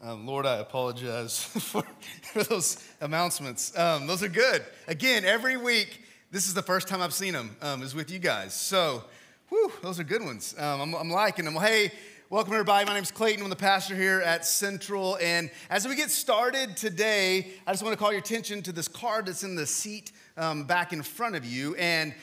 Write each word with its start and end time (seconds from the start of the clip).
Um, 0.00 0.26
Lord, 0.26 0.46
I 0.46 0.58
apologize 0.58 1.42
for, 1.42 1.82
for 2.22 2.44
those 2.44 2.84
announcements. 3.00 3.76
Um, 3.76 4.06
those 4.06 4.22
are 4.22 4.28
good. 4.28 4.64
Again, 4.86 5.24
every 5.24 5.56
week, 5.56 6.02
this 6.30 6.46
is 6.46 6.54
the 6.54 6.62
first 6.62 6.86
time 6.86 7.02
I've 7.02 7.14
seen 7.14 7.32
them, 7.32 7.56
um, 7.60 7.82
is 7.82 7.96
with 7.96 8.08
you 8.08 8.20
guys. 8.20 8.54
So, 8.54 9.02
whew, 9.48 9.72
those 9.82 9.98
are 9.98 10.04
good 10.04 10.22
ones. 10.22 10.54
Um, 10.56 10.80
I'm, 10.80 10.94
I'm 10.94 11.10
liking 11.10 11.46
them. 11.46 11.54
Well, 11.54 11.66
hey, 11.66 11.90
welcome 12.30 12.52
everybody. 12.52 12.86
My 12.86 12.94
name 12.94 13.02
is 13.02 13.10
Clayton. 13.10 13.42
I'm 13.42 13.50
the 13.50 13.56
pastor 13.56 13.96
here 13.96 14.20
at 14.20 14.46
Central. 14.46 15.18
And 15.20 15.50
as 15.68 15.88
we 15.88 15.96
get 15.96 16.10
started 16.12 16.76
today, 16.76 17.48
I 17.66 17.72
just 17.72 17.82
want 17.82 17.92
to 17.92 17.98
call 17.98 18.12
your 18.12 18.20
attention 18.20 18.62
to 18.62 18.72
this 18.72 18.86
card 18.86 19.26
that's 19.26 19.42
in 19.42 19.56
the 19.56 19.66
seat 19.66 20.12
um, 20.36 20.62
back 20.62 20.92
in 20.92 21.02
front 21.02 21.34
of 21.34 21.44
you. 21.44 21.74
And 21.74 22.14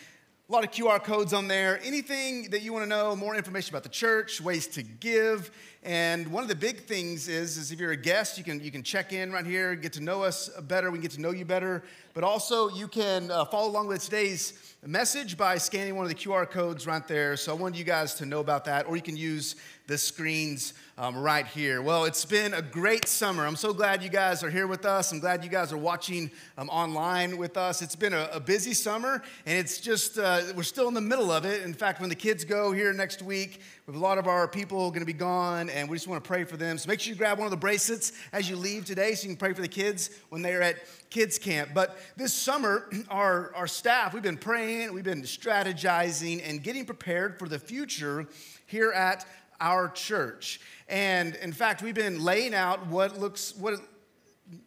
a 0.47 0.51
lot 0.51 0.63
of 0.63 0.69
QR 0.69 1.03
codes 1.03 1.33
on 1.33 1.47
there. 1.47 1.79
Anything 1.83 2.51
that 2.51 2.61
you 2.61 2.71
want 2.71 2.83
to 2.83 2.89
know, 2.89 3.15
more 3.15 3.35
information 3.35 3.73
about 3.73 3.81
the 3.81 3.89
church, 3.89 4.39
ways 4.39 4.67
to 4.67 4.83
give. 4.83 5.49
And 5.85 6.29
one 6.29 6.41
of 6.41 6.49
the 6.49 6.55
big 6.55 6.85
things 6.85 7.27
is, 7.27 7.57
is 7.57 7.71
if 7.71 7.79
you're 7.79 7.91
a 7.91 7.97
guest, 7.97 8.39
you 8.39 8.43
can, 8.43 8.59
you 8.59 8.71
can 8.71 8.81
check 8.81 9.13
in 9.13 9.31
right 9.31 9.45
here, 9.45 9.75
get 9.75 9.93
to 9.93 10.01
know 10.01 10.23
us 10.23 10.49
better, 10.61 10.89
we 10.89 10.97
can 10.97 11.03
get 11.03 11.11
to 11.11 11.21
know 11.21 11.29
you 11.29 11.45
better. 11.45 11.83
But 12.15 12.23
also, 12.23 12.69
you 12.69 12.87
can 12.87 13.29
uh, 13.29 13.45
follow 13.45 13.69
along 13.69 13.87
with 13.89 14.03
today's 14.03 14.75
message 14.83 15.37
by 15.37 15.57
scanning 15.57 15.95
one 15.95 16.05
of 16.05 16.09
the 16.09 16.15
QR 16.15 16.49
codes 16.49 16.87
right 16.87 17.07
there. 17.07 17.37
So 17.37 17.51
I 17.51 17.55
wanted 17.55 17.77
you 17.77 17.83
guys 17.83 18.15
to 18.15 18.25
know 18.25 18.39
about 18.39 18.65
that, 18.65 18.87
or 18.87 18.95
you 18.95 19.01
can 19.01 19.17
use 19.17 19.55
the 19.87 19.97
screens 19.97 20.73
um, 20.97 21.17
right 21.17 21.45
here. 21.45 21.81
Well, 21.81 22.05
it's 22.05 22.23
been 22.23 22.53
a 22.53 22.61
great 22.61 23.07
summer. 23.07 23.45
I'm 23.45 23.55
so 23.55 23.73
glad 23.73 24.01
you 24.01 24.09
guys 24.09 24.43
are 24.43 24.49
here 24.49 24.67
with 24.67 24.85
us. 24.85 25.11
I'm 25.11 25.19
glad 25.19 25.43
you 25.43 25.49
guys 25.49 25.71
are 25.71 25.77
watching 25.77 26.31
um, 26.57 26.69
online 26.69 27.37
with 27.37 27.57
us. 27.57 27.81
It's 27.81 27.95
been 27.95 28.13
a, 28.13 28.29
a 28.31 28.39
busy 28.39 28.73
summer, 28.73 29.21
and 29.45 29.57
it's 29.57 29.79
just, 29.79 30.17
uh, 30.17 30.41
we're 30.55 30.63
still 30.63 30.87
in 30.87 30.93
the 30.93 31.01
middle 31.01 31.31
of 31.31 31.45
it. 31.45 31.63
In 31.63 31.73
fact, 31.73 31.99
when 31.99 32.09
the 32.09 32.15
kids 32.15 32.45
go 32.45 32.71
here 32.71 32.93
next 32.93 33.21
week, 33.21 33.61
we 33.87 33.93
have 33.93 34.01
a 34.01 34.03
lot 34.03 34.17
of 34.17 34.25
our 34.25 34.47
people 34.47 34.89
going 34.89 35.01
to 35.01 35.05
be 35.05 35.13
gone, 35.13 35.69
and 35.69 35.87
we 35.87 35.95
just 35.95 36.07
want 36.07 36.23
to 36.23 36.27
pray 36.27 36.43
for 36.43 36.57
them. 36.57 36.79
So 36.79 36.87
make 36.87 36.99
sure 36.99 37.13
you 37.13 37.17
grab 37.17 37.37
one 37.37 37.45
of 37.45 37.51
the 37.51 37.57
bracelets 37.57 38.13
as 38.33 38.49
you 38.49 38.55
leave 38.55 38.83
today 38.83 39.13
so 39.13 39.27
you 39.27 39.29
can 39.29 39.37
pray 39.37 39.53
for 39.53 39.61
the 39.61 39.67
kids 39.67 40.09
when 40.29 40.41
they're 40.41 40.63
at 40.63 40.77
kids 41.11 41.37
camp. 41.37 41.69
But 41.75 41.95
this 42.17 42.33
summer, 42.33 42.89
our, 43.11 43.53
our 43.53 43.67
staff, 43.67 44.11
we've 44.11 44.23
been 44.23 44.37
praying, 44.37 44.91
we've 44.91 45.03
been 45.03 45.21
strategizing, 45.21 46.41
and 46.43 46.63
getting 46.63 46.83
prepared 46.83 47.37
for 47.37 47.47
the 47.47 47.59
future 47.59 48.25
here 48.65 48.91
at 48.91 49.23
our 49.61 49.89
church. 49.89 50.61
And 50.89 51.35
in 51.35 51.53
fact, 51.53 51.83
we've 51.83 51.93
been 51.93 52.23
laying 52.23 52.55
out 52.55 52.87
what 52.87 53.19
looks, 53.19 53.55
what, 53.55 53.75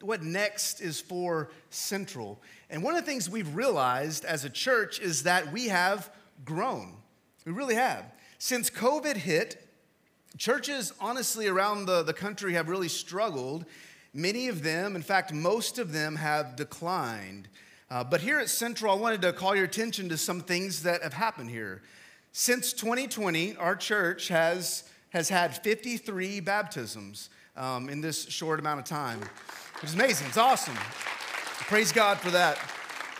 what 0.01 0.23
next 0.23 0.81
is 0.81 1.01
for 1.01 1.51
Central. 1.71 2.41
And 2.71 2.85
one 2.85 2.95
of 2.95 3.05
the 3.05 3.11
things 3.11 3.29
we've 3.29 3.53
realized 3.57 4.25
as 4.25 4.45
a 4.45 4.51
church 4.51 5.01
is 5.01 5.25
that 5.25 5.53
we 5.53 5.67
have 5.67 6.09
grown. 6.45 6.95
We 7.45 7.51
really 7.51 7.75
have. 7.75 8.05
Since 8.39 8.71
COVID 8.71 9.17
hit, 9.17 9.69
churches, 10.37 10.93
honestly, 11.01 11.49
around 11.49 11.87
the, 11.87 12.05
the 12.05 12.13
country 12.13 12.53
have 12.53 12.69
really 12.69 12.89
struggled. 12.89 13.65
Many 14.15 14.47
of 14.47 14.63
them, 14.63 14.95
in 14.95 15.03
fact, 15.03 15.33
most 15.33 15.79
of 15.79 15.93
them 15.93 16.17
have 16.17 16.55
declined. 16.55 17.49
Uh, 17.91 18.05
but 18.05 18.21
here 18.21 18.39
at 18.39 18.49
Central, 18.49 18.93
I 18.93 18.97
wanted 18.97 19.23
to 19.23 19.33
call 19.33 19.57
your 19.57 19.65
attention 19.65 20.09
to 20.11 20.17
some 20.17 20.41
things 20.41 20.85
that 20.85 21.03
have 21.03 21.15
happened 21.15 21.51
here. 21.51 21.83
Since 22.33 22.75
2020, 22.75 23.57
our 23.57 23.75
church 23.75 24.29
has, 24.29 24.85
has 25.11 25.29
had 25.29 25.57
53 25.57 26.39
baptisms 26.41 27.31
um, 27.57 27.89
in 27.89 28.01
this 28.01 28.25
short 28.29 28.61
amount 28.61 28.79
of 28.79 28.87
time, 28.87 29.19
which 29.19 29.85
is 29.91 29.95
amazing. 29.95 30.29
It's 30.29 30.37
awesome. 30.37 30.77
Praise 30.77 31.91
God 31.91 32.19
for 32.19 32.31
that. 32.31 32.57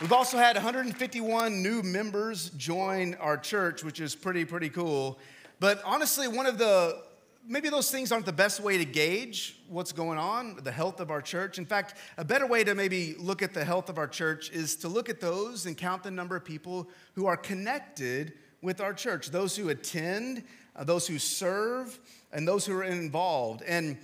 We've 0.01 0.13
also 0.13 0.37
had 0.37 0.55
151 0.55 1.61
new 1.61 1.83
members 1.83 2.51
join 2.51 3.15
our 3.15 3.35
church, 3.35 3.83
which 3.83 3.99
is 3.99 4.15
pretty, 4.15 4.45
pretty 4.45 4.69
cool. 4.69 5.19
But 5.59 5.81
honestly, 5.83 6.25
one 6.29 6.45
of 6.45 6.57
the 6.57 7.01
maybe 7.45 7.67
those 7.67 7.91
things 7.91 8.13
aren't 8.13 8.25
the 8.25 8.31
best 8.31 8.61
way 8.61 8.77
to 8.77 8.85
gauge 8.85 9.59
what's 9.67 9.91
going 9.91 10.17
on, 10.17 10.57
the 10.63 10.71
health 10.71 11.01
of 11.01 11.11
our 11.11 11.21
church. 11.21 11.57
In 11.57 11.65
fact, 11.65 11.95
a 12.17 12.23
better 12.23 12.47
way 12.47 12.63
to 12.63 12.75
maybe 12.75 13.15
look 13.19 13.41
at 13.41 13.53
the 13.53 13.65
health 13.65 13.89
of 13.89 13.97
our 13.97 14.07
church 14.07 14.51
is 14.51 14.77
to 14.77 14.87
look 14.87 15.09
at 15.09 15.19
those 15.19 15.65
and 15.65 15.75
count 15.75 16.03
the 16.03 16.11
number 16.11 16.37
of 16.37 16.45
people 16.45 16.87
who 17.15 17.25
are 17.25 17.35
connected 17.35 18.31
with 18.61 18.79
our 18.79 18.93
church 18.93 19.31
those 19.31 19.57
who 19.57 19.67
attend, 19.67 20.43
uh, 20.77 20.85
those 20.85 21.07
who 21.07 21.19
serve, 21.19 21.99
and 22.31 22.47
those 22.47 22.65
who 22.65 22.73
are 22.73 22.85
involved. 22.85 23.63
And 23.63 23.97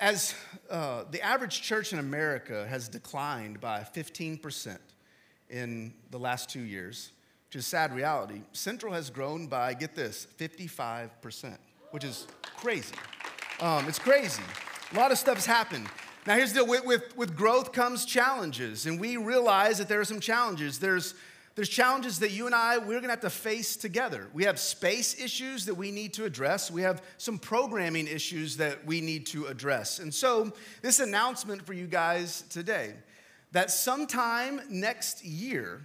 as 0.00 0.34
uh, 0.70 1.04
the 1.10 1.20
average 1.20 1.60
church 1.60 1.92
in 1.92 1.98
America 1.98 2.66
has 2.68 2.88
declined 2.88 3.60
by 3.60 3.80
15% 3.94 4.78
in 5.50 5.92
the 6.10 6.18
last 6.18 6.48
two 6.48 6.62
years, 6.62 7.10
which 7.48 7.56
is 7.56 7.66
sad 7.66 7.94
reality, 7.94 8.40
Central 8.52 8.94
has 8.94 9.10
grown 9.10 9.46
by, 9.46 9.74
get 9.74 9.94
this, 9.94 10.26
55%, 10.38 11.56
which 11.90 12.04
is 12.04 12.26
crazy. 12.56 12.94
Um, 13.60 13.86
it's 13.88 13.98
crazy. 13.98 14.42
A 14.92 14.96
lot 14.96 15.12
of 15.12 15.18
stuff's 15.18 15.44
happened. 15.44 15.86
Now, 16.26 16.36
here's 16.36 16.52
the 16.52 16.60
deal 16.60 16.68
with, 16.68 16.84
with, 16.84 17.16
with 17.16 17.36
growth 17.36 17.72
comes 17.72 18.04
challenges, 18.06 18.86
and 18.86 18.98
we 18.98 19.18
realize 19.18 19.78
that 19.78 19.88
there 19.88 20.00
are 20.00 20.04
some 20.04 20.20
challenges. 20.20 20.78
There's 20.78 21.14
there's 21.56 21.68
challenges 21.68 22.20
that 22.20 22.30
you 22.30 22.46
and 22.46 22.54
I, 22.54 22.78
we're 22.78 23.00
gonna 23.00 23.12
have 23.12 23.20
to 23.20 23.30
face 23.30 23.76
together. 23.76 24.28
We 24.32 24.44
have 24.44 24.58
space 24.58 25.20
issues 25.20 25.66
that 25.66 25.74
we 25.74 25.90
need 25.90 26.14
to 26.14 26.24
address. 26.24 26.70
We 26.70 26.82
have 26.82 27.02
some 27.18 27.38
programming 27.38 28.06
issues 28.06 28.56
that 28.58 28.86
we 28.86 29.00
need 29.00 29.26
to 29.26 29.46
address. 29.46 29.98
And 29.98 30.14
so, 30.14 30.52
this 30.80 31.00
announcement 31.00 31.66
for 31.66 31.72
you 31.72 31.86
guys 31.86 32.42
today 32.50 32.94
that 33.52 33.70
sometime 33.70 34.60
next 34.70 35.24
year, 35.24 35.84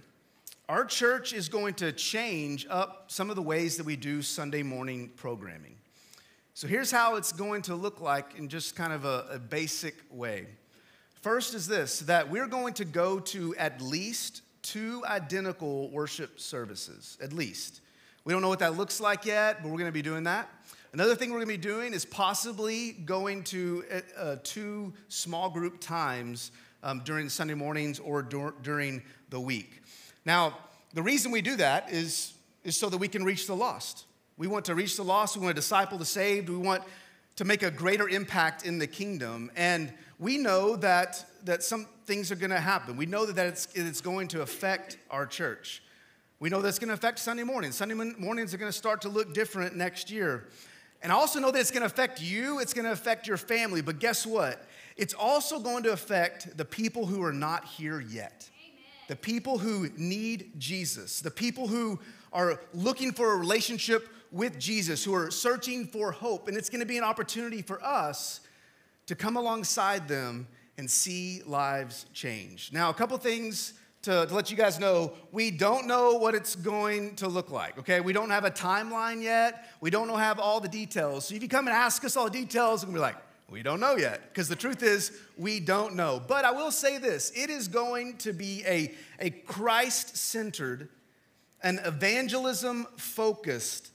our 0.68 0.84
church 0.84 1.32
is 1.32 1.48
going 1.48 1.74
to 1.74 1.90
change 1.92 2.64
up 2.70 3.06
some 3.08 3.28
of 3.28 3.36
the 3.36 3.42
ways 3.42 3.76
that 3.76 3.84
we 3.84 3.96
do 3.96 4.22
Sunday 4.22 4.62
morning 4.62 5.10
programming. 5.16 5.74
So, 6.54 6.68
here's 6.68 6.92
how 6.92 7.16
it's 7.16 7.32
going 7.32 7.62
to 7.62 7.74
look 7.74 8.00
like 8.00 8.38
in 8.38 8.48
just 8.48 8.76
kind 8.76 8.92
of 8.92 9.04
a, 9.04 9.26
a 9.32 9.38
basic 9.40 9.96
way. 10.10 10.46
First 11.22 11.54
is 11.54 11.66
this 11.66 11.98
that 12.00 12.30
we're 12.30 12.46
going 12.46 12.74
to 12.74 12.84
go 12.84 13.18
to 13.18 13.54
at 13.56 13.82
least 13.82 14.42
two 14.66 15.04
identical 15.06 15.88
worship 15.90 16.40
services, 16.40 17.16
at 17.22 17.32
least. 17.32 17.80
We 18.24 18.32
don't 18.32 18.42
know 18.42 18.48
what 18.48 18.58
that 18.58 18.76
looks 18.76 19.00
like 19.00 19.24
yet, 19.24 19.62
but 19.62 19.68
we're 19.68 19.78
going 19.78 19.86
to 19.86 19.92
be 19.92 20.02
doing 20.02 20.24
that. 20.24 20.50
Another 20.92 21.14
thing 21.14 21.30
we're 21.30 21.38
going 21.38 21.48
to 21.48 21.54
be 21.54 21.56
doing 21.56 21.92
is 21.92 22.04
possibly 22.04 22.92
going 22.92 23.44
to 23.44 23.84
uh, 23.92 24.00
uh, 24.18 24.36
two 24.42 24.92
small 25.08 25.50
group 25.50 25.80
times 25.80 26.50
um, 26.82 27.02
during 27.04 27.28
Sunday 27.28 27.54
mornings 27.54 28.00
or 28.00 28.22
dur- 28.22 28.54
during 28.62 29.02
the 29.30 29.38
week. 29.38 29.82
Now, 30.24 30.58
the 30.94 31.02
reason 31.02 31.30
we 31.30 31.42
do 31.42 31.54
that 31.56 31.92
is, 31.92 32.32
is 32.64 32.76
so 32.76 32.88
that 32.88 32.98
we 32.98 33.08
can 33.08 33.24
reach 33.24 33.46
the 33.46 33.54
lost. 33.54 34.04
We 34.36 34.48
want 34.48 34.64
to 34.64 34.74
reach 34.74 34.96
the 34.96 35.04
lost, 35.04 35.36
we 35.36 35.44
want 35.44 35.54
to 35.54 35.60
disciple 35.60 35.96
the 35.96 36.04
saved, 36.04 36.48
we 36.48 36.56
want 36.56 36.82
to 37.36 37.44
make 37.44 37.62
a 37.62 37.70
greater 37.70 38.08
impact 38.08 38.66
in 38.66 38.78
the 38.78 38.86
kingdom. 38.86 39.52
And 39.54 39.92
we 40.18 40.38
know 40.38 40.76
that, 40.76 41.24
that 41.46 41.62
some 41.62 41.86
things 42.04 42.30
are 42.30 42.36
going 42.36 42.50
to 42.50 42.60
happen. 42.60 42.96
We 42.96 43.06
know 43.06 43.24
that 43.24 43.46
it's, 43.46 43.68
it's 43.74 44.00
going 44.00 44.28
to 44.28 44.42
affect 44.42 44.98
our 45.10 45.26
church. 45.26 45.82
We 46.38 46.50
know 46.50 46.60
that's 46.60 46.78
going 46.78 46.88
to 46.88 46.94
affect 46.94 47.18
Sunday 47.18 47.44
mornings. 47.44 47.76
Sunday 47.76 47.94
mornings 47.94 48.52
are 48.52 48.58
going 48.58 48.70
to 48.70 48.76
start 48.76 49.00
to 49.02 49.08
look 49.08 49.32
different 49.32 49.76
next 49.76 50.10
year. 50.10 50.48
And 51.02 51.12
I 51.12 51.14
also 51.14 51.40
know 51.40 51.50
that 51.50 51.58
it's 51.58 51.70
going 51.70 51.82
to 51.82 51.86
affect 51.86 52.20
you, 52.20 52.58
it's 52.58 52.74
going 52.74 52.84
to 52.84 52.92
affect 52.92 53.26
your 53.26 53.36
family. 53.36 53.80
But 53.80 54.00
guess 54.00 54.26
what? 54.26 54.66
It's 54.96 55.14
also 55.14 55.60
going 55.60 55.84
to 55.84 55.92
affect 55.92 56.56
the 56.56 56.64
people 56.64 57.06
who 57.06 57.22
are 57.22 57.32
not 57.32 57.64
here 57.64 58.00
yet. 58.00 58.50
Amen. 58.58 58.82
The 59.08 59.16
people 59.16 59.58
who 59.58 59.88
need 59.96 60.52
Jesus, 60.58 61.20
the 61.20 61.30
people 61.30 61.68
who 61.68 62.00
are 62.32 62.60
looking 62.74 63.12
for 63.12 63.32
a 63.32 63.36
relationship 63.36 64.08
with 64.32 64.58
Jesus, 64.58 65.04
who 65.04 65.14
are 65.14 65.30
searching 65.30 65.86
for 65.86 66.12
hope. 66.12 66.48
And 66.48 66.56
it's 66.56 66.68
going 66.68 66.80
to 66.80 66.86
be 66.86 66.98
an 66.98 67.04
opportunity 67.04 67.62
for 67.62 67.82
us 67.84 68.40
to 69.06 69.14
come 69.14 69.36
alongside 69.36 70.08
them 70.08 70.48
and 70.78 70.90
see 70.90 71.42
lives 71.46 72.06
change. 72.12 72.70
Now, 72.72 72.90
a 72.90 72.94
couple 72.94 73.16
things 73.18 73.74
to, 74.02 74.26
to, 74.26 74.34
let 74.34 74.50
you 74.50 74.56
guys 74.56 74.78
know 74.78 75.12
we 75.32 75.50
don't 75.50 75.86
know 75.86 76.14
what 76.14 76.34
it's 76.34 76.54
going 76.54 77.16
to 77.16 77.28
look 77.28 77.50
like, 77.50 77.78
okay? 77.78 78.00
We 78.00 78.12
don't 78.12 78.30
have 78.30 78.44
a 78.44 78.50
timeline 78.50 79.22
yet. 79.22 79.68
We 79.80 79.90
don't 79.90 80.06
know 80.06 80.16
have 80.16 80.38
all 80.38 80.60
the 80.60 80.68
details. 80.68 81.26
So 81.26 81.34
if 81.34 81.42
you 81.42 81.48
come 81.48 81.66
and 81.66 81.74
ask 81.74 82.04
us 82.04 82.16
all 82.16 82.24
the 82.26 82.30
details, 82.30 82.82
we're 82.84 82.92
gonna 82.92 82.98
be 82.98 83.00
like, 83.00 83.16
we 83.48 83.62
don't 83.62 83.80
know 83.80 83.96
yet. 83.96 84.28
Because 84.28 84.48
the 84.48 84.56
truth 84.56 84.82
is, 84.82 85.12
we 85.36 85.60
don't 85.60 85.94
know. 85.94 86.20
But 86.24 86.44
I 86.44 86.50
will 86.52 86.70
say 86.70 86.98
this 86.98 87.32
it 87.34 87.50
is 87.50 87.68
going 87.68 88.18
to 88.18 88.32
be 88.32 88.62
a, 88.66 88.94
a 89.18 89.30
Christ 89.30 90.16
centered, 90.16 90.88
an 91.62 91.80
evangelism 91.84 92.86
focused, 92.96 93.90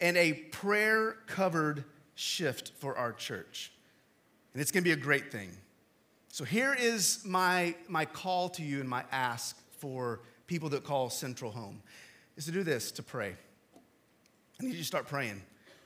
and 0.00 0.16
a 0.16 0.34
prayer 0.34 1.16
covered 1.26 1.84
shift 2.14 2.72
for 2.78 2.96
our 2.96 3.12
church. 3.12 3.72
And 4.52 4.60
it's 4.60 4.70
gonna 4.70 4.82
be 4.82 4.92
a 4.92 4.96
great 4.96 5.32
thing. 5.32 5.50
So 6.32 6.44
here 6.44 6.74
is 6.74 7.22
my, 7.26 7.74
my 7.88 8.06
call 8.06 8.48
to 8.48 8.62
you 8.62 8.80
and 8.80 8.88
my 8.88 9.04
ask 9.12 9.54
for 9.76 10.20
people 10.46 10.70
that 10.70 10.82
call 10.82 11.10
Central 11.10 11.50
home 11.50 11.82
is 12.38 12.46
to 12.46 12.50
do 12.50 12.62
this, 12.62 12.90
to 12.92 13.02
pray. 13.02 13.36
I 14.58 14.64
need 14.64 14.72
you 14.72 14.78
to 14.78 14.84
start 14.84 15.06
praying. 15.06 15.42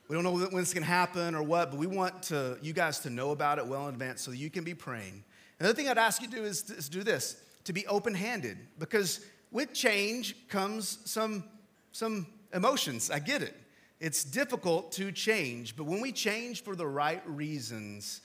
We 0.07 0.15
don't 0.15 0.23
know 0.23 0.31
when 0.31 0.63
it's 0.63 0.73
gonna 0.73 0.87
happen 0.87 1.35
or 1.35 1.43
what, 1.43 1.73
but 1.73 1.81
we 1.81 1.89
want 1.89 2.23
to, 2.25 2.59
you 2.63 2.73
guys 2.73 3.01
to 3.01 3.11
know 3.11 3.33
about 3.33 3.59
it 3.59 3.67
well 3.67 3.89
in 3.89 3.95
advance 3.95 4.23
so 4.23 4.31
that 4.31 4.37
you 4.37 4.49
can 4.49 4.63
be 4.63 4.73
praying. 4.73 5.25
Another 5.59 5.75
thing 5.75 5.89
I'd 5.89 5.99
ask 5.99 6.23
you 6.23 6.29
to 6.29 6.37
do 6.37 6.45
is, 6.45 6.71
is 6.71 6.89
do 6.89 7.03
this, 7.03 7.43
to 7.65 7.73
be 7.73 7.85
open-handed, 7.89 8.57
because 8.79 9.27
with 9.51 9.73
change 9.73 10.37
comes 10.47 10.99
some, 11.07 11.43
some 11.91 12.25
emotions. 12.55 13.11
I 13.11 13.19
get 13.19 13.43
it. 13.43 13.57
It's 13.99 14.23
difficult 14.23 14.93
to 14.93 15.11
change, 15.11 15.75
but 15.75 15.87
when 15.87 16.01
we 16.01 16.13
change 16.13 16.63
for 16.63 16.77
the 16.77 16.87
right 16.87 17.29
reasons, 17.29 18.21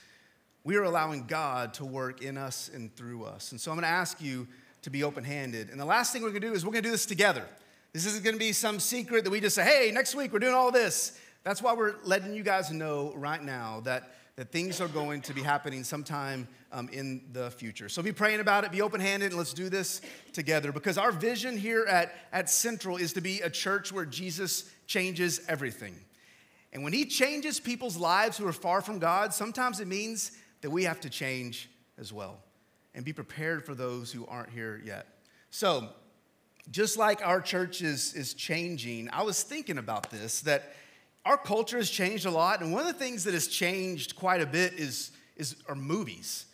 we 0.64 0.76
are 0.76 0.84
allowing 0.84 1.26
God 1.26 1.74
to 1.74 1.84
work 1.84 2.22
in 2.22 2.38
us 2.38 2.70
and 2.72 2.94
through 2.94 3.24
us. 3.24 3.52
And 3.52 3.60
so 3.60 3.70
I'm 3.70 3.76
going 3.76 3.84
to 3.84 3.88
ask 3.88 4.20
you 4.20 4.46
to 4.82 4.90
be 4.90 5.02
open 5.02 5.24
handed. 5.24 5.70
And 5.70 5.80
the 5.80 5.84
last 5.84 6.12
thing 6.12 6.22
we're 6.22 6.30
going 6.30 6.42
to 6.42 6.48
do 6.48 6.54
is 6.54 6.64
we're 6.64 6.72
going 6.72 6.82
to 6.82 6.88
do 6.88 6.92
this 6.92 7.06
together. 7.06 7.44
This 7.92 8.06
isn't 8.06 8.24
going 8.24 8.34
to 8.34 8.40
be 8.40 8.52
some 8.52 8.80
secret 8.80 9.24
that 9.24 9.30
we 9.30 9.40
just 9.40 9.54
say, 9.54 9.64
hey, 9.64 9.90
next 9.92 10.14
week 10.14 10.32
we're 10.32 10.38
doing 10.38 10.54
all 10.54 10.70
this. 10.70 11.18
That's 11.44 11.60
why 11.60 11.74
we're 11.74 11.96
letting 12.04 12.34
you 12.34 12.42
guys 12.42 12.70
know 12.70 13.12
right 13.16 13.42
now 13.42 13.80
that, 13.80 14.14
that 14.36 14.50
things 14.50 14.80
are 14.80 14.88
going 14.88 15.20
to 15.22 15.34
be 15.34 15.42
happening 15.42 15.84
sometime 15.84 16.48
um, 16.70 16.88
in 16.90 17.22
the 17.32 17.50
future. 17.50 17.88
So 17.88 18.00
be 18.02 18.12
praying 18.12 18.40
about 18.40 18.64
it, 18.64 18.72
be 18.72 18.80
open 18.80 19.00
handed, 19.00 19.26
and 19.26 19.36
let's 19.38 19.52
do 19.52 19.68
this 19.68 20.00
together 20.32 20.72
because 20.72 20.96
our 20.96 21.12
vision 21.12 21.56
here 21.56 21.84
at, 21.84 22.14
at 22.32 22.48
Central 22.48 22.96
is 22.96 23.12
to 23.14 23.20
be 23.20 23.40
a 23.40 23.50
church 23.50 23.92
where 23.92 24.06
Jesus 24.06 24.70
changes 24.86 25.40
everything. 25.48 25.94
And 26.72 26.82
when 26.82 26.92
he 26.92 27.04
changes 27.04 27.60
people's 27.60 27.98
lives 27.98 28.38
who 28.38 28.46
are 28.46 28.52
far 28.52 28.80
from 28.80 28.98
God, 28.98 29.34
sometimes 29.34 29.80
it 29.80 29.86
means 29.86 30.32
that 30.62 30.70
we 30.70 30.84
have 30.84 31.00
to 31.00 31.10
change 31.10 31.68
as 31.98 32.12
well 32.12 32.38
and 32.94 33.04
be 33.04 33.12
prepared 33.12 33.64
for 33.64 33.74
those 33.74 34.10
who 34.10 34.26
aren't 34.26 34.50
here 34.50 34.80
yet. 34.84 35.06
So, 35.50 35.88
just 36.70 36.96
like 36.96 37.26
our 37.26 37.40
church 37.40 37.82
is, 37.82 38.14
is 38.14 38.34
changing, 38.34 39.10
I 39.12 39.22
was 39.22 39.42
thinking 39.42 39.78
about 39.78 40.10
this 40.10 40.40
that 40.42 40.72
our 41.24 41.36
culture 41.36 41.76
has 41.76 41.90
changed 41.90 42.26
a 42.26 42.30
lot. 42.30 42.62
And 42.62 42.72
one 42.72 42.82
of 42.82 42.86
the 42.86 42.98
things 42.98 43.24
that 43.24 43.34
has 43.34 43.48
changed 43.48 44.16
quite 44.16 44.40
a 44.40 44.46
bit 44.46 44.74
is, 44.74 45.10
is 45.36 45.56
our 45.68 45.74
movies. 45.74 46.46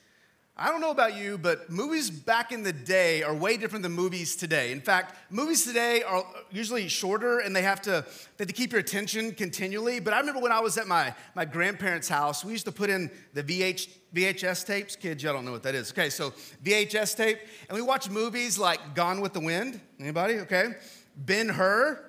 I 0.61 0.71
don't 0.71 0.81
know 0.81 0.91
about 0.91 1.15
you, 1.15 1.39
but 1.39 1.71
movies 1.71 2.11
back 2.11 2.51
in 2.51 2.65
the 2.65 2.73
day 2.73 3.23
are 3.23 3.33
way 3.33 3.57
different 3.57 3.85
than 3.85 3.93
movies 3.93 4.35
today. 4.35 4.73
In 4.73 4.81
fact, 4.81 5.15
movies 5.31 5.65
today 5.65 6.03
are 6.03 6.25
usually 6.51 6.89
shorter 6.89 7.39
and 7.39 7.55
they 7.55 7.63
have 7.63 7.81
to, 7.83 8.05
they 8.37 8.43
have 8.43 8.49
to 8.49 8.53
keep 8.53 8.73
your 8.73 8.81
attention 8.81 9.35
continually. 9.35 10.01
But 10.01 10.15
I 10.15 10.19
remember 10.19 10.41
when 10.41 10.51
I 10.51 10.59
was 10.59 10.77
at 10.77 10.89
my, 10.89 11.15
my 11.37 11.45
grandparents' 11.45 12.09
house, 12.09 12.45
we 12.45 12.51
used 12.51 12.65
to 12.65 12.73
put 12.73 12.91
in 12.91 13.09
the 13.35 13.45
VH, 13.45 13.89
VHS 14.13 14.67
tapes. 14.67 14.97
Kids, 14.97 15.23
y'all 15.23 15.33
don't 15.33 15.45
know 15.45 15.53
what 15.53 15.63
that 15.63 15.77
is. 15.77 15.93
Okay, 15.93 16.11
so 16.11 16.31
VHS 16.65 17.17
tape. 17.17 17.39
And 17.69 17.77
we 17.77 17.83
watched 17.83 18.11
movies 18.11 18.59
like 18.59 18.97
Gone 18.97 19.21
with 19.21 19.35
the 19.35 19.41
Wind. 19.41 19.81
Anybody? 20.01 20.41
Okay. 20.41 20.75
Ben 21.17 21.49
Hur, 21.49 22.05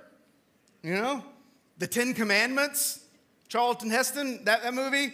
you 0.82 0.96
know? 0.96 1.24
The 1.78 1.86
Ten 1.86 2.16
Commandments, 2.16 3.06
Charlton 3.48 3.92
Heston, 3.92 4.44
that, 4.46 4.64
that 4.64 4.74
movie. 4.74 5.14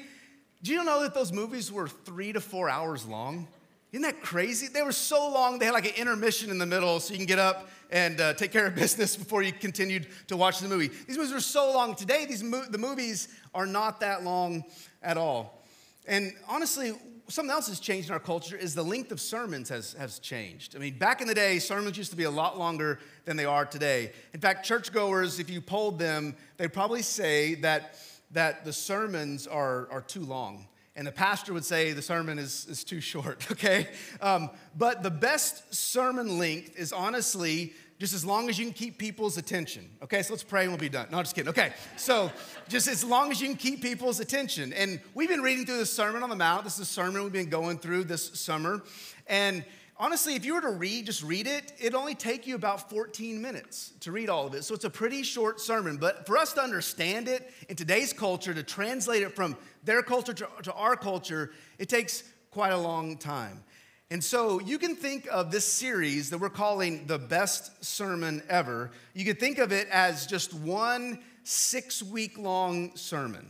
Do 0.66 0.74
you 0.74 0.84
know 0.84 1.04
that 1.04 1.14
those 1.14 1.32
movies 1.32 1.72
were 1.72 1.88
three 1.88 2.34
to 2.34 2.42
four 2.42 2.72
hours 2.72 3.06
long? 3.06 3.48
Isn't 3.92 4.02
that 4.02 4.24
crazy? 4.24 4.68
They 4.68 4.82
were 4.82 4.92
so 4.92 5.30
long, 5.32 5.60
they 5.60 5.66
had 5.66 5.76
like 5.76 5.86
an 5.86 5.94
intermission 5.96 6.50
in 6.50 6.58
the 6.58 6.66
middle 6.66 7.00
so 7.00 7.14
you 7.14 7.20
can 7.20 7.28
get 7.28 7.38
up 7.38 7.70
and 7.92 8.20
uh, 8.20 8.34
take 8.34 8.52
care 8.52 8.66
of 8.66 8.74
business 8.84 9.16
before 9.16 9.44
you 9.44 9.54
continued 9.54 10.08
to 10.26 10.36
watch 10.36 10.58
the 10.62 10.68
movie. 10.68 10.88
These 10.88 11.18
movies 11.18 11.34
were 11.34 11.40
so 11.40 11.72
long. 11.72 11.94
Today, 11.94 12.26
these 12.26 12.42
mo- 12.42 12.66
the 12.68 12.80
movies 12.80 13.28
are 13.54 13.68
not 13.68 14.00
that 14.00 14.24
long 14.24 14.64
at 15.04 15.18
all. 15.18 15.62
And 16.08 16.34
honestly, 16.50 16.94
something 17.28 17.52
else 17.52 17.68
has 17.68 17.80
changed 17.80 18.10
in 18.10 18.14
our 18.14 18.20
culture 18.20 18.58
is 18.58 18.74
the 18.74 18.84
length 18.84 19.12
of 19.12 19.22
sermons 19.22 19.70
has, 19.70 19.94
has 19.94 20.18
changed. 20.18 20.76
I 20.76 20.80
mean, 20.80 20.98
back 20.98 21.22
in 21.22 21.28
the 21.28 21.36
day, 21.36 21.60
sermons 21.60 21.96
used 21.96 22.10
to 22.10 22.18
be 22.18 22.24
a 22.24 22.32
lot 22.32 22.58
longer 22.58 22.98
than 23.26 23.38
they 23.38 23.46
are 23.46 23.66
today. 23.66 24.14
In 24.34 24.40
fact, 24.40 24.66
churchgoers, 24.66 25.40
if 25.40 25.48
you 25.48 25.62
polled 25.62 26.00
them, 26.00 26.36
they'd 26.58 26.74
probably 26.74 27.04
say 27.04 27.54
that 27.56 28.00
that 28.36 28.64
the 28.64 28.74
sermons 28.74 29.48
are, 29.48 29.88
are 29.92 30.02
too 30.02 30.22
long. 30.22 30.68
And 30.98 31.06
the 31.06 31.12
pastor 31.12 31.54
would 31.54 31.66
say 31.66 31.92
the 31.92 32.02
sermon 32.02 32.40
is, 32.40 32.68
is 32.70 32.84
too 32.84 33.02
short, 33.02 33.46
okay? 33.52 33.90
Um, 34.22 34.50
but 34.78 35.04
the 35.04 35.10
best 35.10 35.74
sermon 35.74 36.38
length 36.38 36.78
is 36.78 36.94
honestly 36.94 37.74
just 37.98 38.14
as 38.14 38.26
long 38.26 38.50
as 38.50 38.60
you 38.60 38.66
can 38.66 38.74
keep 38.74 38.98
people's 38.98 39.38
attention. 39.38 39.90
Okay, 40.04 40.22
so 40.22 40.34
let's 40.34 40.44
pray 40.44 40.64
and 40.64 40.72
we'll 40.72 40.78
be 40.78 40.90
done. 40.90 41.08
No, 41.12 41.22
just 41.22 41.34
kidding. 41.34 41.50
Okay, 41.50 41.72
so 41.96 42.30
just 42.68 42.90
as 42.90 43.06
long 43.06 43.32
as 43.32 43.42
you 43.42 43.48
can 43.48 43.56
keep 43.56 43.82
people's 43.82 44.20
attention. 44.20 44.74
And 44.74 45.00
we've 45.14 45.30
been 45.30 45.42
reading 45.42 45.66
through 45.66 45.78
the 45.78 45.86
Sermon 45.86 46.22
on 46.22 46.30
the 46.30 46.36
Mount. 46.36 46.66
This 46.66 46.74
is 46.76 46.82
a 46.82 46.86
sermon 46.86 47.24
we've 47.24 47.32
been 47.32 47.50
going 47.50 47.78
through 47.78 48.04
this 48.04 48.38
summer. 48.38 48.84
And 49.28 49.64
honestly, 49.98 50.36
if 50.36 50.46
you 50.46 50.56
were 50.56 50.62
to 50.62 50.72
read, 50.72 51.06
just 51.06 51.24
read 51.24 51.48
it, 51.48 51.74
it'd 51.80 51.96
only 51.96 52.16
take 52.16 52.48
you 52.48 52.56
about 52.56 52.90
14 52.90 53.42
minutes 53.42 53.94
to 54.02 54.12
read 54.12 54.30
all 54.30 54.48
of 54.48 54.54
it. 54.54 54.64
So 54.64 54.74
it's 54.74 54.86
a 54.86 54.90
pretty 54.90 55.24
short 55.24 55.60
sermon. 55.60 55.98
But 55.98 56.26
for 56.26 56.38
us 56.38 56.54
to 56.54 56.62
understand 56.62 57.28
it 57.28 57.52
in 57.70 57.76
today's 57.76 58.14
culture, 58.14 58.54
to 58.54 58.64
translate 58.64 59.24
it 59.24 59.36
from 59.36 59.56
their 59.84 60.02
culture 60.04 60.34
to, 60.34 60.48
to 60.64 60.74
our 60.74 60.96
culture, 60.96 61.52
it 61.80 61.90
takes 61.90 62.24
quite 62.52 62.72
a 62.72 62.78
long 62.78 63.18
time. 63.18 63.64
And 64.12 64.24
so 64.24 64.60
you 64.60 64.78
can 64.78 64.96
think 64.96 65.28
of 65.32 65.52
this 65.52 65.66
series 65.66 66.30
that 66.30 66.38
we're 66.38 66.50
calling 66.50 67.08
the 67.08 67.18
best 67.18 67.84
sermon 67.84 68.44
ever. 68.48 68.92
You 69.14 69.26
could 69.26 69.40
think 69.40 69.58
of 69.58 69.72
it 69.72 69.88
as 69.90 70.28
just 70.28 70.54
one 70.54 71.20
six 71.44 72.04
week 72.04 72.38
long 72.38 72.96
sermon. 72.96 73.48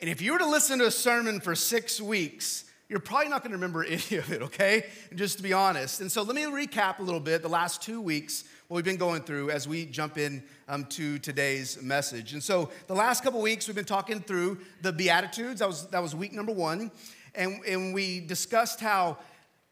And 0.00 0.08
if 0.08 0.22
you 0.22 0.32
were 0.32 0.38
to 0.38 0.48
listen 0.48 0.78
to 0.78 0.86
a 0.86 0.90
sermon 0.90 1.40
for 1.40 1.56
six 1.56 2.00
weeks, 2.00 2.64
you're 2.88 3.00
probably 3.00 3.28
not 3.28 3.42
going 3.42 3.50
to 3.50 3.56
remember 3.56 3.84
any 3.84 4.18
of 4.18 4.32
it, 4.32 4.42
okay? 4.42 4.86
Just 5.14 5.36
to 5.36 5.42
be 5.42 5.52
honest. 5.52 6.00
And 6.00 6.10
so 6.10 6.22
let 6.22 6.34
me 6.34 6.44
recap 6.44 6.98
a 6.98 7.02
little 7.02 7.20
bit 7.20 7.42
the 7.42 7.48
last 7.48 7.82
two 7.82 8.00
weeks, 8.00 8.44
what 8.68 8.76
we've 8.76 8.84
been 8.84 8.96
going 8.96 9.22
through 9.22 9.50
as 9.50 9.68
we 9.68 9.86
jump 9.86 10.18
in 10.18 10.42
um, 10.68 10.84
to 10.86 11.18
today's 11.18 11.80
message. 11.82 12.32
And 12.32 12.42
so 12.42 12.70
the 12.86 12.94
last 12.94 13.22
couple 13.22 13.40
weeks, 13.40 13.66
we've 13.66 13.76
been 13.76 13.84
talking 13.84 14.20
through 14.20 14.58
the 14.82 14.92
Beatitudes. 14.92 15.60
That 15.60 15.68
was, 15.68 15.86
that 15.88 16.02
was 16.02 16.14
week 16.14 16.32
number 16.32 16.52
one. 16.52 16.90
And, 17.34 17.60
and 17.66 17.94
we 17.94 18.20
discussed 18.20 18.80
how 18.80 19.18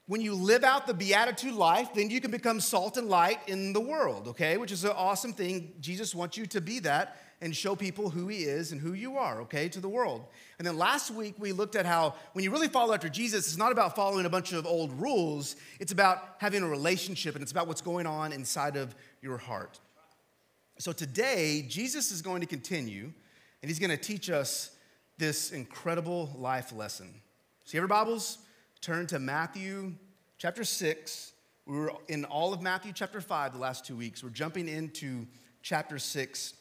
when 0.06 0.20
you 0.20 0.34
live 0.34 0.62
out 0.62 0.86
the 0.86 0.94
beatitude 0.94 1.54
life, 1.54 1.92
then 1.94 2.10
you 2.10 2.20
can 2.20 2.30
become 2.30 2.60
salt 2.60 2.96
and 2.96 3.08
light 3.08 3.40
in 3.48 3.72
the 3.72 3.80
world, 3.80 4.28
okay? 4.28 4.56
Which 4.56 4.70
is 4.70 4.84
an 4.84 4.92
awesome 4.92 5.32
thing. 5.32 5.72
Jesus 5.80 6.14
wants 6.14 6.36
you 6.36 6.46
to 6.46 6.60
be 6.60 6.78
that 6.80 7.16
and 7.40 7.54
show 7.54 7.76
people 7.76 8.10
who 8.10 8.28
he 8.28 8.44
is 8.44 8.72
and 8.72 8.80
who 8.80 8.94
you 8.94 9.18
are, 9.18 9.42
okay, 9.42 9.68
to 9.68 9.80
the 9.80 9.88
world. 9.88 10.24
And 10.58 10.66
then 10.66 10.78
last 10.78 11.10
week 11.10 11.34
we 11.38 11.52
looked 11.52 11.76
at 11.76 11.84
how 11.84 12.14
when 12.32 12.44
you 12.44 12.50
really 12.50 12.68
follow 12.68 12.94
after 12.94 13.08
Jesus, 13.08 13.46
it's 13.46 13.58
not 13.58 13.72
about 13.72 13.94
following 13.94 14.24
a 14.24 14.30
bunch 14.30 14.52
of 14.52 14.66
old 14.66 14.92
rules, 15.00 15.56
it's 15.78 15.92
about 15.92 16.36
having 16.38 16.62
a 16.62 16.68
relationship 16.68 17.34
and 17.34 17.42
it's 17.42 17.52
about 17.52 17.68
what's 17.68 17.82
going 17.82 18.06
on 18.06 18.32
inside 18.32 18.76
of 18.76 18.94
your 19.20 19.36
heart. 19.36 19.80
So 20.78 20.92
today, 20.92 21.64
Jesus 21.68 22.10
is 22.10 22.22
going 22.22 22.40
to 22.40 22.46
continue 22.46 23.12
and 23.62 23.70
he's 23.70 23.78
going 23.78 23.90
to 23.90 23.96
teach 23.96 24.30
us 24.30 24.70
this 25.18 25.50
incredible 25.50 26.34
life 26.38 26.72
lesson. 26.72 27.12
See 27.64 27.78
your 27.78 27.86
Bibles? 27.86 28.38
Turn 28.80 29.06
to 29.08 29.18
Matthew 29.18 29.94
chapter 30.38 30.64
6. 30.64 31.32
We 31.66 31.76
were 31.76 31.92
in 32.08 32.24
all 32.24 32.52
of 32.52 32.62
Matthew 32.62 32.92
chapter 32.94 33.20
5 33.20 33.52
the 33.52 33.58
last 33.58 33.84
two 33.84 33.96
weeks. 33.96 34.22
We're 34.22 34.30
jumping 34.30 34.68
into 34.68 35.26
chapter 35.62 35.98
6 35.98 36.54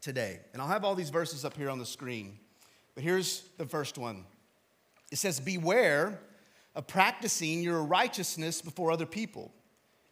today. 0.00 0.40
And 0.52 0.62
I'll 0.62 0.68
have 0.68 0.84
all 0.84 0.94
these 0.94 1.10
verses 1.10 1.44
up 1.44 1.56
here 1.56 1.70
on 1.70 1.78
the 1.78 1.86
screen. 1.86 2.38
But 2.94 3.04
here's 3.04 3.42
the 3.58 3.66
first 3.66 3.98
one 3.98 4.24
it 5.10 5.18
says, 5.18 5.40
Beware 5.40 6.20
of 6.74 6.86
practicing 6.86 7.62
your 7.62 7.82
righteousness 7.82 8.60
before 8.60 8.90
other 8.90 9.06
people 9.06 9.52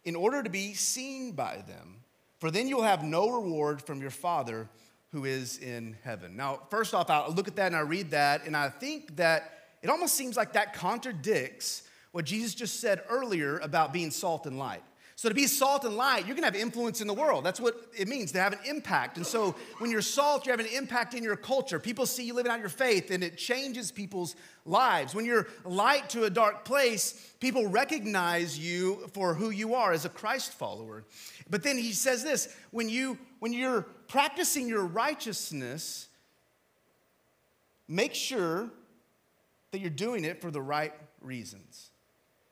in 0.03 0.15
order 0.15 0.43
to 0.43 0.49
be 0.49 0.73
seen 0.73 1.31
by 1.31 1.63
them, 1.67 1.97
for 2.39 2.51
then 2.51 2.67
you'll 2.67 2.83
have 2.83 3.03
no 3.03 3.29
reward 3.29 3.81
from 3.81 4.01
your 4.01 4.11
Father 4.11 4.69
who 5.11 5.25
is 5.25 5.57
in 5.59 5.95
heaven. 6.03 6.35
Now, 6.35 6.61
first 6.69 6.93
off, 6.93 7.09
I 7.09 7.27
look 7.27 7.47
at 7.47 7.55
that 7.55 7.67
and 7.67 7.75
I 7.75 7.81
read 7.81 8.11
that, 8.11 8.45
and 8.45 8.55
I 8.55 8.69
think 8.69 9.15
that 9.15 9.51
it 9.81 9.89
almost 9.89 10.15
seems 10.15 10.35
like 10.35 10.53
that 10.53 10.73
contradicts 10.73 11.83
what 12.11 12.25
Jesus 12.25 12.55
just 12.55 12.79
said 12.79 13.01
earlier 13.09 13.59
about 13.59 13.93
being 13.93 14.11
salt 14.11 14.45
and 14.45 14.57
light. 14.57 14.83
So, 15.25 15.29
to 15.29 15.33
be 15.33 15.47
salt 15.47 15.85
and 15.85 15.97
light, 15.97 16.27
you're 16.27 16.35
gonna 16.35 16.45
have 16.45 16.55
influence 16.55 17.01
in 17.01 17.07
the 17.07 17.13
world. 17.15 17.43
That's 17.43 17.59
what 17.59 17.89
it 17.97 18.07
means 18.07 18.31
to 18.33 18.39
have 18.39 18.53
an 18.53 18.59
impact. 18.63 19.17
And 19.17 19.25
so, 19.25 19.55
when 19.79 19.89
you're 19.89 20.03
salt, 20.03 20.45
you 20.45 20.51
have 20.51 20.59
an 20.59 20.67
impact 20.67 21.15
in 21.15 21.23
your 21.23 21.35
culture. 21.35 21.79
People 21.79 22.05
see 22.05 22.25
you 22.25 22.35
living 22.35 22.51
out 22.51 22.59
your 22.59 22.69
faith, 22.69 23.09
and 23.09 23.23
it 23.23 23.35
changes 23.35 23.91
people's 23.91 24.35
lives. 24.65 25.15
When 25.15 25.25
you're 25.25 25.47
light 25.63 26.11
to 26.11 26.25
a 26.25 26.29
dark 26.29 26.63
place, 26.63 27.33
people 27.39 27.67
recognize 27.67 28.59
you 28.59 29.09
for 29.13 29.33
who 29.33 29.49
you 29.49 29.73
are 29.73 29.93
as 29.93 30.05
a 30.05 30.09
Christ 30.09 30.53
follower. 30.53 31.05
But 31.49 31.63
then 31.63 31.79
he 31.79 31.93
says 31.93 32.23
this 32.23 32.55
when, 32.69 32.87
you, 32.87 33.17
when 33.39 33.51
you're 33.51 33.81
practicing 34.07 34.67
your 34.67 34.85
righteousness, 34.85 36.07
make 37.87 38.13
sure 38.13 38.69
that 39.71 39.79
you're 39.79 39.89
doing 39.89 40.23
it 40.23 40.39
for 40.39 40.51
the 40.51 40.61
right 40.61 40.93
reasons. 41.19 41.89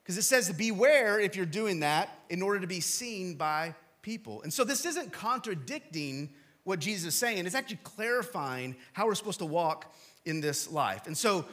Because 0.04 0.18
it 0.18 0.24
says, 0.24 0.52
beware 0.52 1.20
if 1.20 1.36
you're 1.36 1.46
doing 1.46 1.80
that 1.80 2.10
in 2.30 2.42
order 2.42 2.60
to 2.60 2.68
be 2.68 2.82
seen 2.82 3.36
by 3.36 3.74
people. 4.02 4.42
And 4.44 4.52
so 4.52 4.64
this 4.64 4.86
isn't 4.86 5.14
contradicting 5.14 6.34
what 6.66 6.80
Jesus 6.80 7.14
is 7.14 7.20
saying, 7.20 7.46
it's 7.46 7.56
actually 7.56 7.80
clarifying 7.84 8.76
how 8.94 9.06
we're 9.06 9.16
supposed 9.16 9.40
to 9.40 9.46
walk 9.46 9.94
in 10.26 10.40
this 10.40 10.72
life. 10.72 11.08
And 11.08 11.18
so 11.18 11.46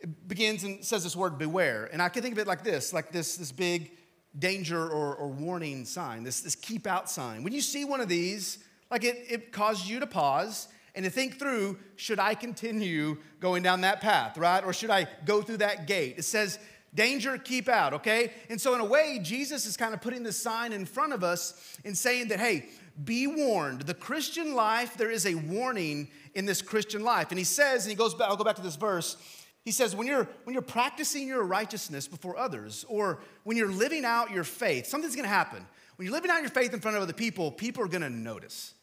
it 0.00 0.28
begins 0.28 0.64
and 0.64 0.84
says 0.84 1.04
this 1.04 1.16
word 1.16 1.38
beware. 1.38 1.88
And 1.92 2.02
I 2.02 2.08
can 2.08 2.22
think 2.22 2.32
of 2.32 2.38
it 2.38 2.46
like 2.46 2.64
this 2.64 2.92
like 2.92 3.12
this, 3.12 3.36
this 3.36 3.52
big 3.52 3.92
danger 4.38 4.88
or, 4.88 5.14
or 5.14 5.28
warning 5.28 5.84
sign, 5.84 6.22
this, 6.22 6.40
this 6.40 6.54
keep 6.54 6.86
out 6.86 7.10
sign. 7.10 7.42
When 7.42 7.52
you 7.52 7.60
see 7.60 7.84
one 7.84 8.00
of 8.00 8.08
these, 8.08 8.58
like 8.90 9.04
it, 9.04 9.24
it 9.28 9.52
causes 9.52 9.88
you 9.88 10.00
to 10.00 10.06
pause 10.06 10.68
and 10.94 11.04
to 11.04 11.10
think 11.10 11.38
through 11.38 11.78
should 11.96 12.18
I 12.18 12.34
continue 12.34 13.18
going 13.40 13.62
down 13.62 13.82
that 13.82 14.00
path, 14.00 14.36
right? 14.36 14.64
Or 14.64 14.72
should 14.72 14.90
I 14.90 15.06
go 15.24 15.42
through 15.42 15.58
that 15.58 15.86
gate? 15.86 16.16
It 16.18 16.24
says, 16.24 16.58
Danger, 16.94 17.36
keep 17.38 17.68
out, 17.68 17.92
okay? 17.94 18.32
And 18.48 18.60
so, 18.60 18.74
in 18.74 18.80
a 18.80 18.84
way, 18.84 19.20
Jesus 19.22 19.66
is 19.66 19.76
kind 19.76 19.92
of 19.92 20.00
putting 20.00 20.22
this 20.22 20.40
sign 20.40 20.72
in 20.72 20.86
front 20.86 21.12
of 21.12 21.22
us 21.22 21.78
and 21.84 21.96
saying 21.96 22.28
that, 22.28 22.40
hey, 22.40 22.66
be 23.04 23.26
warned. 23.26 23.82
The 23.82 23.94
Christian 23.94 24.54
life, 24.54 24.96
there 24.96 25.10
is 25.10 25.26
a 25.26 25.34
warning 25.34 26.08
in 26.34 26.46
this 26.46 26.62
Christian 26.62 27.04
life. 27.04 27.30
And 27.30 27.38
he 27.38 27.44
says, 27.44 27.84
and 27.84 27.90
he 27.90 27.96
goes 27.96 28.14
back, 28.14 28.28
I'll 28.28 28.36
go 28.36 28.44
back 28.44 28.56
to 28.56 28.62
this 28.62 28.76
verse. 28.76 29.16
He 29.64 29.70
says, 29.70 29.94
when 29.94 30.06
you're, 30.06 30.28
when 30.44 30.54
you're 30.54 30.62
practicing 30.62 31.28
your 31.28 31.42
righteousness 31.42 32.08
before 32.08 32.38
others, 32.38 32.86
or 32.88 33.20
when 33.44 33.56
you're 33.56 33.70
living 33.70 34.04
out 34.04 34.30
your 34.30 34.44
faith, 34.44 34.86
something's 34.86 35.14
gonna 35.14 35.28
happen. 35.28 35.66
When 35.96 36.06
you're 36.06 36.14
living 36.14 36.30
out 36.30 36.40
your 36.40 36.50
faith 36.50 36.72
in 36.72 36.80
front 36.80 36.96
of 36.96 37.02
other 37.02 37.12
people, 37.12 37.50
people 37.52 37.84
are 37.84 37.88
gonna 37.88 38.08
notice. 38.08 38.74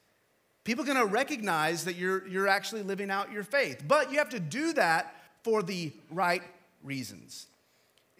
People 0.63 0.83
are 0.83 0.87
gonna 0.87 1.05
recognize 1.05 1.85
that 1.85 1.95
you're, 1.95 2.27
you're 2.27 2.47
actually 2.47 2.83
living 2.83 3.09
out 3.09 3.31
your 3.31 3.43
faith. 3.43 3.83
But 3.87 4.11
you 4.11 4.19
have 4.19 4.29
to 4.29 4.39
do 4.39 4.73
that 4.73 5.15
for 5.43 5.63
the 5.63 5.91
right 6.11 6.43
reasons. 6.83 7.47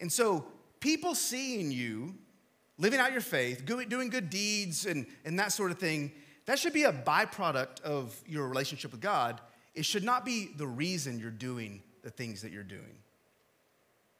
And 0.00 0.12
so, 0.12 0.46
people 0.80 1.14
seeing 1.14 1.70
you 1.70 2.14
living 2.78 3.00
out 3.00 3.12
your 3.12 3.20
faith, 3.20 3.64
doing 3.64 4.10
good 4.10 4.30
deeds, 4.30 4.86
and, 4.86 5.06
and 5.24 5.38
that 5.38 5.52
sort 5.52 5.70
of 5.70 5.78
thing, 5.78 6.12
that 6.44 6.58
should 6.58 6.72
be 6.72 6.84
a 6.84 6.92
byproduct 6.92 7.80
of 7.80 8.14
your 8.26 8.48
relationship 8.48 8.92
with 8.92 9.00
God. 9.00 9.40
It 9.74 9.84
should 9.84 10.04
not 10.04 10.24
be 10.24 10.50
the 10.56 10.66
reason 10.66 11.18
you're 11.18 11.30
doing 11.30 11.82
the 12.02 12.10
things 12.10 12.42
that 12.42 12.52
you're 12.52 12.62
doing. 12.62 12.98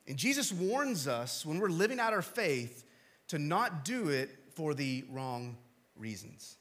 And 0.08 0.16
Jesus 0.16 0.52
warns 0.52 1.06
us 1.06 1.44
when 1.44 1.58
we're 1.58 1.68
living 1.68 2.00
out 2.00 2.12
our 2.12 2.22
faith 2.22 2.84
to 3.28 3.38
not 3.38 3.84
do 3.84 4.08
it 4.08 4.30
for 4.54 4.74
the 4.74 5.04
wrong 5.10 5.56
reasons. 5.96 6.56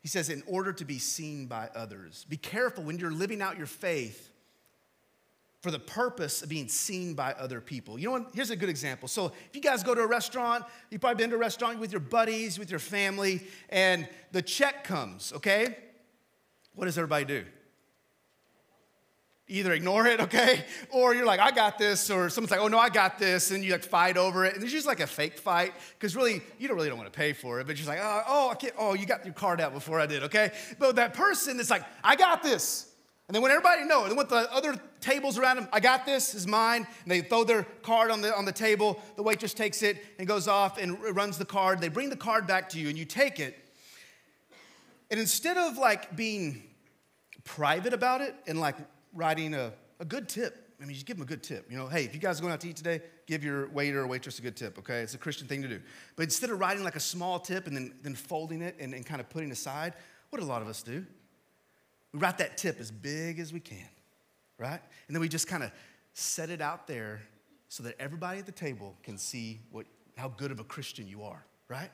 He 0.00 0.08
says, 0.08 0.28
in 0.28 0.42
order 0.46 0.72
to 0.72 0.84
be 0.84 0.98
seen 0.98 1.46
by 1.46 1.70
others. 1.74 2.26
Be 2.28 2.36
careful 2.36 2.84
when 2.84 2.98
you're 2.98 3.12
living 3.12 3.40
out 3.40 3.56
your 3.56 3.66
faith 3.66 4.30
for 5.64 5.70
the 5.70 5.78
purpose 5.78 6.42
of 6.42 6.50
being 6.50 6.68
seen 6.68 7.14
by 7.14 7.32
other 7.38 7.58
people. 7.58 7.98
You 7.98 8.04
know 8.04 8.12
what? 8.12 8.26
Here's 8.34 8.50
a 8.50 8.56
good 8.56 8.68
example. 8.68 9.08
So, 9.08 9.32
if 9.48 9.54
you 9.54 9.62
guys 9.62 9.82
go 9.82 9.94
to 9.94 10.02
a 10.02 10.06
restaurant, 10.06 10.62
you've 10.90 11.00
probably 11.00 11.22
been 11.24 11.30
to 11.30 11.36
a 11.36 11.38
restaurant 11.38 11.80
with 11.80 11.90
your 11.90 12.02
buddies, 12.02 12.58
with 12.58 12.68
your 12.68 12.78
family, 12.78 13.40
and 13.70 14.06
the 14.30 14.42
check 14.42 14.84
comes, 14.84 15.32
okay? 15.32 15.74
What 16.74 16.84
does 16.84 16.98
everybody 16.98 17.24
do? 17.24 17.44
Either 19.48 19.72
ignore 19.72 20.06
it, 20.06 20.20
okay? 20.26 20.66
Or 20.90 21.14
you're 21.14 21.24
like, 21.24 21.40
I 21.40 21.50
got 21.50 21.78
this, 21.78 22.10
or 22.10 22.28
someone's 22.28 22.50
like, 22.50 22.60
oh 22.60 22.68
no, 22.68 22.78
I 22.78 22.90
got 22.90 23.18
this, 23.18 23.50
and 23.50 23.64
you 23.64 23.72
like 23.72 23.84
fight 23.84 24.18
over 24.18 24.44
it. 24.44 24.52
And 24.52 24.60
there's 24.60 24.74
usually 24.74 24.90
like 24.90 25.00
a 25.00 25.06
fake 25.06 25.38
fight, 25.38 25.72
because 25.98 26.14
really, 26.14 26.42
you 26.58 26.68
don't 26.68 26.76
really 26.76 26.90
don't 26.90 26.98
want 26.98 27.10
to 27.10 27.18
pay 27.18 27.32
for 27.32 27.58
it, 27.60 27.66
but 27.66 27.78
you're 27.78 27.88
like, 27.88 28.00
oh, 28.02 28.22
oh, 28.28 28.50
I 28.50 28.54
can't, 28.56 28.74
oh, 28.78 28.92
you 28.92 29.06
got 29.06 29.24
your 29.24 29.32
card 29.32 29.62
out 29.62 29.72
before 29.72 29.98
I 29.98 30.04
did, 30.04 30.24
okay? 30.24 30.50
But 30.78 30.96
that 30.96 31.14
person 31.14 31.56
that's 31.56 31.70
like, 31.70 31.84
I 32.02 32.16
got 32.16 32.42
this. 32.42 32.90
And 33.26 33.34
then 33.34 33.42
when 33.42 33.50
everybody 33.50 33.84
know, 33.84 34.06
they 34.06 34.14
with 34.14 34.28
the 34.28 34.52
other 34.52 34.78
tables 35.00 35.38
around 35.38 35.56
them, 35.56 35.68
I 35.72 35.80
got 35.80 36.04
this, 36.04 36.32
this 36.32 36.42
is 36.42 36.46
mine, 36.46 36.86
and 37.02 37.10
they 37.10 37.22
throw 37.22 37.44
their 37.44 37.62
card 37.82 38.10
on 38.10 38.20
the, 38.20 38.36
on 38.36 38.44
the 38.44 38.52
table, 38.52 39.00
the 39.16 39.22
waitress 39.22 39.54
takes 39.54 39.82
it 39.82 40.04
and 40.18 40.28
goes 40.28 40.46
off 40.46 40.76
and 40.76 41.02
runs 41.16 41.38
the 41.38 41.44
card. 41.46 41.80
They 41.80 41.88
bring 41.88 42.10
the 42.10 42.16
card 42.16 42.46
back 42.46 42.68
to 42.70 42.78
you 42.78 42.88
and 42.88 42.98
you 42.98 43.06
take 43.06 43.40
it. 43.40 43.58
And 45.10 45.18
instead 45.18 45.56
of 45.56 45.78
like 45.78 46.14
being 46.14 46.64
private 47.44 47.94
about 47.94 48.20
it 48.20 48.34
and 48.46 48.60
like 48.60 48.76
writing 49.14 49.54
a, 49.54 49.72
a 50.00 50.04
good 50.04 50.28
tip, 50.28 50.60
I 50.82 50.84
mean, 50.84 50.96
you 50.96 51.04
give 51.04 51.16
them 51.16 51.24
a 51.24 51.28
good 51.28 51.42
tip. 51.42 51.70
You 51.70 51.78
know, 51.78 51.86
hey, 51.86 52.04
if 52.04 52.14
you 52.14 52.20
guys 52.20 52.38
are 52.38 52.42
going 52.42 52.52
out 52.52 52.60
to 52.60 52.68
eat 52.68 52.76
today, 52.76 53.00
give 53.26 53.42
your 53.42 53.68
waiter 53.68 54.02
or 54.02 54.06
waitress 54.06 54.38
a 54.38 54.42
good 54.42 54.56
tip, 54.56 54.78
okay? 54.78 55.00
It's 55.00 55.14
a 55.14 55.18
Christian 55.18 55.46
thing 55.46 55.62
to 55.62 55.68
do. 55.68 55.80
But 56.16 56.24
instead 56.24 56.50
of 56.50 56.60
writing 56.60 56.84
like 56.84 56.96
a 56.96 57.00
small 57.00 57.38
tip 57.38 57.66
and 57.66 57.74
then, 57.74 57.94
then 58.02 58.14
folding 58.14 58.60
it 58.60 58.76
and, 58.78 58.92
and 58.92 59.06
kind 59.06 59.20
of 59.20 59.30
putting 59.30 59.50
aside, 59.50 59.94
what 60.28 60.42
a 60.42 60.44
lot 60.44 60.60
of 60.60 60.68
us 60.68 60.82
do? 60.82 61.06
We 62.14 62.20
write 62.20 62.38
that 62.38 62.56
tip 62.56 62.78
as 62.78 62.92
big 62.92 63.40
as 63.40 63.52
we 63.52 63.58
can, 63.58 63.88
right? 64.56 64.80
And 65.08 65.14
then 65.14 65.20
we 65.20 65.28
just 65.28 65.48
kind 65.48 65.64
of 65.64 65.72
set 66.12 66.48
it 66.48 66.60
out 66.60 66.86
there 66.86 67.20
so 67.68 67.82
that 67.82 67.96
everybody 67.98 68.38
at 68.38 68.46
the 68.46 68.52
table 68.52 68.94
can 69.02 69.18
see 69.18 69.58
what, 69.72 69.84
how 70.16 70.28
good 70.28 70.52
of 70.52 70.60
a 70.60 70.64
Christian 70.64 71.08
you 71.08 71.24
are, 71.24 71.44
right? 71.68 71.90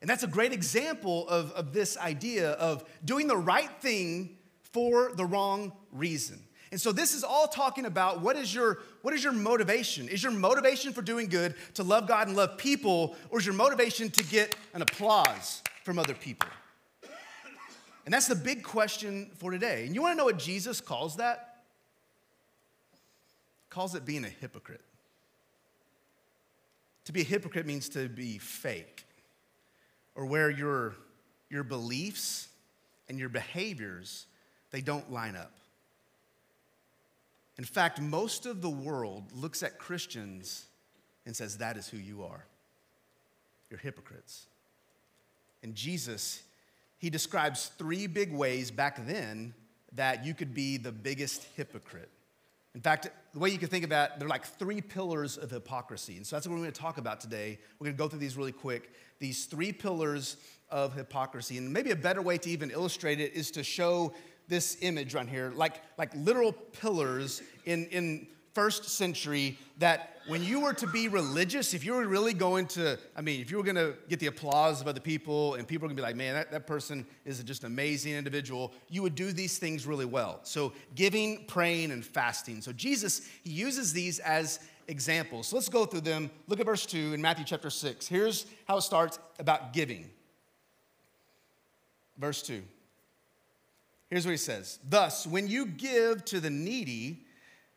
And 0.00 0.08
that's 0.08 0.22
a 0.22 0.26
great 0.26 0.54
example 0.54 1.28
of, 1.28 1.52
of 1.52 1.74
this 1.74 1.98
idea 1.98 2.52
of 2.52 2.82
doing 3.04 3.26
the 3.26 3.36
right 3.36 3.70
thing 3.80 4.38
for 4.62 5.12
the 5.14 5.26
wrong 5.26 5.72
reason. 5.92 6.42
And 6.70 6.80
so 6.80 6.90
this 6.90 7.12
is 7.12 7.22
all 7.22 7.46
talking 7.46 7.84
about 7.84 8.22
what 8.22 8.36
is 8.36 8.54
your 8.54 8.78
what 9.02 9.12
is 9.12 9.22
your 9.22 9.34
motivation? 9.34 10.08
Is 10.08 10.22
your 10.22 10.32
motivation 10.32 10.94
for 10.94 11.02
doing 11.02 11.26
good 11.26 11.54
to 11.74 11.82
love 11.82 12.08
God 12.08 12.28
and 12.28 12.34
love 12.34 12.56
people 12.56 13.14
or 13.28 13.38
is 13.38 13.44
your 13.44 13.54
motivation 13.54 14.08
to 14.12 14.24
get 14.24 14.56
an 14.72 14.80
applause 14.80 15.62
from 15.84 15.98
other 15.98 16.14
people? 16.14 16.48
And 18.04 18.12
that's 18.12 18.26
the 18.26 18.34
big 18.34 18.62
question 18.62 19.30
for 19.36 19.50
today. 19.50 19.84
And 19.86 19.94
you 19.94 20.02
want 20.02 20.12
to 20.12 20.18
know 20.18 20.24
what 20.24 20.38
Jesus 20.38 20.80
calls 20.80 21.16
that? 21.16 21.62
Calls 23.70 23.94
it 23.94 24.04
being 24.04 24.24
a 24.24 24.28
hypocrite. 24.28 24.80
To 27.06 27.12
be 27.12 27.20
a 27.20 27.24
hypocrite 27.24 27.66
means 27.66 27.88
to 27.90 28.08
be 28.08 28.38
fake, 28.38 29.04
or 30.14 30.26
where 30.26 30.50
your, 30.50 30.94
your 31.50 31.64
beliefs 31.64 32.48
and 33.08 33.18
your 33.18 33.28
behaviors 33.28 34.26
they 34.72 34.80
don't 34.80 35.12
line 35.12 35.36
up. 35.36 35.52
In 37.58 37.64
fact, 37.64 38.00
most 38.00 38.46
of 38.46 38.62
the 38.62 38.70
world 38.70 39.24
looks 39.34 39.62
at 39.62 39.78
Christians 39.78 40.64
and 41.26 41.36
says, 41.36 41.58
That 41.58 41.76
is 41.76 41.88
who 41.88 41.98
you 41.98 42.24
are. 42.24 42.44
You're 43.70 43.78
hypocrites. 43.78 44.46
And 45.62 45.74
Jesus, 45.74 46.42
he 47.02 47.10
describes 47.10 47.72
three 47.78 48.06
big 48.06 48.32
ways 48.32 48.70
back 48.70 49.04
then 49.08 49.54
that 49.94 50.24
you 50.24 50.34
could 50.34 50.54
be 50.54 50.76
the 50.76 50.92
biggest 50.92 51.42
hypocrite. 51.56 52.08
In 52.76 52.80
fact, 52.80 53.08
the 53.32 53.40
way 53.40 53.50
you 53.50 53.58
can 53.58 53.68
think 53.68 53.84
about 53.84 54.10
that, 54.10 54.20
they're 54.20 54.28
like 54.28 54.44
three 54.44 54.80
pillars 54.80 55.36
of 55.36 55.50
hypocrisy. 55.50 56.16
And 56.16 56.24
so 56.24 56.36
that's 56.36 56.46
what 56.46 56.52
we're 56.52 56.60
going 56.60 56.70
to 56.70 56.80
talk 56.80 56.98
about 56.98 57.20
today. 57.20 57.58
We're 57.80 57.86
going 57.86 57.96
to 57.96 57.98
go 57.98 58.08
through 58.08 58.20
these 58.20 58.36
really 58.36 58.52
quick. 58.52 58.92
These 59.18 59.46
three 59.46 59.72
pillars 59.72 60.36
of 60.70 60.94
hypocrisy. 60.94 61.58
And 61.58 61.72
maybe 61.72 61.90
a 61.90 61.96
better 61.96 62.22
way 62.22 62.38
to 62.38 62.48
even 62.48 62.70
illustrate 62.70 63.18
it 63.18 63.32
is 63.32 63.50
to 63.50 63.64
show 63.64 64.14
this 64.46 64.78
image 64.80 65.12
right 65.14 65.28
here, 65.28 65.52
like, 65.56 65.82
like 65.98 66.14
literal 66.14 66.52
pillars 66.52 67.42
in, 67.64 67.86
in 67.86 68.28
first 68.54 68.88
century 68.88 69.58
that 69.78 70.20
when 70.26 70.42
you 70.42 70.60
were 70.60 70.72
to 70.74 70.86
be 70.86 71.08
religious, 71.08 71.74
if 71.74 71.84
you 71.84 71.94
were 71.94 72.06
really 72.06 72.34
going 72.34 72.66
to, 72.66 72.98
I 73.16 73.22
mean, 73.22 73.40
if 73.40 73.50
you 73.50 73.56
were 73.56 73.62
going 73.62 73.76
to 73.76 73.94
get 74.08 74.20
the 74.20 74.26
applause 74.26 74.80
of 74.80 74.86
other 74.86 75.00
people 75.00 75.54
and 75.54 75.66
people 75.66 75.86
were 75.86 75.88
going 75.88 75.96
to 75.96 76.02
be 76.02 76.06
like, 76.06 76.16
man, 76.16 76.34
that, 76.34 76.50
that 76.52 76.66
person 76.66 77.06
is 77.24 77.42
just 77.42 77.64
an 77.64 77.72
amazing 77.72 78.12
individual, 78.12 78.72
you 78.88 79.02
would 79.02 79.14
do 79.14 79.32
these 79.32 79.58
things 79.58 79.86
really 79.86 80.04
well. 80.04 80.40
So, 80.44 80.72
giving, 80.94 81.44
praying, 81.46 81.90
and 81.90 82.04
fasting. 82.04 82.60
So, 82.60 82.72
Jesus, 82.72 83.28
he 83.42 83.50
uses 83.50 83.92
these 83.92 84.20
as 84.20 84.60
examples. 84.86 85.48
So, 85.48 85.56
let's 85.56 85.68
go 85.68 85.84
through 85.84 86.02
them. 86.02 86.30
Look 86.46 86.60
at 86.60 86.66
verse 86.66 86.86
2 86.86 87.14
in 87.14 87.20
Matthew 87.20 87.44
chapter 87.44 87.70
6. 87.70 88.06
Here's 88.06 88.46
how 88.66 88.76
it 88.76 88.82
starts 88.82 89.18
about 89.40 89.72
giving. 89.72 90.08
Verse 92.16 92.42
2. 92.42 92.62
Here's 94.08 94.26
what 94.26 94.32
he 94.32 94.36
says 94.36 94.78
Thus, 94.88 95.26
when 95.26 95.48
you 95.48 95.66
give 95.66 96.24
to 96.26 96.38
the 96.38 96.50
needy, 96.50 97.24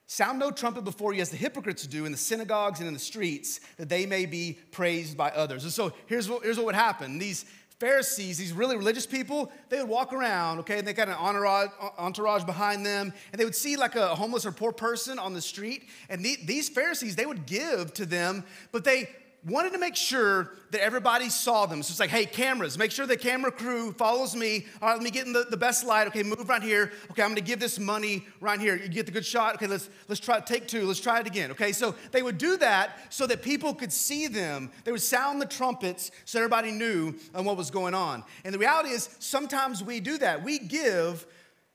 Sound 0.07 0.38
no 0.38 0.51
trumpet 0.51 0.83
before 0.83 1.13
you 1.13 1.21
as 1.21 1.29
the 1.29 1.38
hypocrites 1.38 1.88
do 1.88 2.05
in 2.05 2.12
the 2.12 2.17
synagogues 2.17 2.79
and 2.79 2.88
in 2.88 2.93
the 2.93 3.00
streets, 3.00 3.59
that 3.77 3.89
they 3.89 4.05
may 4.05 4.25
be 4.25 4.59
praised 4.71 5.17
by 5.17 5.31
others. 5.31 5.63
And 5.63 5.74
so 5.74 5.93
here's 6.05 6.29
what, 6.29 6.43
here's 6.43 6.57
what 6.57 6.67
would 6.67 6.75
happen. 6.75 7.17
These 7.17 7.45
Pharisees, 7.79 8.38
these 8.38 8.53
really 8.53 8.77
religious 8.77 9.05
people, 9.05 9.51
they 9.69 9.79
would 9.79 9.89
walk 9.89 10.13
around, 10.13 10.59
okay, 10.59 10.77
and 10.77 10.88
they 10.88 10.93
got 10.93 11.09
an 11.09 11.15
entourage, 11.15 12.43
behind 12.45 12.85
them, 12.85 13.12
and 13.31 13.39
they 13.39 13.43
would 13.43 13.55
see 13.55 13.75
like 13.75 13.95
a 13.95 14.15
homeless 14.15 14.45
or 14.45 14.51
poor 14.51 14.71
person 14.71 15.19
on 15.19 15.33
the 15.33 15.41
street, 15.41 15.89
and 16.07 16.24
the, 16.24 16.38
these 16.45 16.69
Pharisees, 16.69 17.15
they 17.15 17.25
would 17.25 17.45
give 17.45 17.93
to 17.95 18.05
them, 18.05 18.45
but 18.71 18.85
they 18.85 19.09
wanted 19.45 19.73
to 19.73 19.77
make 19.77 19.95
sure 19.95 20.53
that 20.71 20.81
everybody 20.81 21.29
saw 21.29 21.65
them. 21.67 21.83
So 21.83 21.91
it's 21.91 21.99
like, 21.99 22.09
hey, 22.09 22.25
cameras, 22.25 22.77
make 22.77 22.91
sure 22.91 23.05
the 23.05 23.15
camera 23.15 23.51
crew 23.51 23.91
follows 23.91 24.35
me. 24.35 24.65
All 24.81 24.89
right, 24.89 24.95
let 24.95 25.03
me 25.03 25.11
get 25.11 25.27
in 25.27 25.33
the, 25.33 25.45
the 25.49 25.57
best 25.57 25.85
light. 25.85 26.07
Okay, 26.07 26.23
move 26.23 26.49
right 26.49 26.63
here. 26.63 26.91
Okay, 27.11 27.21
I'm 27.21 27.29
gonna 27.29 27.41
give 27.41 27.59
this 27.59 27.77
money 27.77 28.25
right 28.41 28.59
here. 28.59 28.75
You 28.75 28.89
get 28.89 29.05
the 29.05 29.11
good 29.11 29.25
shot. 29.25 29.55
Okay, 29.55 29.67
let's 29.67 29.89
let's 30.07 30.19
try 30.19 30.39
take 30.39 30.67
two. 30.67 30.85
Let's 30.85 30.99
try 30.99 31.19
it 31.19 31.27
again. 31.27 31.51
Okay, 31.51 31.71
so 31.71 31.93
they 32.11 32.23
would 32.23 32.37
do 32.37 32.57
that 32.57 32.97
so 33.13 33.27
that 33.27 33.43
people 33.43 33.73
could 33.73 33.93
see 33.93 34.27
them. 34.27 34.71
They 34.83 34.91
would 34.91 35.01
sound 35.01 35.41
the 35.41 35.45
trumpets 35.45 36.11
so 36.25 36.39
everybody 36.39 36.71
knew 36.71 37.13
uh, 37.33 37.43
what 37.43 37.55
was 37.55 37.69
going 37.69 37.93
on. 37.93 38.23
And 38.43 38.53
the 38.53 38.59
reality 38.59 38.89
is, 38.89 39.09
sometimes 39.19 39.83
we 39.83 39.99
do 39.99 40.17
that. 40.17 40.43
We 40.43 40.57
give, 40.57 41.25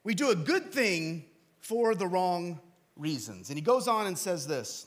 we 0.03 0.15
do 0.15 0.31
a 0.31 0.35
good 0.35 0.73
thing 0.73 1.25
for 1.61 1.95
the 1.95 2.07
wrong 2.07 2.59
reasons. 2.97 3.49
And 3.49 3.57
he 3.57 3.63
goes 3.63 3.87
on 3.87 4.07
and 4.07 4.19
says 4.19 4.47
this. 4.47 4.87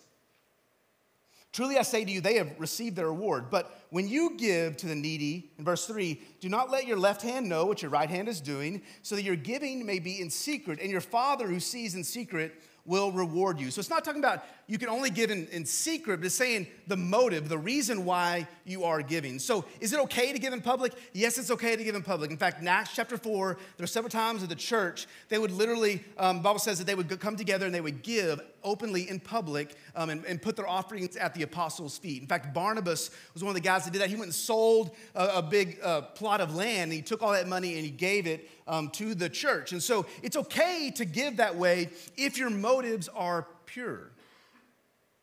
Truly 1.54 1.78
I 1.78 1.84
say 1.84 2.04
to 2.04 2.12
you, 2.12 2.20
they 2.20 2.36
have 2.36 2.60
received 2.60 2.96
their 2.96 3.06
reward. 3.06 3.52
But 3.52 3.80
when 3.92 4.08
you 4.08 4.36
give 4.38 4.76
to 4.78 4.88
the 4.88 4.96
needy, 4.96 5.52
in 5.60 5.64
verse 5.64 5.86
3, 5.86 6.20
do 6.40 6.50
not 6.50 6.72
let 6.72 6.88
your 6.88 6.98
left 6.98 7.22
hand 7.22 7.48
know 7.48 7.66
what 7.66 7.84
your 7.84 7.92
right 7.92 8.10
hand 8.10 8.28
is 8.28 8.42
doing, 8.42 8.82
so 9.04 9.16
that 9.16 9.22
your 9.22 9.36
giving 9.36 9.86
may 9.86 10.00
be 10.00 10.20
in 10.20 10.32
secret, 10.32 10.80
and 10.82 10.90
your 10.90 11.00
Father 11.00 11.46
who 11.46 11.60
sees 11.60 11.94
in 11.94 12.04
secret 12.04 12.60
will 12.86 13.12
reward 13.12 13.60
you. 13.60 13.72
So 13.72 13.80
it's 13.80 13.90
not 13.90 14.04
talking 14.04 14.20
about 14.20 14.44
you 14.68 14.78
can 14.78 14.90
only 14.90 15.10
give 15.10 15.30
in, 15.30 15.48
in 15.48 15.64
secret, 15.64 16.18
but 16.18 16.26
it's 16.26 16.36
saying 16.36 16.68
the 16.88 16.98
motive, 16.98 17.48
the 17.48 17.58
reason 17.58 18.04
why 18.04 18.48
you 18.66 18.84
are 18.84 19.02
giving. 19.02 19.40
So 19.40 19.64
is 19.80 19.94
it 19.94 20.00
okay 20.02 20.34
to 20.34 20.40
give 20.40 20.54
in 20.54 20.62
public? 20.62 20.94
Yes, 21.14 21.38
it's 21.38 21.52
okay 21.52 21.76
to 21.76 21.84
give 21.84 21.96
in 21.96 22.02
public. 22.02 22.32
In 22.32 22.38
fact, 22.38 22.62
in 22.62 22.68
Acts 22.68 22.96
chapter 22.96 23.18
4, 23.18 23.58
there 23.78 23.84
are 23.84 23.88
several 23.88 24.10
times 24.10 24.44
in 24.44 24.50
the 24.50 24.56
church, 24.56 25.08
they 25.30 25.38
would 25.38 25.52
literally, 25.52 26.04
um, 26.18 26.42
Bible 26.42 26.60
says 26.60 26.78
that 26.80 26.88
they 26.88 26.96
would 26.96 27.20
come 27.20 27.36
together 27.36 27.66
and 27.66 27.76
they 27.76 27.82
would 27.82 28.02
give 28.02 28.42
openly 28.64 29.10
in 29.10 29.20
public 29.20 29.76
um, 29.96 30.10
and, 30.10 30.26
and, 30.26 30.42
put 30.42 30.56
their 30.56 30.68
offerings 30.68 31.16
at 31.16 31.34
the 31.34 31.44
apostles' 31.44 31.98
feet. 31.98 32.22
In 32.22 32.28
fact, 32.28 32.54
Barnabas 32.54 33.10
was 33.34 33.44
one 33.44 33.52
of 33.52 33.56
the 33.56 33.62
guys 33.62 33.86
that 33.86 33.92
did 33.92 34.02
that. 34.02 34.10
He 34.10 34.16
went 34.16 34.26
and 34.26 34.36
sold 34.36 34.96
a, 35.16 35.38
a 35.38 35.42
big 35.42 35.78
uh, 35.84 36.02
plot 36.02 36.42
of 36.42 36.56
land. 36.56 36.84
And 36.84 36.94
he 36.94 37.02
took 37.02 37.22
all 37.22 37.32
that 37.32 37.48
money 37.48 37.76
and 37.76 37.84
he 37.84 37.92
gave 37.92 38.28
it 38.28 38.50
um, 38.68 38.90
to 38.92 39.16
the 39.16 39.30
church. 39.30 39.72
And 39.72 39.82
so 39.82 40.06
it's 40.22 40.36
okay 40.36 40.92
to 40.96 41.06
give 41.06 41.38
that 41.38 41.56
way 41.56 41.90
if 42.18 42.38
your 42.38 42.50
motives 42.50 43.08
are 43.10 43.48
pure. 43.66 44.12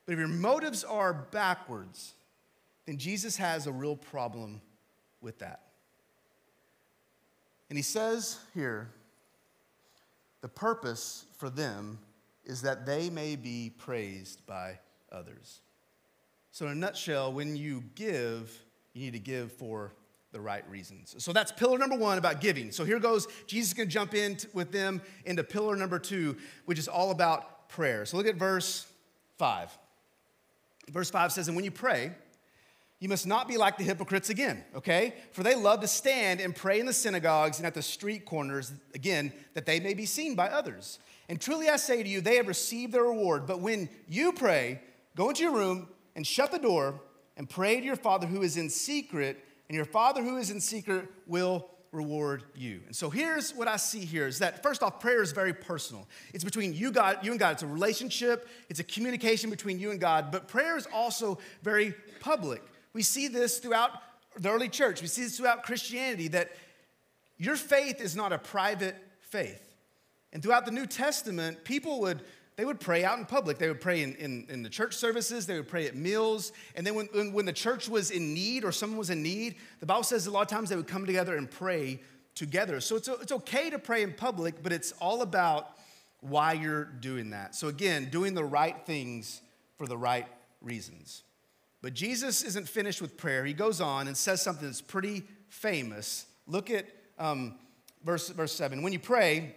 But 0.07 0.13
if 0.13 0.19
your 0.19 0.29
motives 0.29 0.85
are 0.85 1.13
backwards, 1.13 2.15
then 2.87 2.99
Jesus 2.99 3.37
has 3.37 3.67
a 3.67 3.73
real 3.73 3.97
problem 3.97 4.61
with 5.21 5.39
that. 5.39 5.61
And 7.69 7.79
he 7.79 7.83
says 7.83 8.39
here, 8.53 8.91
the 10.41 10.49
purpose 10.49 11.27
for 11.37 11.51
them 11.51 11.99
is 12.51 12.63
that 12.63 12.85
they 12.85 13.09
may 13.09 13.37
be 13.37 13.73
praised 13.79 14.45
by 14.47 14.79
others. 15.11 15.63
So, 16.53 16.67
in 16.67 16.73
a 16.73 16.75
nutshell, 16.75 17.33
when 17.33 17.57
you 17.57 17.85
give, 17.95 18.53
you 18.93 19.03
need 19.03 19.13
to 19.13 19.21
give 19.21 19.53
for 19.53 19.93
the 20.33 20.41
right 20.41 20.69
reasons. 20.71 21.15
So 21.19 21.33
that's 21.33 21.51
pillar 21.51 21.79
number 21.79 21.97
one 21.97 22.19
about 22.19 22.41
giving. 22.41 22.71
So 22.71 22.85
here 22.85 23.01
goes, 23.01 23.27
Jesus 23.47 23.71
is 23.71 23.75
going 23.75 23.89
to 23.89 23.93
jump 23.93 24.15
in 24.15 24.39
with 24.53 24.71
them 24.71 25.03
into 25.25 25.43
pillar 25.43 25.75
number 25.75 25.99
two, 25.99 26.37
which 26.67 26.79
is 26.79 26.87
all 26.87 27.11
about 27.11 27.69
prayer. 27.69 28.05
So 28.05 28.17
look 28.17 28.27
at 28.27 28.37
verse 28.37 28.87
five. 29.39 29.77
Verse 30.89 31.11
five 31.11 31.33
says, 31.33 31.49
And 31.49 31.57
when 31.57 31.65
you 31.65 31.71
pray, 31.73 32.13
you 33.01 33.09
must 33.09 33.27
not 33.27 33.49
be 33.49 33.57
like 33.57 33.79
the 33.79 33.85
hypocrites 33.85 34.29
again, 34.29 34.63
okay? 34.75 35.15
For 35.33 35.43
they 35.43 35.55
love 35.55 35.81
to 35.81 35.89
stand 35.89 36.41
and 36.41 36.55
pray 36.55 36.81
in 36.81 36.87
the 36.87 36.93
synagogues 36.93 37.59
and 37.59 37.67
at 37.67 37.73
the 37.73 37.83
street 37.83 38.27
corners, 38.27 38.73
again, 38.95 39.33
that 39.55 39.65
they 39.65 39.81
may 39.81 39.95
be 39.95 40.05
seen 40.05 40.35
by 40.35 40.49
others. 40.49 40.99
And 41.31 41.41
truly 41.41 41.71
I 41.71 41.77
say 41.77 42.03
to 42.03 42.09
you, 42.09 42.21
they 42.21 42.37
have 42.37 42.47
received 42.47 42.93
their 42.93 43.05
reward. 43.05 43.47
But 43.47 43.61
when 43.61 43.89
you 44.07 44.33
pray, 44.33 44.81
go 45.17 45.31
into 45.31 45.43
your 45.43 45.55
room 45.55 45.89
and 46.15 46.27
shut 46.27 46.53
the 46.53 46.59
door 46.59 47.01
and 47.39 47.49
pray 47.49 47.81
to 47.81 47.87
your 47.87 47.97
Father 47.97 48.27
who 48.27 48.43
is 48.43 48.59
in 48.59 48.69
secret 48.69 49.45
and 49.71 49.77
your 49.77 49.87
Father 49.87 50.23
who 50.23 50.37
is 50.37 50.51
in 50.51 50.61
secret 50.61 51.09
will 51.27 51.71
reward 51.93 52.45
you. 52.55 52.81
And 52.87 52.95
so 52.95 53.09
here's 53.09 53.55
what 53.55 53.67
I 53.67 53.77
see 53.77 54.05
here 54.05 54.27
is 54.27 54.41
that 54.41 54.63
first 54.63 54.83
off, 54.83 55.01
prayer 55.01 55.23
is 55.23 55.33
very 55.33 55.55
personal. 55.55 56.07
It's 56.35 56.45
between 56.45 56.75
you, 56.75 56.93
God, 56.93 57.19
you 57.23 57.31
and 57.31 57.41
God. 57.41 57.53
It's 57.53 57.63
a 57.63 57.67
relationship, 57.67 58.49
it's 58.69 58.81
a 58.81 58.85
communication 58.85 59.51
between 59.51 59.79
you 59.79 59.91
and 59.91 60.01
God, 60.01 60.31
but 60.31 60.49
prayer 60.49 60.77
is 60.77 60.87
also 60.93 61.39
very 61.63 61.95
public. 62.21 62.63
We 62.93 63.03
see 63.03 63.29
this 63.29 63.59
throughout 63.59 63.91
the 64.37 64.51
early 64.51 64.69
church. 64.69 65.01
We 65.03 65.09
see 65.09 65.23
this 65.23 65.37
throughout 65.37 65.63
Christianity 65.63 66.29
that 66.29 66.51
your 67.39 67.57
faith 67.57 68.01
is 68.01 68.15
not 68.15 68.33
a 68.33 68.39
private 68.39 68.97
faith. 69.21 69.63
And 70.33 70.43
throughout 70.43 70.67
the 70.67 70.73
New 70.73 70.87
Testament, 70.87 71.65
people 71.65 72.01
would 72.01 72.23
they 72.57 72.67
would 72.67 72.81
pray 72.81 73.05
out 73.05 73.19
in 73.19 73.25
public. 73.25 73.57
They 73.57 73.69
would 73.69 73.81
pray 73.81 74.03
in, 74.03 74.15
in, 74.17 74.47
in, 74.51 74.63
the 74.63 74.69
church 74.69 74.95
services, 74.95 75.47
they 75.47 75.57
would 75.57 75.69
pray 75.69 75.87
at 75.87 75.97
meals. 75.97 76.53
And 76.75 76.87
then 76.87 76.95
when, 76.95 77.07
when, 77.33 77.47
the 77.47 77.55
church 77.55 77.89
was 77.89 78.11
in 78.11 78.35
need 78.35 78.65
or 78.65 78.73
someone 78.73 78.99
was 78.99 79.09
in 79.09 79.23
need, 79.23 79.55
the 79.79 79.87
Bible 79.87 80.03
says 80.03 80.27
a 80.27 80.31
lot 80.31 80.43
of 80.43 80.49
times 80.49 80.69
they 80.69 80.77
would 80.77 80.87
come 80.87 81.07
together 81.07 81.39
and 81.39 81.51
pray 81.51 82.03
together. 82.35 82.79
So 82.81 82.97
it's, 82.97 83.09
it's 83.09 83.33
okay 83.33 83.71
to 83.71 83.79
pray 83.79 84.03
in 84.03 84.13
public, 84.13 84.63
but 84.63 84.73
it's 84.73 84.93
all 85.01 85.23
about 85.23 85.71
why 86.21 86.53
you're 86.53 86.85
doing 86.85 87.31
that. 87.31 87.55
So 87.55 87.69
again, 87.69 88.11
doing 88.11 88.35
the 88.35 88.45
right 88.45 88.77
things 88.85 89.41
for 89.79 89.87
the 89.87 89.97
right 89.97 90.27
reasons. 90.61 91.23
But 91.83 91.95
Jesus 91.95 92.43
isn't 92.43 92.69
finished 92.69 93.01
with 93.01 93.17
prayer. 93.17 93.45
He 93.45 93.55
goes 93.55 93.81
on 93.81 94.07
and 94.07 94.17
says 94.17 94.43
something 94.43 94.67
that's 94.67 94.83
pretty 94.83 95.23
famous. 95.49 96.27
Look 96.47 96.71
at 96.71 96.87
um, 97.19 97.55
verse, 98.05 98.29
verse 98.29 98.53
7. 98.53 98.83
When 98.83 98.93
you 98.93 98.99
pray, 98.99 99.55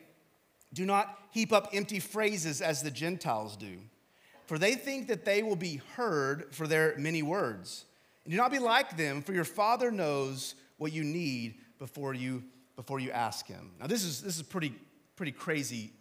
do 0.74 0.86
not 0.86 1.18
heap 1.32 1.52
up 1.52 1.70
empty 1.74 2.00
phrases 2.00 2.62
as 2.62 2.82
the 2.82 2.92
Gentiles 2.92 3.58
do, 3.58 3.78
for 4.46 4.58
they 4.58 4.76
think 4.76 5.08
that 5.08 5.26
they 5.26 5.44
will 5.44 5.56
be 5.56 5.82
heard 5.96 6.54
for 6.54 6.68
their 6.68 6.96
many 6.98 7.22
words. 7.22 7.86
And 8.24 8.32
do 8.32 8.38
not 8.38 8.52
be 8.52 8.60
like 8.60 8.96
them, 8.96 9.22
for 9.22 9.34
your 9.34 9.44
Father 9.44 9.92
knows 9.92 10.56
what 10.78 10.94
you 10.94 11.04
need 11.04 11.56
before 11.78 12.14
you, 12.14 12.44
before 12.76 13.00
you 13.00 13.12
ask 13.12 13.48
Him. 13.48 13.72
Now, 13.80 13.88
this 13.88 14.04
is, 14.04 14.22
this 14.22 14.38
is 14.38 14.44
pretty, 14.44 14.74
pretty 15.18 15.34
crazy 15.34 15.92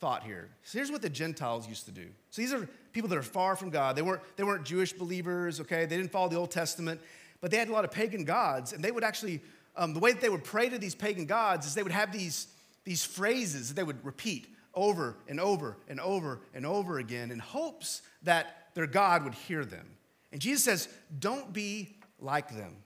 thought 0.00 0.22
here. 0.22 0.48
So 0.62 0.78
here's 0.78 0.90
what 0.90 1.02
the 1.02 1.10
Gentiles 1.10 1.68
used 1.68 1.86
to 1.86 1.90
do. 1.90 2.06
So 2.30 2.42
these 2.42 2.52
are 2.52 2.68
people 2.92 3.08
that 3.10 3.18
are 3.18 3.22
far 3.22 3.56
from 3.56 3.70
God. 3.70 3.96
They 3.96 4.02
weren't, 4.02 4.22
they 4.36 4.44
weren't 4.44 4.64
Jewish 4.64 4.92
believers, 4.92 5.60
okay? 5.60 5.86
They 5.86 5.96
didn't 5.96 6.12
follow 6.12 6.28
the 6.28 6.36
Old 6.36 6.50
Testament, 6.50 7.00
but 7.40 7.50
they 7.50 7.56
had 7.56 7.68
a 7.68 7.72
lot 7.72 7.84
of 7.84 7.90
pagan 7.90 8.24
gods, 8.24 8.72
and 8.72 8.82
they 8.82 8.90
would 8.90 9.04
actually, 9.04 9.40
um, 9.76 9.94
the 9.94 10.00
way 10.00 10.12
that 10.12 10.20
they 10.20 10.28
would 10.28 10.44
pray 10.44 10.68
to 10.68 10.78
these 10.78 10.94
pagan 10.94 11.26
gods 11.26 11.66
is 11.66 11.74
they 11.74 11.82
would 11.82 11.92
have 11.92 12.12
these 12.12 12.48
these 12.88 13.04
phrases 13.04 13.68
that 13.68 13.74
they 13.74 13.82
would 13.82 14.02
repeat 14.02 14.48
over 14.74 15.14
and 15.28 15.38
over 15.38 15.76
and 15.88 16.00
over 16.00 16.40
and 16.54 16.64
over 16.64 16.98
again 16.98 17.30
in 17.30 17.38
hopes 17.38 18.00
that 18.22 18.70
their 18.72 18.86
God 18.86 19.24
would 19.24 19.34
hear 19.34 19.62
them. 19.62 19.86
And 20.32 20.40
Jesus 20.40 20.64
says, 20.64 20.88
Don't 21.18 21.52
be 21.52 21.96
like 22.18 22.48
them. 22.56 22.76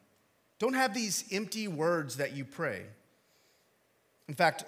Don't 0.58 0.74
have 0.74 0.92
these 0.92 1.24
empty 1.30 1.68
words 1.68 2.16
that 2.16 2.32
you 2.32 2.44
pray. 2.44 2.82
In 4.26 4.34
fact, 4.34 4.64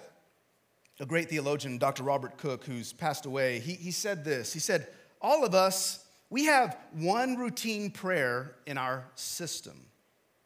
a 0.99 1.05
great 1.05 1.29
theologian, 1.29 1.77
Dr. 1.77 2.03
Robert 2.03 2.37
Cook, 2.37 2.65
who's 2.65 2.93
passed 2.93 3.25
away, 3.25 3.59
he, 3.59 3.73
he 3.73 3.91
said 3.91 4.23
this. 4.23 4.53
He 4.53 4.59
said, 4.59 4.87
All 5.21 5.43
of 5.43 5.53
us, 5.53 6.05
we 6.29 6.45
have 6.45 6.77
one 6.93 7.37
routine 7.37 7.91
prayer 7.91 8.55
in 8.65 8.77
our 8.77 9.05
system. 9.15 9.85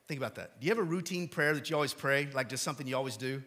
Think 0.07 0.19
about 0.19 0.35
that. 0.35 0.59
Do 0.59 0.65
you 0.65 0.71
have 0.71 0.79
a 0.79 0.83
routine 0.83 1.27
prayer 1.27 1.53
that 1.53 1.69
you 1.69 1.75
always 1.75 1.93
pray, 1.93 2.27
like 2.33 2.49
just 2.49 2.63
something 2.63 2.87
you 2.87 2.97
always 2.97 3.15
do? 3.15 3.43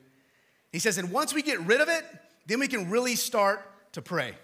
He 0.71 0.79
says, 0.79 0.97
and 0.97 1.11
once 1.11 1.35
we 1.35 1.43
get 1.43 1.61
rid 1.61 1.81
of 1.81 1.89
it, 1.89 2.05
then 2.47 2.61
we 2.61 2.69
can 2.69 2.89
really 2.89 3.17
start 3.17 3.69
to 3.93 4.01
pray. 4.03 4.35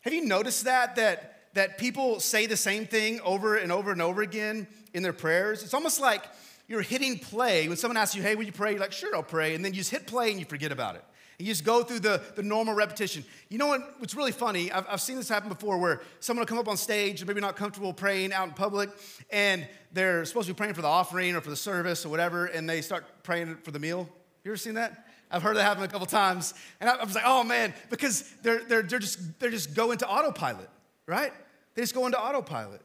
Have 0.00 0.12
you 0.12 0.26
noticed 0.26 0.64
that? 0.64 0.96
That, 0.96 1.40
that 1.54 1.78
people 1.78 2.20
say 2.20 2.46
the 2.46 2.56
same 2.56 2.86
thing 2.86 3.20
over 3.20 3.56
and 3.56 3.72
over 3.72 3.92
and 3.92 4.02
over 4.02 4.20
again 4.20 4.66
in 4.92 5.02
their 5.02 5.12
prayers? 5.12 5.62
It's 5.62 5.74
almost 5.74 6.00
like 6.00 6.24
you're 6.66 6.82
hitting 6.82 7.18
play. 7.18 7.68
When 7.68 7.76
someone 7.76 7.96
asks 7.96 8.14
you, 8.14 8.22
hey, 8.22 8.34
will 8.34 8.44
you 8.44 8.52
pray? 8.52 8.72
You're 8.72 8.80
like, 8.80 8.92
sure, 8.92 9.14
I'll 9.14 9.22
pray. 9.22 9.54
And 9.54 9.64
then 9.64 9.72
you 9.72 9.78
just 9.78 9.90
hit 9.90 10.06
play 10.06 10.30
and 10.30 10.38
you 10.38 10.46
forget 10.46 10.72
about 10.72 10.96
it. 10.96 11.04
And 11.38 11.46
you 11.48 11.52
just 11.52 11.64
go 11.64 11.82
through 11.82 12.00
the, 12.00 12.22
the 12.36 12.42
normal 12.42 12.74
repetition. 12.74 13.24
You 13.48 13.58
know 13.58 13.66
what, 13.66 13.98
what's 13.98 14.14
really 14.14 14.32
funny? 14.32 14.70
I've, 14.70 14.86
I've 14.88 15.00
seen 15.00 15.16
this 15.16 15.28
happen 15.28 15.48
before 15.48 15.78
where 15.78 16.00
someone 16.20 16.42
will 16.42 16.46
come 16.46 16.58
up 16.58 16.68
on 16.68 16.76
stage, 16.76 17.24
maybe 17.24 17.40
not 17.40 17.56
comfortable 17.56 17.92
praying 17.92 18.32
out 18.32 18.46
in 18.46 18.54
public, 18.54 18.90
and 19.30 19.66
they're 19.92 20.24
supposed 20.24 20.46
to 20.46 20.54
be 20.54 20.56
praying 20.56 20.74
for 20.74 20.82
the 20.82 20.88
offering 20.88 21.34
or 21.34 21.40
for 21.40 21.50
the 21.50 21.56
service 21.56 22.06
or 22.06 22.08
whatever, 22.08 22.46
and 22.46 22.70
they 22.70 22.80
start 22.80 23.04
praying 23.24 23.56
for 23.62 23.72
the 23.72 23.80
meal. 23.80 24.08
You 24.44 24.52
ever 24.52 24.56
seen 24.56 24.74
that? 24.74 25.08
I've 25.30 25.42
heard 25.42 25.56
that 25.56 25.64
happen 25.64 25.82
a 25.82 25.88
couple 25.88 26.06
times. 26.06 26.54
And 26.80 26.88
I, 26.88 26.94
I 26.94 27.04
was 27.04 27.16
like, 27.16 27.24
oh 27.26 27.42
man, 27.42 27.74
because 27.90 28.32
they're, 28.42 28.62
they're, 28.64 28.82
they're, 28.82 29.00
just, 29.00 29.40
they're 29.40 29.50
just 29.50 29.74
go 29.74 29.90
into 29.90 30.08
autopilot, 30.08 30.70
right? 31.06 31.32
They 31.74 31.82
just 31.82 31.94
go 31.94 32.06
into 32.06 32.20
autopilot. 32.20 32.80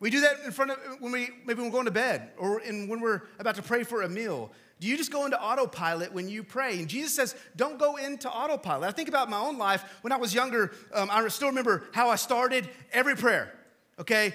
We 0.00 0.10
do 0.10 0.20
that 0.20 0.40
in 0.44 0.50
front 0.50 0.72
of 0.72 0.78
when 1.00 1.12
we 1.12 1.30
maybe 1.46 1.62
when 1.62 1.66
we're 1.66 1.72
going 1.72 1.84
to 1.86 1.90
bed 1.90 2.30
or 2.36 2.60
in, 2.60 2.88
when 2.88 3.00
we're 3.00 3.22
about 3.38 3.54
to 3.56 3.62
pray 3.62 3.84
for 3.84 4.02
a 4.02 4.08
meal. 4.08 4.50
Do 4.80 4.88
you 4.88 4.96
just 4.96 5.12
go 5.12 5.24
into 5.24 5.40
autopilot 5.40 6.12
when 6.12 6.28
you 6.28 6.42
pray? 6.42 6.78
And 6.78 6.88
Jesus 6.88 7.14
says, 7.14 7.34
don't 7.56 7.78
go 7.78 7.96
into 7.96 8.28
autopilot. 8.28 8.88
I 8.88 8.92
think 8.92 9.08
about 9.08 9.30
my 9.30 9.38
own 9.38 9.56
life. 9.56 9.84
When 10.02 10.12
I 10.12 10.16
was 10.16 10.34
younger, 10.34 10.72
um, 10.92 11.08
I 11.10 11.26
still 11.28 11.48
remember 11.48 11.84
how 11.92 12.10
I 12.10 12.16
started 12.16 12.68
every 12.92 13.14
prayer. 13.14 13.54
Okay? 13.98 14.34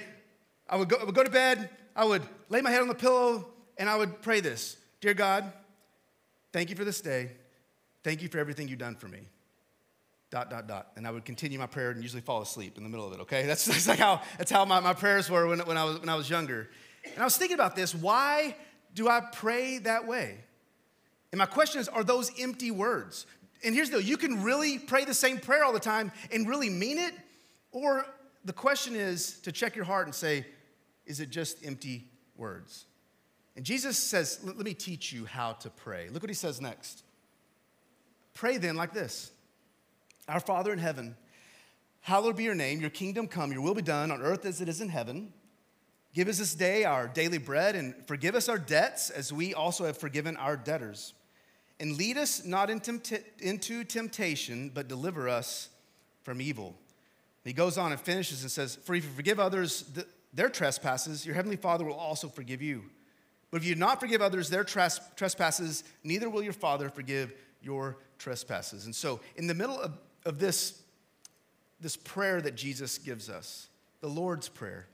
I 0.67 0.77
would, 0.77 0.87
go, 0.87 0.95
I 0.95 1.03
would 1.03 1.13
go 1.13 1.23
to 1.23 1.29
bed, 1.29 1.69
I 1.95 2.05
would 2.05 2.23
lay 2.47 2.61
my 2.61 2.71
head 2.71 2.81
on 2.81 2.87
the 2.87 2.95
pillow, 2.95 3.49
and 3.77 3.89
I 3.89 3.97
would 3.97 4.21
pray 4.21 4.39
this 4.39 4.77
Dear 5.01 5.13
God, 5.13 5.51
Thank 6.51 6.69
you 6.69 6.75
for 6.75 6.83
this 6.83 7.01
day. 7.01 7.31
Thank 8.03 8.21
you 8.21 8.27
for 8.27 8.39
everything 8.39 8.67
you've 8.67 8.79
done 8.79 8.95
for 8.95 9.07
me. 9.07 9.19
Dot, 10.31 10.49
dot, 10.49 10.67
dot. 10.67 10.91
And 10.95 11.07
I 11.07 11.11
would 11.11 11.25
continue 11.25 11.57
my 11.57 11.65
prayer 11.65 11.89
and 11.89 12.01
usually 12.03 12.21
fall 12.21 12.41
asleep 12.41 12.77
in 12.77 12.83
the 12.83 12.89
middle 12.89 13.07
of 13.07 13.13
it, 13.13 13.19
okay? 13.21 13.45
That's, 13.47 13.65
that's 13.65 13.87
like 13.87 13.99
how, 13.99 14.21
that's 14.37 14.51
how 14.51 14.63
my, 14.65 14.79
my 14.79 14.93
prayers 14.93 15.29
were 15.29 15.47
when, 15.47 15.59
when, 15.59 15.77
I 15.77 15.83
was, 15.83 15.99
when 15.99 16.09
I 16.09 16.15
was 16.15 16.29
younger. 16.29 16.69
And 17.05 17.19
I 17.19 17.23
was 17.23 17.37
thinking 17.37 17.55
about 17.55 17.75
this. 17.75 17.95
Why 17.95 18.55
do 18.93 19.07
I 19.07 19.21
pray 19.21 19.79
that 19.79 20.07
way? 20.07 20.37
And 21.31 21.39
my 21.39 21.45
question 21.45 21.81
is 21.81 21.87
are 21.87 22.03
those 22.03 22.31
empty 22.39 22.71
words? 22.71 23.25
And 23.63 23.75
here's 23.75 23.89
the 23.89 23.97
deal 23.97 24.05
you 24.05 24.17
can 24.17 24.43
really 24.43 24.77
pray 24.77 25.05
the 25.05 25.13
same 25.13 25.39
prayer 25.39 25.63
all 25.63 25.73
the 25.73 25.79
time 25.79 26.11
and 26.31 26.47
really 26.47 26.69
mean 26.69 26.97
it, 26.97 27.13
or 27.71 28.05
the 28.45 28.53
question 28.53 28.95
is 28.95 29.39
to 29.41 29.51
check 29.51 29.75
your 29.75 29.85
heart 29.85 30.05
and 30.05 30.15
say, 30.15 30.45
is 31.05 31.19
it 31.19 31.29
just 31.29 31.65
empty 31.65 32.07
words? 32.37 32.85
And 33.55 33.65
Jesus 33.65 33.97
says, 33.97 34.39
Let 34.43 34.57
me 34.57 34.73
teach 34.73 35.11
you 35.11 35.25
how 35.25 35.53
to 35.53 35.69
pray. 35.69 36.07
Look 36.09 36.23
what 36.23 36.29
he 36.29 36.35
says 36.35 36.61
next. 36.61 37.03
Pray 38.33 38.57
then 38.57 38.75
like 38.75 38.93
this 38.93 39.31
Our 40.29 40.39
Father 40.39 40.71
in 40.71 40.79
heaven, 40.79 41.15
hallowed 42.01 42.37
be 42.37 42.43
your 42.43 42.55
name, 42.55 42.79
your 42.79 42.89
kingdom 42.89 43.27
come, 43.27 43.51
your 43.51 43.61
will 43.61 43.73
be 43.73 43.81
done 43.81 44.11
on 44.11 44.21
earth 44.21 44.45
as 44.45 44.61
it 44.61 44.69
is 44.69 44.79
in 44.79 44.89
heaven. 44.89 45.33
Give 46.13 46.27
us 46.27 46.37
this 46.37 46.55
day 46.55 46.85
our 46.85 47.07
daily 47.07 47.37
bread 47.37 47.75
and 47.75 47.95
forgive 48.07 48.35
us 48.35 48.49
our 48.49 48.57
debts 48.57 49.09
as 49.09 49.33
we 49.33 49.53
also 49.53 49.85
have 49.85 49.97
forgiven 49.97 50.37
our 50.37 50.55
debtors. 50.55 51.13
And 51.79 51.97
lead 51.97 52.17
us 52.17 52.45
not 52.45 52.69
into 52.69 53.83
temptation, 53.83 54.71
but 54.73 54.87
deliver 54.87 55.29
us 55.29 55.69
from 56.23 56.41
evil. 56.41 56.75
He 57.43 57.53
goes 57.53 57.77
on 57.77 57.91
and 57.91 58.01
finishes 58.01 58.41
and 58.41 58.51
says, 58.51 58.75
For 58.75 58.95
if 58.95 59.05
you 59.05 59.11
forgive 59.11 59.39
others 59.39 59.89
their 60.33 60.49
trespasses, 60.49 61.25
your 61.25 61.35
heavenly 61.35 61.55
Father 61.55 61.85
will 61.85 61.93
also 61.93 62.27
forgive 62.27 62.61
you. 62.61 62.83
But 63.49 63.61
if 63.61 63.67
you 63.67 63.73
do 63.73 63.79
not 63.79 63.99
forgive 63.99 64.21
others 64.21 64.49
their 64.49 64.63
trespasses, 64.63 65.83
neither 66.03 66.29
will 66.29 66.43
your 66.43 66.53
Father 66.53 66.89
forgive 66.89 67.33
your 67.61 67.97
trespasses. 68.19 68.85
And 68.85 68.95
so, 68.95 69.21
in 69.37 69.47
the 69.47 69.55
middle 69.55 69.79
of, 69.79 69.97
of 70.25 70.39
this, 70.39 70.81
this 71.81 71.95
prayer 71.95 72.41
that 72.41 72.55
Jesus 72.55 72.97
gives 72.97 73.29
us, 73.29 73.67
the 74.01 74.07
Lord's 74.07 74.49
Prayer, 74.49 74.87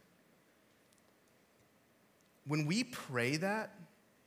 when 2.48 2.66
we 2.66 2.84
pray 2.84 3.38
that, 3.38 3.72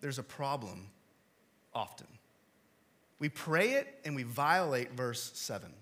there's 0.01 0.19
a 0.19 0.25
problem 0.25 0.87
often. 1.75 2.07
We 3.19 3.29
pray 3.29 3.73
it 3.73 3.99
and 4.05 4.15
we 4.15 4.23
violate 4.23 4.93
verse 4.93 5.31
7. 5.35 5.73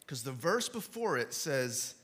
Because 0.00 0.22
the 0.22 0.32
verse 0.32 0.68
before 0.68 1.16
it 1.18 1.32
says, 1.32 1.94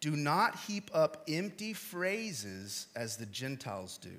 Do 0.00 0.12
not 0.12 0.56
heap 0.66 0.90
up 0.94 1.24
empty 1.28 1.72
phrases 1.72 2.86
as 2.94 3.16
the 3.16 3.26
Gentiles 3.26 3.98
do, 3.98 4.16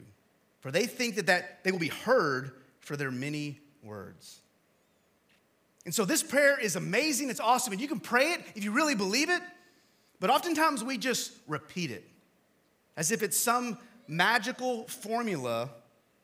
for 0.59 0.71
they 0.71 0.85
think 0.85 1.15
that, 1.15 1.27
that 1.27 1.63
they 1.63 1.71
will 1.71 1.79
be 1.79 1.87
heard 1.87 2.51
for 2.79 2.97
their 2.97 3.11
many 3.11 3.59
words. 3.83 4.40
And 5.85 5.93
so 5.93 6.05
this 6.05 6.21
prayer 6.21 6.59
is 6.59 6.75
amazing, 6.75 7.29
it's 7.29 7.39
awesome, 7.39 7.73
and 7.73 7.81
you 7.81 7.87
can 7.87 7.99
pray 7.99 8.33
it 8.33 8.41
if 8.55 8.63
you 8.63 8.71
really 8.71 8.95
believe 8.95 9.29
it, 9.29 9.41
but 10.19 10.29
oftentimes 10.29 10.83
we 10.83 10.97
just 10.97 11.31
repeat 11.47 11.89
it 11.89 12.07
as 12.95 13.11
if 13.11 13.23
it's 13.23 13.37
some 13.37 13.77
magical 14.07 14.87
formula 14.87 15.69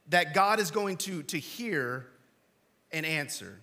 that 0.10 0.34
God 0.34 0.60
is 0.60 0.70
going 0.72 0.98
to, 0.98 1.24
to 1.24 1.38
hear 1.40 2.08
and 2.92 3.06
answer. 3.06 3.60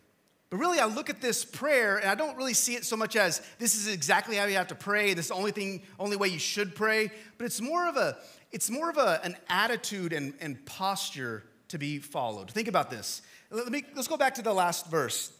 But 0.50 0.59
really, 0.59 0.78
I 0.78 0.87
look 0.87 1.11
at 1.11 1.20
this 1.20 1.44
prayer 1.44 1.96
and 1.96 2.09
I 2.09 2.14
don't 2.14 2.37
really 2.37 2.54
see 2.54 2.74
it 2.74 2.85
so 2.85 2.96
much 2.96 3.16
as 3.16 3.42
this 3.59 3.74
is 3.74 3.88
exactly 3.88 4.37
how 4.37 4.44
you 4.44 4.54
have 4.54 4.68
to 4.68 4.74
pray. 4.74 5.14
This 5.14 5.26
is 5.26 5.28
the 5.30 5.35
only 5.35 5.50
thing, 5.50 5.83
only 5.98 6.16
way 6.16 6.28
you 6.28 6.38
should 6.38 6.74
pray. 6.74 7.11
But 7.38 7.46
it's 7.46 7.61
more 7.61 7.88
of 7.88 7.96
a, 7.96 8.18
it's 8.52 8.70
more 8.70 8.88
of 8.88 8.96
a, 8.96 9.20
an 9.24 9.37
attitude 9.48 10.12
and, 10.12 10.35
and 10.40 10.64
posture 10.64 11.44
to 11.68 11.78
be 11.78 11.98
followed. 11.98 12.50
Think 12.50 12.68
about 12.68 12.90
this. 12.90 13.22
Let 13.50 13.68
me, 13.68 13.85
let's 13.96 14.07
go 14.07 14.16
back 14.16 14.35
to 14.35 14.42
the 14.42 14.52
last 14.52 14.87
verse, 14.87 15.33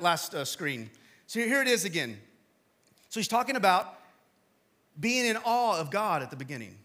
last 0.00 0.34
uh, 0.34 0.44
screen. 0.44 0.90
So 1.26 1.40
here 1.40 1.62
it 1.62 1.68
is 1.68 1.84
again. 1.84 2.18
So 3.08 3.20
he's 3.20 3.28
talking 3.28 3.56
about 3.56 3.98
being 4.98 5.26
in 5.26 5.36
awe 5.38 5.78
of 5.78 5.90
God 5.90 6.22
at 6.22 6.30
the 6.30 6.36
beginning. 6.36 6.76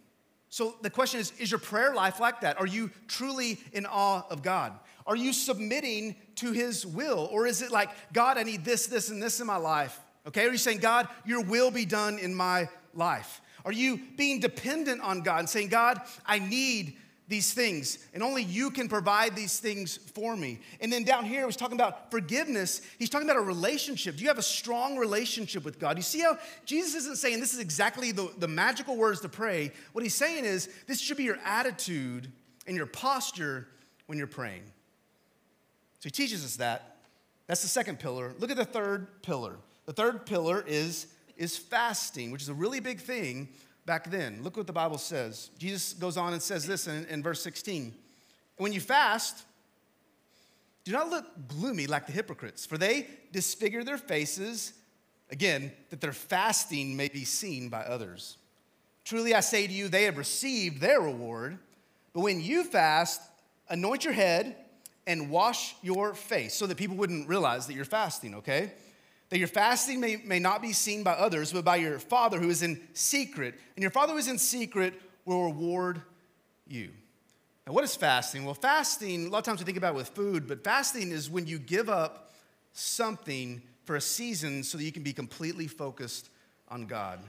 So 0.50 0.76
the 0.82 0.89
question 0.89 1.19
is 1.19 1.34
Is 1.39 1.52
your 1.52 1.60
prayer 1.60 1.93
life 1.93 2.19
like 2.19 2.41
that? 2.41 2.60
Are 2.60 2.67
you 2.67 2.91
truly 3.08 3.60
in 3.74 3.86
awe 3.86 4.24
of 4.30 4.41
God? 4.41 4.74
Are 5.08 5.15
you 5.15 5.34
submitting 5.34 6.15
to 6.36 6.52
His 6.52 6.86
will? 6.86 7.30
Or 7.32 7.45
is 7.45 7.62
it 7.62 7.71
like, 7.71 7.89
God, 8.13 8.38
I 8.38 8.43
need 8.43 8.65
this, 8.65 8.88
this, 8.88 9.10
and 9.10 9.21
this 9.21 9.39
in 9.39 9.48
my 9.48 9.58
life? 9.58 10.00
Okay? 10.28 10.45
Are 10.45 10.52
you 10.52 10.58
saying, 10.58 10.80
God, 10.80 11.08
your 11.26 11.43
will 11.43 11.71
be 11.71 11.86
done 11.86 12.17
in 12.17 12.34
my 12.34 12.69
life? 12.93 13.41
Are 13.65 13.71
you 13.71 14.00
being 14.15 14.39
dependent 14.39 15.02
on 15.02 15.21
God 15.21 15.39
and 15.39 15.50
saying, 15.50 15.69
God, 15.69 16.00
I 16.26 16.39
need 16.39 16.98
these 17.27 17.53
things, 17.53 17.97
and 18.13 18.21
only 18.21 18.43
you 18.43 18.69
can 18.69 18.88
provide 18.88 19.35
these 19.35 19.59
things 19.59 19.97
for 19.97 20.35
me. 20.35 20.59
And 20.79 20.93
then 20.93 21.03
down 21.03 21.25
here, 21.25 21.45
he's 21.45 21.55
talking 21.55 21.75
about 21.75 22.11
forgiveness. 22.11 22.81
He's 22.99 23.09
talking 23.09 23.27
about 23.27 23.41
a 23.41 23.45
relationship. 23.45 24.17
Do 24.17 24.21
you 24.21 24.27
have 24.27 24.38
a 24.38 24.43
strong 24.43 24.95
relationship 24.95 25.65
with 25.65 25.79
God? 25.79 25.97
You 25.97 26.03
see 26.03 26.19
how 26.19 26.38
Jesus 26.65 26.93
isn't 26.93 27.17
saying 27.17 27.39
this 27.39 27.53
is 27.53 27.59
exactly 27.59 28.11
the, 28.11 28.31
the 28.38 28.47
magical 28.47 28.95
words 28.95 29.21
to 29.21 29.29
pray. 29.29 29.71
What 29.93 30.03
he's 30.03 30.13
saying 30.13 30.45
is 30.45 30.69
this 30.85 30.99
should 30.99 31.17
be 31.17 31.23
your 31.23 31.39
attitude 31.43 32.31
and 32.67 32.77
your 32.77 32.85
posture 32.85 33.67
when 34.05 34.19
you're 34.19 34.27
praying. 34.27 34.63
So 35.99 36.03
he 36.03 36.11
teaches 36.11 36.45
us 36.45 36.57
that. 36.57 36.97
That's 37.47 37.63
the 37.63 37.67
second 37.67 37.99
pillar. 37.99 38.33
Look 38.38 38.51
at 38.51 38.57
the 38.57 38.65
third 38.65 39.23
pillar. 39.23 39.55
The 39.88 39.93
third 39.93 40.27
pillar 40.27 40.63
is, 40.67 41.07
is 41.38 41.57
fasting, 41.57 42.31
which 42.31 42.43
is 42.43 42.49
a 42.49 42.53
really 42.53 42.79
big 42.79 42.99
thing 42.99 43.49
back 43.86 44.10
then. 44.10 44.43
Look 44.43 44.58
what 44.58 44.67
the 44.67 44.74
Bible 44.74 44.98
says. 44.98 45.50
Jesus 45.58 45.93
goes 45.93 46.17
on 46.17 46.34
and 46.34 46.41
says 46.41 46.65
this 46.65 46.88
in, 46.88 47.06
in 47.06 47.24
verse 47.24 47.41
16 47.41 47.93
When 48.58 48.74
you 48.74 48.82
fast, 48.82 49.43
do 50.84 50.91
not 50.91 51.10
look 51.10 51.26
gloomy 51.48 51.88
like 51.88 52.06
the 52.06 52.12
hypocrites, 52.12 52.65
for 52.65 52.78
they 52.78 53.08
disfigure 53.32 53.84
their 53.84 53.98
faces, 53.98 54.74
again, 55.32 55.71
that 55.89 56.02
their 56.02 56.13
fasting 56.13 56.95
may 56.95 57.08
be 57.08 57.26
seen 57.26 57.69
by 57.69 57.82
others. 57.82 58.38
Truly 59.04 59.34
I 59.34 59.39
say 59.39 59.67
to 59.67 59.74
you, 59.74 59.88
they 59.88 60.04
have 60.04 60.17
received 60.17 60.82
their 60.82 61.02
reward. 61.02 61.58
But 62.13 62.21
when 62.21 62.41
you 62.41 62.63
fast, 62.63 63.21
anoint 63.69 64.04
your 64.04 64.13
head 64.13 64.56
and 65.08 65.30
wash 65.30 65.76
your 65.82 66.13
face 66.13 66.56
so 66.56 66.65
that 66.67 66.78
people 66.78 66.95
wouldn't 66.98 67.28
realize 67.28 67.67
that 67.67 67.74
you're 67.74 67.86
fasting, 67.86 68.36
okay? 68.36 68.71
That 69.36 69.39
your 69.39 69.50
fasting 69.50 70.00
may, 70.00 70.15
may 70.15 70.39
not 70.39 70.62
be 70.62 70.71
seen 70.71 71.04
by 71.04 71.12
others, 71.12 71.52
but 71.52 71.65
by 71.65 71.76
your 71.76 72.00
Father 72.00 72.39
who 72.39 72.48
is 72.48 72.63
in 72.63 72.80
secret. 72.93 73.54
And 73.76 73.82
your 73.82 73.91
Father 73.91 74.13
who 74.13 74.17
is 74.17 74.30
in 74.30 74.38
secret 74.38 74.93
will 75.26 75.43
reward 75.43 76.02
you. 76.65 76.91
Now, 77.67 77.74
what 77.74 77.84
is 77.84 77.98
fasting? 77.98 78.45
Well, 78.45 78.54
fasting, 78.54 79.28
a 79.28 79.30
lot 79.30 79.39
of 79.39 79.43
times 79.43 79.60
we 79.60 79.65
think 79.65 79.78
about 79.78 79.93
it 79.93 79.98
with 79.98 80.08
food, 80.08 80.48
but 80.48 80.63
fasting 80.63 81.12
is 81.12 81.30
when 81.30 81.48
you 81.48 81.60
give 81.60 81.89
up 81.89 82.34
something 82.71 83.62
for 83.84 83.98
a 83.98 84.02
season 84.02 84.63
so 84.63 84.78
that 84.78 84.86
you 84.86 84.93
can 84.93 85.04
be 85.04 85.12
completely 85.12 85.67
focused 85.67 86.30
on 86.69 86.86
God. 86.86 87.19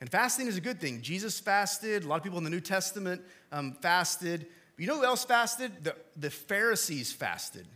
And 0.00 0.08
fasting 0.08 0.46
is 0.46 0.56
a 0.56 0.60
good 0.60 0.80
thing. 0.80 1.02
Jesus 1.02 1.40
fasted, 1.40 2.04
a 2.04 2.06
lot 2.06 2.18
of 2.18 2.22
people 2.22 2.38
in 2.38 2.44
the 2.44 2.50
New 2.50 2.60
Testament 2.60 3.20
um, 3.50 3.72
fasted. 3.82 4.46
You 4.78 4.86
know 4.86 4.98
who 4.98 5.04
else 5.04 5.24
fasted? 5.24 5.82
The, 5.82 5.96
the 6.16 6.30
Pharisees 6.30 7.10
fasted. 7.10 7.66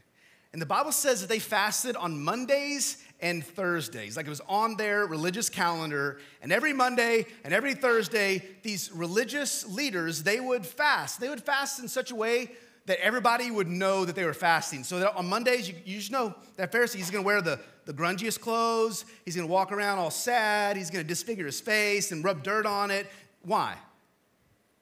And 0.52 0.62
the 0.62 0.66
Bible 0.66 0.92
says 0.92 1.20
that 1.20 1.29
they 1.29 1.38
fasted 1.38 1.96
on 1.96 2.18
Mondays 2.18 3.02
and 3.20 3.44
Thursdays. 3.44 4.16
Like 4.16 4.26
it 4.26 4.31
was 4.31 4.42
on 4.48 4.76
their 4.76 5.07
religious 5.07 5.48
calendar. 5.48 6.18
And 6.42 6.52
every 6.52 6.72
Monday 6.72 7.26
and 7.44 7.55
every 7.55 7.74
Thursday, 7.74 8.42
these 8.62 8.90
religious 8.92 9.66
leaders, 9.68 10.22
they 10.22 10.40
would 10.40 10.66
fast. 10.66 11.20
They 11.20 11.29
would 11.29 11.42
fast 11.42 11.81
in 11.81 11.88
such 11.88 12.11
a 12.11 12.14
way 12.14 12.50
that 12.87 13.02
everybody 13.05 13.50
would 13.50 13.68
know 13.68 14.05
that 14.05 14.14
they 14.14 14.24
were 14.24 14.35
fasting. 14.35 14.85
So 14.85 15.12
on 15.16 15.26
Mondays, 15.26 15.68
you, 15.68 15.74
you 15.85 15.98
just 15.98 16.12
know 16.12 16.35
that 16.57 16.70
Pharisee, 16.70 16.96
he's 16.96 17.11
gonna 17.11 17.24
wear 17.24 17.42
the, 17.42 17.59
the 17.85 17.92
grungiest 17.92 18.40
clothes. 18.40 19.05
He's 19.24 19.35
gonna 19.35 19.48
walk 19.48 19.72
around 19.72 19.98
all 19.98 20.11
sad. 20.11 20.76
He's 20.76 20.90
gonna 20.90 21.05
disfigure 21.05 21.46
his 21.46 21.61
face 21.61 22.12
and 22.12 22.22
rub 22.22 22.42
dirt 22.42 22.64
on 22.64 22.90
it. 22.90 23.09
Why? 23.42 23.76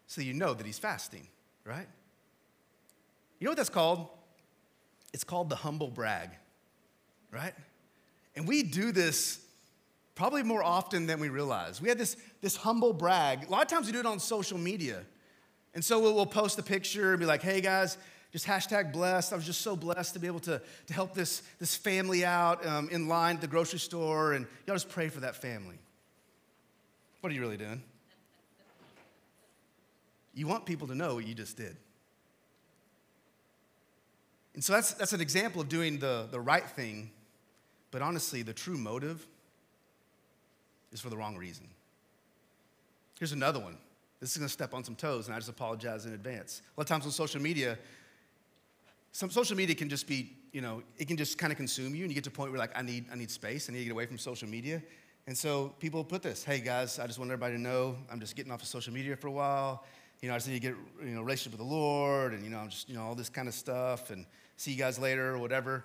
So 0.07 0.21
you 0.21 0.35
know 0.35 0.53
that 0.55 0.67
he's 0.67 0.79
fasting, 0.79 1.27
right? 1.65 1.87
You 3.39 3.47
know 3.47 3.53
what 3.53 3.57
that's 3.57 3.71
called? 3.71 4.09
It's 5.13 5.25
called 5.25 5.49
the 5.49 5.57
humble 5.57 5.91
brag, 5.91 6.31
right? 7.31 7.55
And 8.37 8.49
we 8.49 8.63
do 8.63 8.93
this 8.93 9.41
probably 10.15 10.43
more 10.43 10.63
often 10.63 11.07
than 11.07 11.21
we 11.21 11.29
realize. 11.29 11.81
We 11.81 11.89
had 11.89 11.99
this, 11.99 12.17
this 12.41 12.57
humble 12.57 12.93
brag. 12.93 13.47
A 13.47 13.51
lot 13.51 13.63
of 13.63 13.69
times 13.69 13.87
we 13.87 13.93
do 13.93 14.01
it 14.01 14.07
on 14.07 14.21
social 14.21 14.59
media. 14.59 15.03
And 15.75 15.85
so 15.85 16.01
we'll, 16.01 16.15
we'll 16.15 16.27
post 16.27 16.59
a 16.59 16.63
picture 16.63 17.11
and 17.11 17.21
be 17.21 17.27
like, 17.27 17.43
hey 17.43 17.61
guys, 17.61 17.99
just 18.33 18.47
hashtag 18.47 18.93
blessed. 18.93 19.33
I 19.33 19.37
was 19.37 19.47
just 19.47 19.61
so 19.61 19.77
blessed 19.77 20.15
to 20.15 20.21
be 20.21 20.27
able 20.27 20.41
to, 20.41 20.61
to 20.87 20.93
help 20.93 21.15
this, 21.15 21.43
this 21.59 21.77
family 21.77 22.25
out 22.25 22.65
um, 22.67 22.89
in 22.91 23.09
line 23.09 23.37
at 23.37 23.41
the 23.41 23.47
grocery 23.47 23.79
store. 23.79 24.33
And 24.33 24.47
y'all 24.67 24.77
just 24.77 24.89
pray 24.89 25.09
for 25.09 25.21
that 25.21 25.37
family. 25.37 25.79
What 27.21 27.31
are 27.31 27.35
you 27.35 27.41
really 27.41 27.57
doing? 27.57 27.83
You 30.35 30.47
want 30.47 30.67
people 30.67 30.89
to 30.89 30.95
know 30.95 31.15
what 31.15 31.27
you 31.27 31.35
just 31.35 31.57
did. 31.57 31.77
And 34.55 34.63
so 34.63 34.73
that's, 34.73 34.95
that's 34.95 35.13
an 35.13 35.21
example 35.21 35.61
of 35.61 35.69
doing 35.69 35.99
the, 35.99 36.29
the 36.31 36.41
right 36.41 36.69
thing 36.69 37.11
but 37.95 38.03
honestly, 38.03 38.43
the 38.43 38.53
true 38.53 38.77
motive 38.77 39.25
is 40.91 41.01
for 41.01 41.11
the 41.11 41.17
wrong 41.17 41.37
reason. 41.37 41.69
Here's 43.21 43.31
another 43.31 43.61
one. 43.61 43.77
This 44.19 44.33
is 44.33 44.39
gonna 44.39 44.49
step 44.49 44.75
on 44.75 44.83
some 44.83 44.97
toes, 44.97 45.29
and 45.29 45.37
I 45.37 45.39
just 45.39 45.49
apologize 45.49 46.05
in 46.05 46.13
advance. 46.13 46.61
A 46.77 46.81
lot 46.81 46.87
of 46.87 46.89
times 46.89 47.05
on 47.05 47.13
social 47.13 47.41
media, 47.41 47.79
some 49.13 49.31
social 49.31 49.57
media 49.57 49.77
can 49.77 49.89
just 49.89 50.09
be, 50.09 50.33
you 50.51 50.61
know, 50.61 50.83
it 50.99 51.07
can 51.07 51.17
just 51.17 51.39
kind 51.39 51.53
of 51.53 51.57
consume 51.57 51.95
you, 51.95 52.03
and 52.03 52.11
you 52.11 52.17
get 52.17 52.25
to 52.25 52.31
a 52.31 52.33
point 52.33 52.51
where 52.51 52.59
like, 52.59 52.77
I 52.77 52.83
need, 52.83 53.05
I 53.13 53.15
need 53.15 53.31
space, 53.31 53.71
I 53.71 53.73
need 53.73 53.79
to 53.79 53.85
get 53.85 53.93
away 53.93 54.07
from 54.07 54.19
social 54.19 54.49
media. 54.49 54.83
And 55.29 55.39
so 55.39 55.73
people 55.79 56.03
put 56.03 56.21
this, 56.21 56.43
hey 56.43 56.59
guys, 56.59 56.99
I 56.99 57.07
just 57.07 57.21
want 57.21 57.31
everybody 57.31 57.55
to 57.55 57.63
know 57.63 57.97
I'm 58.11 58.19
just 58.19 58.35
getting 58.35 58.51
off 58.51 58.61
of 58.61 58.67
social 58.67 58.93
media 58.93 59.15
for 59.15 59.29
a 59.29 59.31
while. 59.31 59.85
You 60.21 60.31
know, 60.31 60.35
I 60.35 60.39
just 60.39 60.49
need 60.49 60.55
to 60.55 60.69
get, 60.69 60.75
you 61.01 61.15
know, 61.15 61.23
relationship 61.23 61.53
with 61.57 61.65
the 61.65 61.73
Lord, 61.73 62.33
and 62.33 62.43
you 62.43 62.51
know, 62.51 62.59
I'm 62.59 62.71
just, 62.71 62.89
you 62.89 62.97
know, 62.97 63.03
all 63.03 63.15
this 63.15 63.29
kind 63.29 63.47
of 63.47 63.55
stuff, 63.55 64.11
and 64.11 64.27
see 64.57 64.73
you 64.73 64.79
guys 64.79 64.99
later 64.99 65.33
or 65.33 65.39
whatever. 65.39 65.85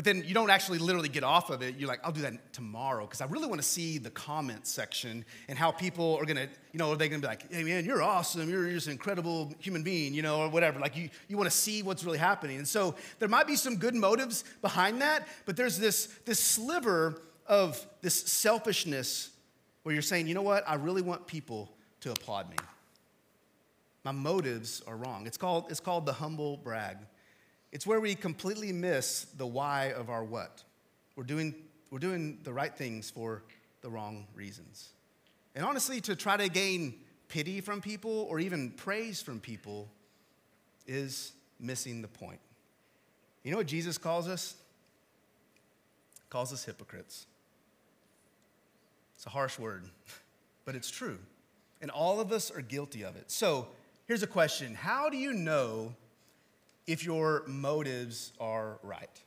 But 0.00 0.06
then 0.06 0.24
you 0.26 0.32
don't 0.32 0.48
actually 0.48 0.78
literally 0.78 1.10
get 1.10 1.24
off 1.24 1.50
of 1.50 1.60
it. 1.60 1.76
You're 1.76 1.86
like, 1.86 2.00
I'll 2.02 2.10
do 2.10 2.22
that 2.22 2.54
tomorrow 2.54 3.04
because 3.04 3.20
I 3.20 3.26
really 3.26 3.46
want 3.46 3.60
to 3.60 3.68
see 3.68 3.98
the 3.98 4.08
comment 4.08 4.66
section 4.66 5.26
and 5.46 5.58
how 5.58 5.72
people 5.72 6.16
are 6.18 6.24
gonna, 6.24 6.48
you 6.72 6.78
know, 6.78 6.92
are 6.92 6.96
they 6.96 7.10
gonna 7.10 7.20
be 7.20 7.26
like, 7.26 7.52
hey 7.52 7.62
man, 7.62 7.84
you're 7.84 8.02
awesome, 8.02 8.48
you're 8.48 8.70
just 8.70 8.86
an 8.86 8.92
incredible 8.92 9.52
human 9.58 9.82
being, 9.82 10.14
you 10.14 10.22
know, 10.22 10.40
or 10.40 10.48
whatever. 10.48 10.80
Like 10.80 10.96
you, 10.96 11.10
you 11.28 11.36
want 11.36 11.50
to 11.50 11.54
see 11.54 11.82
what's 11.82 12.02
really 12.02 12.16
happening. 12.16 12.56
And 12.56 12.66
so 12.66 12.94
there 13.18 13.28
might 13.28 13.46
be 13.46 13.56
some 13.56 13.76
good 13.76 13.94
motives 13.94 14.42
behind 14.62 15.02
that, 15.02 15.28
but 15.44 15.54
there's 15.54 15.78
this, 15.78 16.06
this 16.24 16.40
sliver 16.40 17.20
of 17.46 17.86
this 18.00 18.14
selfishness 18.14 19.28
where 19.82 19.92
you're 19.92 20.00
saying, 20.00 20.28
you 20.28 20.34
know 20.34 20.40
what, 20.40 20.66
I 20.66 20.76
really 20.76 21.02
want 21.02 21.26
people 21.26 21.74
to 22.00 22.12
applaud 22.12 22.48
me. 22.48 22.56
My 24.04 24.12
motives 24.12 24.82
are 24.86 24.96
wrong. 24.96 25.26
It's 25.26 25.36
called, 25.36 25.66
it's 25.68 25.78
called 25.78 26.06
the 26.06 26.14
humble 26.14 26.56
brag. 26.56 26.96
It's 27.72 27.86
where 27.86 28.00
we 28.00 28.14
completely 28.14 28.72
miss 28.72 29.26
the 29.36 29.46
why 29.46 29.92
of 29.92 30.10
our 30.10 30.24
what. 30.24 30.62
We're 31.16 31.24
doing 31.24 31.54
we're 31.90 31.98
doing 31.98 32.38
the 32.44 32.52
right 32.52 32.72
things 32.74 33.10
for 33.10 33.42
the 33.82 33.90
wrong 33.90 34.26
reasons. 34.34 34.90
And 35.56 35.64
honestly, 35.64 36.00
to 36.02 36.14
try 36.14 36.36
to 36.36 36.48
gain 36.48 36.94
pity 37.28 37.60
from 37.60 37.80
people 37.80 38.28
or 38.30 38.38
even 38.38 38.70
praise 38.70 39.20
from 39.20 39.40
people 39.40 39.88
is 40.86 41.32
missing 41.58 42.00
the 42.00 42.08
point. 42.08 42.38
You 43.42 43.50
know 43.50 43.56
what 43.56 43.66
Jesus 43.66 43.98
calls 43.98 44.28
us? 44.28 44.54
calls 46.30 46.52
us 46.52 46.64
hypocrites. 46.64 47.26
It's 49.16 49.26
a 49.26 49.30
harsh 49.30 49.58
word, 49.58 49.84
but 50.64 50.74
it's 50.74 50.90
true. 50.90 51.18
And 51.82 51.90
all 51.90 52.20
of 52.20 52.32
us 52.32 52.50
are 52.50 52.62
guilty 52.62 53.02
of 53.02 53.16
it. 53.16 53.30
So 53.30 53.68
here's 54.06 54.22
a 54.22 54.28
question 54.28 54.74
How 54.74 55.10
do 55.10 55.16
you 55.16 55.32
know 55.32 55.94
if 56.86 57.04
your 57.04 57.44
motives 57.46 58.32
are 58.40 58.78
right? 58.82 59.22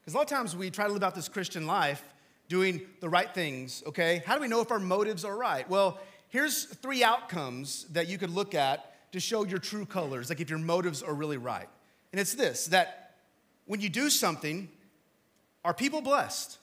Because 0.00 0.14
a 0.14 0.16
lot 0.16 0.30
of 0.30 0.36
times 0.36 0.56
we 0.56 0.70
try 0.70 0.86
to 0.86 0.92
live 0.92 1.02
out 1.02 1.14
this 1.14 1.28
Christian 1.28 1.66
life 1.66 2.02
doing 2.48 2.80
the 3.00 3.08
right 3.08 3.32
things, 3.34 3.82
okay? 3.86 4.22
How 4.24 4.36
do 4.36 4.40
we 4.40 4.48
know 4.48 4.60
if 4.60 4.70
our 4.70 4.78
motives 4.78 5.24
are 5.24 5.36
right? 5.36 5.68
Well, 5.68 5.98
here's 6.28 6.64
three 6.64 7.02
outcomes 7.02 7.84
that 7.92 8.08
you 8.08 8.18
could 8.18 8.30
look 8.30 8.54
at 8.54 9.12
to 9.12 9.20
show 9.20 9.44
your 9.44 9.58
true 9.58 9.84
colors, 9.84 10.28
like 10.28 10.40
if 10.40 10.50
your 10.50 10.58
motives 10.58 11.02
are 11.02 11.14
really 11.14 11.38
right. 11.38 11.68
And 12.12 12.20
it's 12.20 12.34
this 12.34 12.66
that 12.66 13.14
when 13.66 13.80
you 13.80 13.88
do 13.88 14.10
something, 14.10 14.68
are 15.64 15.74
people 15.74 16.00
blessed? 16.00 16.58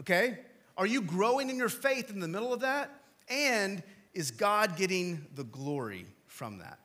Okay? 0.00 0.38
Are 0.76 0.86
you 0.86 1.02
growing 1.02 1.50
in 1.50 1.56
your 1.56 1.68
faith 1.68 2.10
in 2.10 2.20
the 2.20 2.28
middle 2.28 2.52
of 2.52 2.60
that? 2.60 2.90
And 3.28 3.82
is 4.14 4.30
God 4.30 4.76
getting 4.76 5.26
the 5.34 5.44
glory 5.44 6.06
from 6.26 6.58
that? 6.58 6.78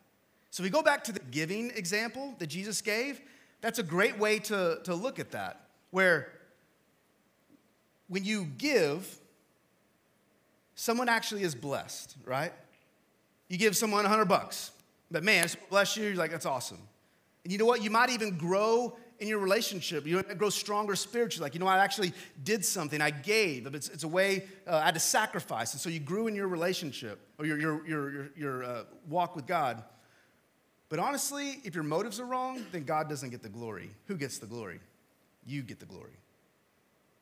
So 0.51 0.63
we 0.63 0.69
go 0.69 0.81
back 0.81 1.03
to 1.05 1.11
the 1.11 1.19
giving 1.19 1.71
example 1.71 2.33
that 2.39 2.47
Jesus 2.47 2.81
gave. 2.81 3.21
That's 3.61 3.79
a 3.79 3.83
great 3.83 4.17
way 4.17 4.39
to, 4.39 4.79
to 4.83 4.95
look 4.95 5.19
at 5.19 5.31
that, 5.31 5.61
where 5.91 6.31
when 8.07 8.23
you 8.23 8.45
give, 8.57 9.19
someone 10.75 11.09
actually 11.09 11.43
is 11.43 11.55
blessed, 11.55 12.15
right? 12.25 12.53
You 13.49 13.57
give 13.57 13.75
someone 13.75 14.03
100 14.03 14.25
bucks, 14.25 14.71
but 15.11 15.23
man, 15.23 15.47
bless 15.69 15.97
you, 15.97 16.05
you're 16.05 16.15
like, 16.15 16.31
that's 16.31 16.45
awesome. 16.45 16.79
And 17.43 17.51
you 17.51 17.57
know 17.57 17.65
what? 17.65 17.81
You 17.81 17.89
might 17.89 18.09
even 18.09 18.37
grow 18.37 18.97
in 19.19 19.27
your 19.27 19.39
relationship. 19.39 20.05
You 20.05 20.21
grow 20.21 20.49
stronger 20.49 20.95
spiritually. 20.95 21.43
Like, 21.45 21.53
you 21.53 21.59
know, 21.59 21.67
I 21.67 21.79
actually 21.79 22.13
did 22.43 22.63
something, 22.63 23.01
I 23.01 23.09
gave. 23.09 23.65
It's, 23.73 23.89
it's 23.89 24.03
a 24.03 24.07
way 24.07 24.45
uh, 24.67 24.75
I 24.77 24.85
had 24.85 24.93
to 24.93 24.99
sacrifice. 24.99 25.73
And 25.73 25.81
so 25.81 25.89
you 25.89 25.99
grew 25.99 26.27
in 26.27 26.35
your 26.35 26.47
relationship 26.47 27.19
or 27.39 27.45
your, 27.45 27.59
your, 27.59 27.87
your, 27.87 28.11
your, 28.11 28.29
your 28.35 28.63
uh, 28.63 28.83
walk 29.07 29.35
with 29.35 29.47
God. 29.47 29.83
But 30.89 30.99
honestly, 30.99 31.59
if 31.63 31.75
your 31.75 31.83
motives 31.83 32.19
are 32.19 32.25
wrong, 32.25 32.65
then 32.71 32.83
God 32.83 33.09
doesn't 33.09 33.29
get 33.29 33.43
the 33.43 33.49
glory. 33.49 33.91
Who 34.05 34.15
gets 34.15 34.37
the 34.37 34.45
glory? 34.45 34.79
You 35.45 35.61
get 35.61 35.79
the 35.79 35.85
glory. 35.85 36.17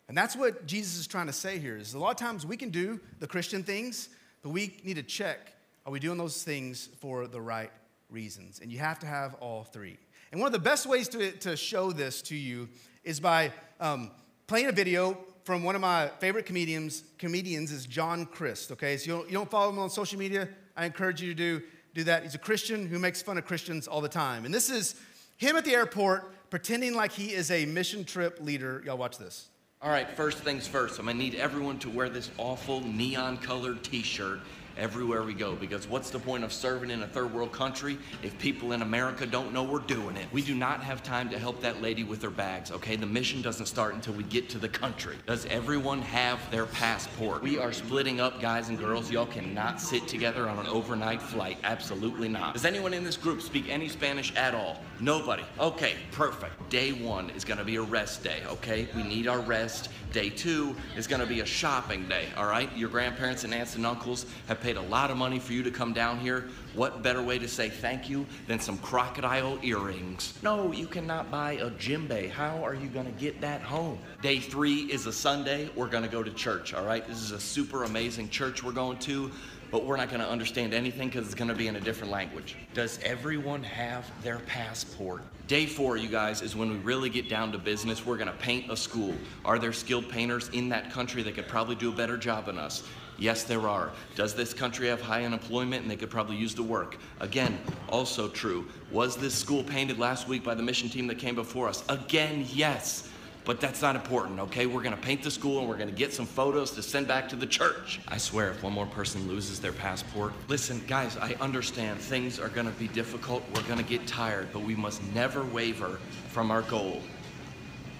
And 0.07 0.15
that's 0.15 0.35
what 0.35 0.67
Jesus 0.67 0.97
is 0.99 1.07
trying 1.07 1.27
to 1.27 1.33
say 1.33 1.57
here 1.57 1.77
is 1.77 1.93
a 1.93 1.99
lot 1.99 2.11
of 2.11 2.17
times 2.17 2.45
we 2.45 2.57
can 2.57 2.69
do 2.69 2.99
the 3.19 3.27
Christian 3.27 3.63
things, 3.63 4.09
but 4.43 4.49
we 4.49 4.77
need 4.83 4.95
to 4.95 5.03
check 5.03 5.55
are 5.85 5.91
we 5.91 5.99
doing 5.99 6.17
those 6.17 6.41
things 6.43 6.89
for 6.99 7.27
the 7.27 7.39
right 7.39 7.71
reasons? 8.09 8.59
And 8.59 8.71
you 8.71 8.79
have 8.79 8.97
to 8.99 9.05
have 9.05 9.35
all 9.35 9.63
three. 9.63 9.99
And 10.31 10.41
one 10.41 10.47
of 10.47 10.53
the 10.53 10.57
best 10.57 10.87
ways 10.87 11.07
to, 11.09 11.31
to 11.31 11.55
show 11.55 11.91
this 11.91 12.23
to 12.23 12.35
you 12.35 12.69
is 13.03 13.19
by 13.19 13.51
um, 13.79 14.09
playing 14.47 14.65
a 14.65 14.71
video 14.71 15.15
from 15.43 15.63
one 15.63 15.75
of 15.75 15.81
my 15.81 16.07
favorite 16.19 16.47
comedians. 16.47 17.03
Comedians 17.19 17.71
is 17.71 17.85
John 17.85 18.25
Crist. 18.25 18.71
Okay, 18.71 18.97
so 18.97 19.05
you 19.05 19.17
don't, 19.17 19.27
you 19.27 19.33
don't 19.33 19.51
follow 19.51 19.69
him 19.69 19.77
on 19.77 19.91
social 19.91 20.17
media. 20.17 20.49
I 20.75 20.85
encourage 20.85 21.21
you 21.21 21.27
to 21.27 21.35
do 21.35 21.61
do 21.95 22.03
that. 22.03 22.23
He's 22.23 22.35
a 22.35 22.39
Christian 22.39 22.85
who 22.85 22.99
makes 22.99 23.21
fun 23.21 23.37
of 23.37 23.45
Christians 23.45 23.87
all 23.87 24.01
the 24.01 24.09
time. 24.09 24.45
And 24.45 24.53
this 24.53 24.69
is 24.69 24.95
him 25.37 25.55
at 25.55 25.63
the 25.63 25.73
airport 25.73 26.49
pretending 26.49 26.93
like 26.93 27.11
he 27.11 27.33
is 27.33 27.49
a 27.49 27.65
mission 27.65 28.03
trip 28.03 28.37
leader. 28.41 28.83
Y'all 28.85 28.97
watch 28.97 29.17
this. 29.17 29.47
All 29.81 29.89
right, 29.89 30.09
first 30.11 30.39
things 30.39 30.67
first. 30.67 30.99
I'm 30.99 31.05
gonna 31.05 31.17
need 31.17 31.35
everyone 31.35 31.79
to 31.79 31.89
wear 31.89 32.09
this 32.09 32.31
awful 32.37 32.81
neon 32.81 33.37
colored 33.37 33.81
t 33.83 34.01
shirt 34.03 34.39
everywhere 34.77 35.23
we 35.23 35.33
go 35.33 35.55
because 35.55 35.87
what's 35.87 36.09
the 36.09 36.19
point 36.19 36.43
of 36.43 36.51
serving 36.51 36.89
in 36.89 37.03
a 37.03 37.07
third 37.07 37.33
world 37.33 37.51
country 37.51 37.97
if 38.23 38.37
people 38.39 38.71
in 38.71 38.81
America 38.81 39.25
don't 39.25 39.53
know 39.53 39.63
we're 39.63 39.79
doing 39.79 40.15
it? 40.17 40.25
We 40.31 40.41
do 40.41 40.55
not 40.55 40.83
have 40.83 41.03
time 41.03 41.29
to 41.29 41.39
help 41.39 41.61
that 41.61 41.81
lady 41.81 42.03
with 42.03 42.21
her 42.21 42.29
bags, 42.29 42.71
okay? 42.71 42.95
The 42.95 43.05
mission 43.05 43.41
doesn't 43.41 43.65
start 43.65 43.95
until 43.95 44.13
we 44.13 44.23
get 44.23 44.49
to 44.49 44.57
the 44.57 44.69
country. 44.69 45.15
Does 45.27 45.45
everyone 45.47 46.01
have 46.01 46.39
their 46.51 46.65
passport? 46.65 47.41
We 47.41 47.57
are 47.57 47.71
splitting 47.71 48.19
up, 48.19 48.41
guys 48.41 48.69
and 48.69 48.77
girls. 48.77 49.11
Y'all 49.11 49.25
cannot 49.25 49.81
sit 49.81 50.07
together 50.07 50.47
on 50.47 50.59
an 50.59 50.67
overnight 50.67 51.21
flight. 51.21 51.57
Absolutely 51.63 52.27
not. 52.27 52.53
Does 52.53 52.65
anyone 52.65 52.93
in 52.93 53.03
this 53.03 53.17
group 53.17 53.41
speak 53.41 53.69
any 53.69 53.89
Spanish 53.89 54.35
at 54.35 54.53
all? 54.53 54.81
Nobody. 54.99 55.43
Okay, 55.59 55.93
perfect. 56.11 56.69
Day 56.69 56.91
one 56.91 57.29
is 57.31 57.43
gonna 57.43 57.63
be 57.63 57.75
a 57.75 57.81
rest 57.81 58.23
day, 58.23 58.43
okay? 58.47 58.87
We 58.95 59.03
need 59.03 59.27
our 59.27 59.39
rest. 59.39 59.89
Day 60.11 60.29
two 60.29 60.75
is 60.95 61.07
gonna 61.07 61.25
be 61.25 61.41
a 61.41 61.45
shopping 61.45 62.07
day, 62.07 62.27
all 62.37 62.45
right? 62.45 62.69
Your 62.77 62.89
grandparents 62.89 63.43
and 63.43 63.53
aunts 63.53 63.75
and 63.75 63.85
uncles 63.85 64.25
have 64.47 64.61
paid 64.65 64.77
a 64.77 64.81
lot 64.81 65.11
of 65.11 65.17
money 65.17 65.37
for 65.37 65.53
you 65.53 65.61
to 65.61 65.69
come 65.69 65.93
down 65.93 66.17
here. 66.17 66.45
What 66.73 67.03
better 67.03 67.21
way 67.21 67.37
to 67.37 67.47
say 67.47 67.69
thank 67.69 68.09
you 68.09 68.25
than 68.47 68.59
some 68.59 68.79
crocodile 68.79 69.59
earrings? 69.61 70.33
No, 70.41 70.71
you 70.71 70.87
cannot 70.87 71.29
buy 71.29 71.51
a 71.51 71.69
djembe. 71.69 72.31
How 72.31 72.65
are 72.65 72.73
you 72.73 72.87
gonna 72.87 73.11
get 73.11 73.39
that 73.41 73.61
home? 73.61 73.99
Day 74.23 74.39
three 74.39 74.85
is 74.85 75.05
a 75.05 75.13
Sunday. 75.13 75.69
We're 75.75 75.85
gonna 75.85 76.07
go 76.07 76.23
to 76.23 76.31
church, 76.31 76.73
all 76.73 76.83
right? 76.83 77.07
This 77.07 77.21
is 77.21 77.29
a 77.29 77.39
super 77.39 77.83
amazing 77.83 78.29
church 78.29 78.63
we're 78.63 78.71
going 78.71 78.97
to 79.01 79.29
but 79.71 79.83
we're 79.83 79.97
not 79.97 80.09
going 80.09 80.21
to 80.21 80.29
understand 80.29 80.73
anything 80.73 81.09
because 81.09 81.25
it's 81.25 81.35
going 81.35 81.49
to 81.49 81.55
be 81.55 81.67
in 81.67 81.75
a 81.75 81.81
different 81.81 82.11
language. 82.11 82.55
Does 82.73 82.99
everyone 83.03 83.63
have 83.63 84.09
their 84.23 84.39
passport? 84.39 85.23
Day 85.47 85.65
four, 85.65 85.97
you 85.97 86.07
guys, 86.07 86.41
is 86.41 86.55
when 86.55 86.69
we 86.69 86.77
really 86.77 87.09
get 87.09 87.27
down 87.27 87.51
to 87.51 87.57
business. 87.57 88.05
We're 88.05 88.15
going 88.15 88.29
to 88.29 88.37
paint 88.37 88.71
a 88.71 88.77
school. 88.77 89.13
Are 89.43 89.59
there 89.59 89.73
skilled 89.73 90.07
painters 90.07 90.49
in 90.53 90.69
that 90.69 90.91
country 90.91 91.23
that 91.23 91.35
could 91.35 91.47
probably 91.47 91.75
do 91.75 91.89
a 91.89 91.95
better 91.95 92.15
job 92.15 92.45
than 92.45 92.57
us? 92.57 92.83
Yes, 93.17 93.43
there 93.43 93.67
are. 93.67 93.91
Does 94.15 94.33
this 94.33 94.53
country 94.53 94.87
have 94.87 95.01
high 95.01 95.25
unemployment 95.25 95.83
and 95.83 95.91
they 95.91 95.95
could 95.95 96.09
probably 96.09 96.35
use 96.35 96.53
the 96.53 96.63
work? 96.63 96.97
Again, 97.19 97.57
also 97.89 98.27
true. 98.27 98.67
Was 98.91 99.15
this 99.15 99.33
school 99.33 99.63
painted 99.63 99.99
last 99.99 100.27
week 100.27 100.43
by 100.43 100.55
the 100.55 100.63
mission 100.63 100.89
team 100.89 101.07
that 101.07 101.17
came 101.17 101.35
before 101.35 101.69
us? 101.69 101.83
Again, 101.89 102.45
yes 102.53 103.09
but 103.45 103.61
that's 103.61 103.81
not 103.81 103.95
important, 103.95 104.39
okay? 104.39 104.65
We're 104.65 104.81
gonna 104.81 104.97
paint 104.97 105.21
the 105.21 105.29
school 105.29 105.59
and 105.59 105.69
we're 105.69 105.77
gonna 105.77 105.91
get 105.91 106.11
some 106.11 106.25
photos 106.25 106.71
to 106.71 106.81
send 106.81 107.07
back 107.07 107.29
to 107.29 107.35
the 107.35 107.45
church. 107.45 108.01
I 108.07 108.17
swear, 108.17 108.49
if 108.49 108.63
one 108.63 108.73
more 108.73 108.87
person 108.87 109.27
loses 109.27 109.59
their 109.59 109.71
passport, 109.71 110.33
listen, 110.47 110.81
guys, 110.87 111.15
I 111.17 111.35
understand 111.39 111.99
things 111.99 112.39
are 112.39 112.49
gonna 112.49 112.71
be 112.71 112.87
difficult, 112.87 113.43
we're 113.55 113.63
gonna 113.63 113.83
get 113.83 114.05
tired, 114.07 114.47
but 114.51 114.63
we 114.63 114.75
must 114.75 115.01
never 115.13 115.45
waver 115.45 115.99
from 116.29 116.49
our 116.49 116.63
goal 116.63 117.01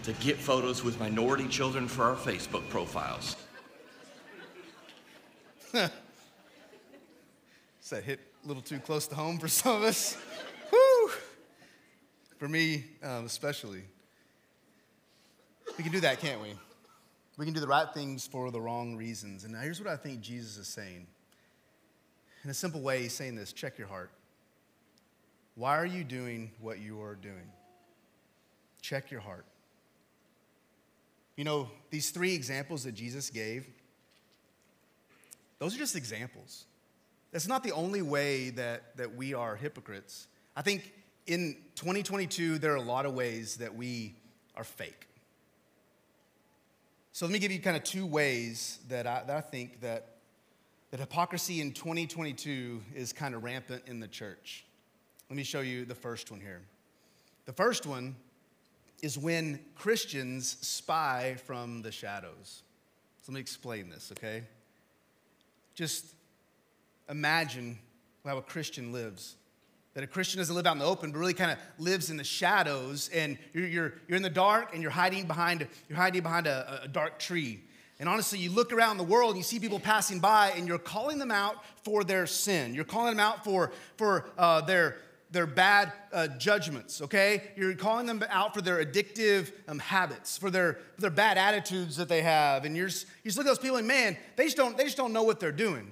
to 0.03 0.13
get 0.13 0.37
photos 0.37 0.83
with 0.83 0.99
minority 0.99 1.47
children 1.47 1.87
for 1.87 2.03
our 2.03 2.15
Facebook 2.15 2.67
profiles. 2.69 3.35
Does 7.81 7.89
that 7.89 8.03
hit 8.03 8.21
a 8.43 8.47
little 8.47 8.63
too 8.63 8.79
close 8.79 9.07
to 9.07 9.15
home 9.15 9.37
for 9.37 9.49
some 9.49 9.75
of 9.75 9.83
us? 9.83 10.15
Whew! 10.69 11.11
For 12.37 12.47
me, 12.47 12.85
um, 13.03 13.25
especially. 13.25 13.83
We 15.77 15.83
can 15.83 15.91
do 15.91 15.99
that, 15.99 16.21
can't 16.21 16.41
we? 16.41 16.53
We 17.37 17.43
can 17.43 17.53
do 17.53 17.59
the 17.59 17.67
right 17.67 17.87
things 17.93 18.25
for 18.25 18.51
the 18.51 18.61
wrong 18.61 18.95
reasons. 18.95 19.43
And 19.43 19.53
here's 19.53 19.81
what 19.81 19.89
I 19.89 19.97
think 19.97 20.21
Jesus 20.21 20.57
is 20.57 20.69
saying. 20.69 21.07
In 22.45 22.49
a 22.49 22.53
simple 22.53 22.79
way, 22.79 23.01
he's 23.01 23.13
saying 23.13 23.35
this 23.35 23.51
check 23.51 23.77
your 23.77 23.89
heart. 23.89 24.11
Why 25.55 25.77
are 25.77 25.85
you 25.85 26.05
doing 26.05 26.51
what 26.61 26.79
you 26.79 27.01
are 27.01 27.15
doing? 27.15 27.51
Check 28.81 29.11
your 29.11 29.19
heart. 29.19 29.45
You 31.35 31.43
know, 31.43 31.69
these 31.89 32.11
three 32.11 32.33
examples 32.33 32.85
that 32.85 32.93
Jesus 32.93 33.29
gave, 33.29 33.67
those 35.65 35.73
are 35.73 35.79
just 35.79 35.95
examples. 35.95 36.65
That's 37.31 37.47
not 37.47 37.63
the 37.63 37.71
only 37.71 38.03
way 38.03 38.51
that, 38.51 38.95
that 38.97 39.15
we 39.15 39.33
are 39.33 39.55
hypocrites. 39.55 40.27
I 40.55 40.61
think 40.61 40.93
in 41.25 41.57
2022, 41.73 42.59
there 42.59 42.71
are 42.73 42.75
a 42.75 42.81
lot 42.81 43.07
of 43.07 43.15
ways 43.15 43.57
that 43.57 43.75
we 43.75 44.13
are 44.55 44.63
fake. 44.63 45.07
So 47.13 47.25
let 47.25 47.31
me 47.31 47.39
give 47.39 47.51
you 47.51 47.59
kind 47.59 47.75
of 47.75 47.83
two 47.83 48.05
ways 48.05 48.77
that 48.89 49.07
I, 49.07 49.23
that 49.25 49.37
I 49.37 49.41
think 49.41 49.81
that, 49.81 50.17
that 50.91 50.99
hypocrisy 50.99 51.61
in 51.61 51.71
2022 51.71 52.83
is 52.93 53.11
kind 53.11 53.33
of 53.33 53.43
rampant 53.43 53.81
in 53.87 53.99
the 53.99 54.07
church. 54.07 54.65
Let 55.31 55.35
me 55.35 55.43
show 55.43 55.61
you 55.61 55.83
the 55.85 55.95
first 55.95 56.29
one 56.29 56.41
here. 56.41 56.61
The 57.45 57.53
first 57.53 57.87
one 57.87 58.15
is 59.01 59.17
when 59.17 59.59
Christians 59.73 60.57
spy 60.61 61.37
from 61.43 61.81
the 61.81 61.91
shadows. 61.91 62.61
So 63.23 63.31
let 63.31 63.33
me 63.33 63.39
explain 63.39 63.89
this, 63.89 64.11
okay? 64.11 64.43
Just 65.75 66.05
imagine 67.09 67.77
how 68.25 68.37
a 68.37 68.41
Christian 68.41 68.91
lives 68.91 69.35
that 69.95 70.03
a 70.03 70.07
Christian 70.07 70.39
doesn't 70.39 70.55
live 70.55 70.67
out 70.67 70.73
in 70.73 70.79
the 70.79 70.85
open, 70.85 71.11
but 71.11 71.19
really 71.19 71.33
kind 71.33 71.51
of 71.51 71.57
lives 71.79 72.09
in 72.09 72.17
the 72.17 72.23
shadows, 72.23 73.09
and 73.13 73.37
you're, 73.53 73.65
you're, 73.65 73.93
you're 74.09 74.17
in 74.17 74.23
the 74.23 74.29
dark 74.29 74.73
and 74.73 74.81
you're 74.81 74.91
hiding 74.91 75.25
behind, 75.25 75.65
you're 75.87 75.97
hiding 75.97 76.21
behind 76.21 76.47
a, 76.47 76.81
a 76.83 76.87
dark 76.89 77.17
tree. 77.17 77.61
And 77.97 78.09
honestly, 78.09 78.37
you 78.37 78.51
look 78.51 78.73
around 78.73 78.97
the 78.97 79.03
world 79.03 79.29
and 79.31 79.37
you 79.37 79.43
see 79.43 79.57
people 79.57 79.79
passing 79.79 80.19
by, 80.19 80.51
and 80.57 80.67
you're 80.67 80.77
calling 80.77 81.17
them 81.17 81.31
out 81.31 81.63
for 81.83 82.03
their 82.03 82.27
sin. 82.27 82.75
You're 82.75 82.83
calling 82.83 83.15
them 83.15 83.21
out 83.21 83.45
for, 83.45 83.71
for 83.95 84.29
uh, 84.37 84.59
their, 84.61 84.97
their 85.31 85.45
bad 85.45 85.91
uh, 86.13 86.27
judgments, 86.27 87.01
okay? 87.01 87.51
You're 87.55 87.75
calling 87.75 88.05
them 88.05 88.23
out 88.29 88.53
for 88.53 88.61
their 88.61 88.83
addictive 88.83 89.51
um, 89.67 89.79
habits, 89.79 90.37
for 90.37 90.49
their, 90.49 90.79
for 90.95 91.01
their 91.01 91.09
bad 91.09 91.37
attitudes 91.37 91.97
that 91.97 92.07
they 92.07 92.21
have. 92.21 92.63
And 92.63 92.75
you're 92.75 92.87
just, 92.87 93.07
you 93.23 93.29
just 93.29 93.37
look 93.37 93.45
at 93.45 93.49
those 93.49 93.59
people 93.59 93.77
and 93.77 93.87
man, 93.87 94.17
they 94.35 94.45
just, 94.45 94.57
don't, 94.57 94.77
they 94.77 94.83
just 94.83 94.97
don't 94.97 95.13
know 95.13 95.23
what 95.23 95.39
they're 95.39 95.51
doing. 95.51 95.91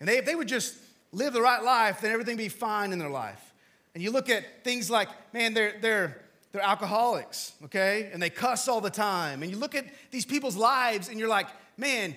And 0.00 0.08
they, 0.08 0.18
if 0.18 0.24
they 0.24 0.34
would 0.34 0.48
just 0.48 0.76
live 1.12 1.32
the 1.32 1.42
right 1.42 1.62
life, 1.62 2.00
then 2.00 2.12
everything 2.12 2.36
would 2.36 2.42
be 2.42 2.48
fine 2.48 2.92
in 2.92 2.98
their 2.98 3.10
life. 3.10 3.52
And 3.94 4.02
you 4.02 4.10
look 4.10 4.30
at 4.30 4.64
things 4.64 4.90
like, 4.90 5.08
man, 5.34 5.54
they're, 5.54 5.74
they're, 5.80 6.22
they're 6.52 6.62
alcoholics, 6.62 7.52
okay? 7.64 8.10
And 8.12 8.22
they 8.22 8.30
cuss 8.30 8.68
all 8.68 8.80
the 8.80 8.90
time. 8.90 9.42
And 9.42 9.50
you 9.50 9.58
look 9.58 9.74
at 9.74 9.86
these 10.10 10.24
people's 10.24 10.56
lives 10.56 11.08
and 11.08 11.18
you're 11.18 11.28
like, 11.28 11.48
man, 11.76 12.16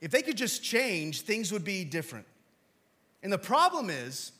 if 0.00 0.10
they 0.10 0.22
could 0.22 0.36
just 0.36 0.64
change, 0.64 1.22
things 1.22 1.52
would 1.52 1.64
be 1.64 1.84
different. 1.84 2.26
And 3.22 3.32
the 3.32 3.38
problem 3.38 3.90
is, 3.90 4.32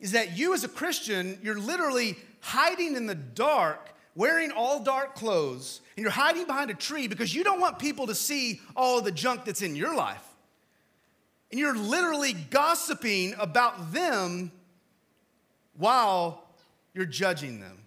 is 0.00 0.12
that 0.12 0.36
you 0.36 0.54
as 0.54 0.64
a 0.64 0.68
Christian, 0.68 1.38
you're 1.42 1.58
literally 1.58 2.16
hiding 2.40 2.96
in 2.96 3.06
the 3.06 3.14
dark, 3.14 3.90
wearing 4.14 4.50
all 4.50 4.82
dark 4.82 5.14
clothes, 5.14 5.80
and 5.96 6.02
you're 6.02 6.12
hiding 6.12 6.44
behind 6.44 6.70
a 6.70 6.74
tree 6.74 7.08
because 7.08 7.34
you 7.34 7.42
don't 7.42 7.60
want 7.60 7.78
people 7.78 8.06
to 8.06 8.14
see 8.14 8.60
all 8.76 9.00
the 9.00 9.12
junk 9.12 9.44
that's 9.44 9.62
in 9.62 9.74
your 9.74 9.94
life. 9.96 10.24
And 11.50 11.58
you're 11.58 11.76
literally 11.76 12.34
gossiping 12.34 13.34
about 13.38 13.92
them 13.92 14.52
while 15.76 16.44
you're 16.94 17.06
judging 17.06 17.60
them. 17.60 17.78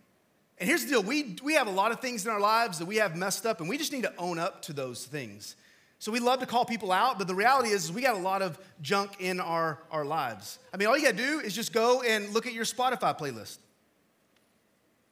And 0.57 0.67
here's 0.67 0.83
the 0.83 0.89
deal 0.89 1.03
we, 1.03 1.37
we 1.43 1.55
have 1.55 1.67
a 1.67 1.71
lot 1.71 1.91
of 1.91 1.99
things 1.99 2.25
in 2.25 2.31
our 2.31 2.39
lives 2.39 2.79
that 2.79 2.85
we 2.85 2.97
have 2.97 3.15
messed 3.15 3.45
up, 3.45 3.59
and 3.59 3.69
we 3.69 3.77
just 3.77 3.91
need 3.91 4.03
to 4.03 4.13
own 4.17 4.37
up 4.39 4.61
to 4.63 4.73
those 4.73 5.05
things. 5.05 5.55
So 6.01 6.11
we 6.11 6.19
love 6.19 6.39
to 6.39 6.47
call 6.47 6.65
people 6.65 6.91
out, 6.91 7.19
but 7.19 7.27
the 7.27 7.35
reality 7.35 7.69
is, 7.69 7.83
is 7.83 7.91
we 7.91 8.01
got 8.01 8.15
a 8.15 8.19
lot 8.19 8.41
of 8.41 8.57
junk 8.81 9.17
in 9.19 9.39
our, 9.39 9.77
our 9.91 10.03
lives. 10.03 10.57
I 10.73 10.77
mean, 10.77 10.87
all 10.87 10.97
you 10.97 11.03
gotta 11.03 11.15
do 11.15 11.41
is 11.41 11.53
just 11.53 11.73
go 11.73 12.01
and 12.01 12.33
look 12.33 12.47
at 12.47 12.53
your 12.53 12.65
Spotify 12.65 13.15
playlist. 13.15 13.59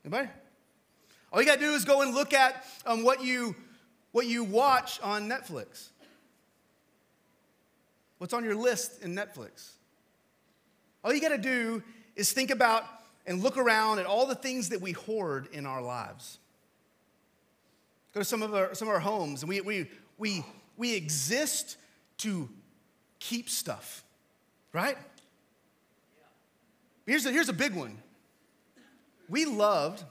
Anybody? 0.04 0.30
All 1.32 1.40
you 1.40 1.46
gotta 1.46 1.60
do 1.60 1.74
is 1.74 1.86
go 1.86 2.02
and 2.02 2.16
look 2.16 2.34
at 2.34 2.66
um, 2.88 3.04
what, 3.04 3.24
you, 3.24 3.56
what 4.14 4.26
you 4.26 4.44
watch 4.44 5.00
on 5.02 5.30
Netflix. 5.30 5.90
What's 8.18 8.34
on 8.34 8.44
your 8.44 8.56
list 8.56 9.04
in 9.04 9.14
Netflix? 9.14 9.74
All 11.04 11.14
you 11.14 11.22
gotta 11.22 11.38
do 11.38 11.84
is 12.16 12.32
think 12.32 12.50
about 12.50 12.84
and 13.28 13.44
look 13.44 13.58
around 13.58 14.00
at 14.00 14.08
all 14.08 14.26
the 14.26 14.34
things 14.34 14.70
that 14.70 14.82
we 14.82 14.94
hoard 14.94 15.50
in 15.54 15.68
our 15.68 15.84
lives. 15.84 16.40
Go 18.12 18.22
to 18.22 18.26
some 18.26 18.42
of 18.42 18.56
our, 18.56 18.74
some 18.74 18.88
of 18.88 18.94
our 18.96 19.00
homes, 19.00 19.44
and 19.44 19.50
we, 19.50 19.62
we, 19.62 19.88
we 20.18 20.44
we 20.80 20.96
exist 20.96 21.76
to 22.20 22.50
keep 23.20 23.50
stuff, 23.50 24.04
right? 24.72 24.98
Here's 27.06 27.26
a, 27.26 27.32
here's 27.32 27.50
a 27.50 27.54
big 27.54 27.76
one. 27.76 27.98
We 29.28 29.46
loved 29.46 30.04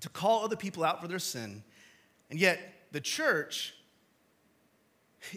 to 0.00 0.08
call 0.10 0.44
other 0.44 0.56
people 0.56 0.84
out 0.84 1.00
for 1.00 1.08
their 1.08 1.18
sin, 1.18 1.64
and 2.30 2.38
yet 2.38 2.60
the 2.92 3.00
church, 3.00 3.74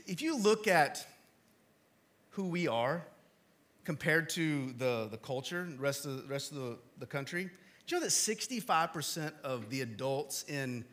if 0.05 0.21
you 0.21 0.37
look 0.37 0.67
at 0.67 1.07
who 2.31 2.49
we 2.49 2.67
are 2.67 3.05
compared 3.85 4.29
to 4.31 4.73
the, 4.73 5.07
the 5.09 5.17
culture, 5.17 5.65
the 5.65 5.81
rest 5.81 6.05
of 6.05 6.17
the 6.17 6.27
rest 6.27 6.51
of 6.51 6.57
the, 6.57 6.77
the 6.99 7.05
country, 7.05 7.45
do 7.87 7.95
you 7.95 7.99
know 7.99 8.05
that 8.05 8.11
65% 8.11 9.31
of 9.43 9.69
the 9.69 9.81
adults 9.81 10.43
in 10.49 10.83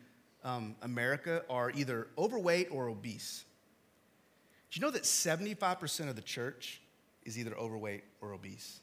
um, 0.45 0.75
America 0.81 1.43
are 1.49 1.71
either 1.71 2.07
overweight 2.17 2.69
or 2.71 2.87
obese? 2.87 3.43
Do 4.71 4.79
you 4.79 4.85
know 4.85 4.91
that 4.91 5.03
75% 5.03 6.09
of 6.09 6.15
the 6.15 6.21
church 6.21 6.81
is 7.23 7.37
either 7.37 7.55
overweight 7.55 8.03
or 8.21 8.33
obese? 8.33 8.79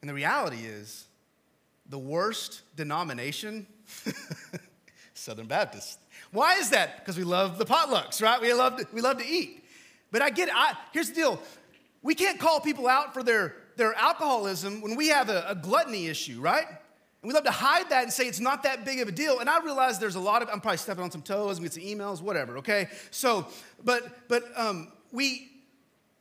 And 0.00 0.08
the 0.08 0.14
reality 0.14 0.64
is, 0.64 1.06
the 1.88 1.98
worst 1.98 2.62
denomination, 2.76 3.66
Southern 5.14 5.46
Baptist. 5.46 5.98
Why 6.32 6.54
is 6.54 6.70
that? 6.70 6.98
Because 6.98 7.18
we 7.18 7.24
love 7.24 7.58
the 7.58 7.66
potlucks, 7.66 8.22
right? 8.22 8.40
We 8.40 8.52
love 8.52 8.76
to, 8.76 8.86
we 8.92 9.00
love 9.00 9.18
to 9.18 9.26
eat. 9.26 9.64
But 10.10 10.22
I 10.22 10.30
get 10.30 10.48
it. 10.48 10.54
I, 10.56 10.74
here's 10.92 11.08
the 11.08 11.14
deal 11.14 11.42
we 12.02 12.14
can't 12.14 12.40
call 12.40 12.60
people 12.60 12.88
out 12.88 13.12
for 13.12 13.22
their, 13.22 13.54
their 13.76 13.92
alcoholism 13.94 14.80
when 14.80 14.96
we 14.96 15.08
have 15.08 15.28
a, 15.28 15.44
a 15.48 15.54
gluttony 15.54 16.06
issue, 16.06 16.40
right? 16.40 16.66
We 17.22 17.34
love 17.34 17.44
to 17.44 17.50
hide 17.50 17.90
that 17.90 18.04
and 18.04 18.12
say 18.12 18.26
it's 18.26 18.40
not 18.40 18.62
that 18.62 18.84
big 18.84 19.00
of 19.00 19.08
a 19.08 19.12
deal. 19.12 19.40
And 19.40 19.50
I 19.50 19.60
realize 19.62 19.98
there's 19.98 20.14
a 20.14 20.20
lot 20.20 20.40
of, 20.40 20.48
I'm 20.48 20.60
probably 20.60 20.78
stepping 20.78 21.04
on 21.04 21.10
some 21.10 21.20
toes 21.20 21.58
and 21.58 21.64
get 21.64 21.74
some 21.74 21.82
emails, 21.82 22.22
whatever, 22.22 22.58
okay? 22.58 22.88
So, 23.10 23.46
but, 23.84 24.26
but 24.28 24.44
um, 24.56 24.90
we, 25.12 25.50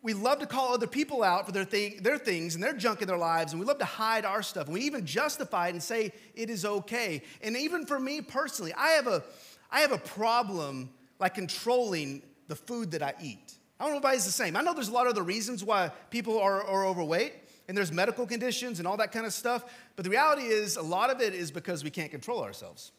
we 0.02 0.14
love 0.14 0.40
to 0.40 0.46
call 0.46 0.74
other 0.74 0.88
people 0.88 1.24
out 1.24 1.46
for 1.46 1.54
their, 1.54 1.64
thing, 1.64 2.04
their 2.04 2.18
things 2.18 2.56
and 2.56 2.64
their 2.64 2.74
junk 2.74 3.02
in 3.02 3.08
their 3.08 3.18
lives, 3.18 3.54
and 3.54 3.62
we 3.62 3.66
love 3.66 3.80
to 3.80 3.86
hide 3.86 4.26
our 4.26 4.42
stuff. 4.42 4.66
And 4.66 4.74
we 4.74 4.82
even 4.82 5.06
justify 5.06 5.70
it 5.70 5.72
and 5.72 5.82
say 5.82 6.12
it 6.36 6.50
is 6.50 6.66
okay. 6.66 7.22
And 7.42 7.56
even 7.56 7.86
for 7.86 7.98
me 7.98 8.20
personally, 8.20 8.74
I 8.74 8.90
have 8.90 9.08
a, 9.08 9.24
I 9.72 9.80
have 9.80 9.94
a 9.94 9.98
problem 9.98 10.90
like 11.18 11.34
controlling 11.34 12.24
the 12.48 12.56
food 12.56 12.92
that 12.92 13.04
I 13.04 13.14
eat. 13.22 13.54
I 13.80 13.86
don't 13.86 13.94
know 13.94 14.00
if 14.00 14.04
everybody's 14.04 14.26
the 14.26 14.32
same. 14.32 14.58
I 14.58 14.62
know 14.62 14.74
there's 14.74 14.90
a 14.90 14.94
lot 14.94 15.06
of 15.06 15.12
other 15.12 15.24
reasons 15.24 15.64
why 15.64 15.92
people 16.10 16.40
are, 16.40 16.62
are 16.62 16.86
overweight 16.86 17.34
and 17.70 17.78
there's 17.78 17.92
medical 17.92 18.26
conditions 18.26 18.80
and 18.80 18.88
all 18.88 18.98
that 18.98 19.12
kind 19.12 19.28
of 19.28 19.32
stuff. 19.32 19.64
But 19.96 20.04
the 20.04 20.10
reality 20.10 20.42
is, 20.42 20.76
a 20.76 20.82
lot 20.82 21.12
of 21.12 21.22
it 21.22 21.36
is 21.36 21.52
because 21.52 21.84
we 21.84 21.92
can't 21.92 22.10
control 22.10 22.44
ourselves, 22.44 22.92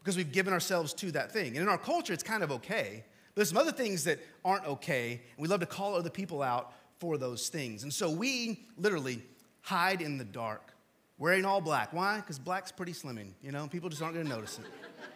because 0.00 0.16
we've 0.16 0.32
given 0.32 0.52
ourselves 0.52 0.92
to 0.94 1.12
that 1.12 1.30
thing. 1.30 1.56
And 1.56 1.58
in 1.58 1.68
our 1.68 1.78
culture, 1.78 2.12
it's 2.12 2.24
kind 2.24 2.42
of 2.42 2.50
okay. 2.50 3.04
But 3.04 3.36
there's 3.36 3.50
some 3.50 3.58
other 3.58 3.70
things 3.70 4.02
that 4.04 4.18
aren't 4.44 4.66
okay, 4.66 5.12
and 5.12 5.42
we 5.42 5.46
love 5.46 5.60
to 5.60 5.66
call 5.66 5.94
other 5.94 6.10
people 6.10 6.42
out 6.42 6.72
for 6.98 7.16
those 7.16 7.48
things. 7.48 7.84
And 7.84 7.94
so 7.94 8.10
we 8.10 8.66
literally 8.76 9.22
hide 9.60 10.02
in 10.02 10.18
the 10.18 10.24
dark, 10.24 10.74
wearing 11.16 11.44
all 11.44 11.60
black. 11.60 11.92
Why? 11.92 12.16
Because 12.16 12.40
black's 12.40 12.72
pretty 12.72 12.94
slimming, 12.94 13.34
you 13.40 13.52
know? 13.52 13.68
People 13.68 13.88
just 13.88 14.02
aren't 14.02 14.16
gonna 14.16 14.28
notice 14.28 14.58
it. 14.58 14.64
You 14.64 14.70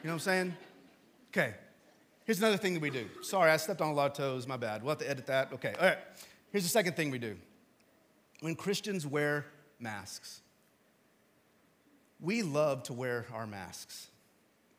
know 0.04 0.10
what 0.10 0.12
I'm 0.12 0.18
saying? 0.20 0.56
Okay. 1.30 1.54
Here's 2.24 2.38
another 2.38 2.56
thing 2.56 2.74
that 2.74 2.80
we 2.82 2.90
do. 2.90 3.08
Sorry, 3.22 3.50
I 3.50 3.56
stepped 3.56 3.80
on 3.80 3.88
a 3.88 3.94
lot 3.94 4.12
of 4.12 4.16
toes, 4.16 4.46
my 4.46 4.56
bad. 4.56 4.84
We'll 4.84 4.90
have 4.90 4.98
to 4.98 5.10
edit 5.10 5.26
that. 5.26 5.52
Okay, 5.54 5.74
all 5.80 5.86
right. 5.86 5.98
Here's 6.52 6.62
the 6.62 6.70
second 6.70 6.94
thing 6.94 7.10
we 7.10 7.18
do 7.18 7.36
when 8.42 8.56
Christians 8.56 9.06
wear 9.06 9.46
masks. 9.78 10.40
We 12.20 12.42
love 12.42 12.82
to 12.84 12.92
wear 12.92 13.24
our 13.32 13.46
masks. 13.46 14.08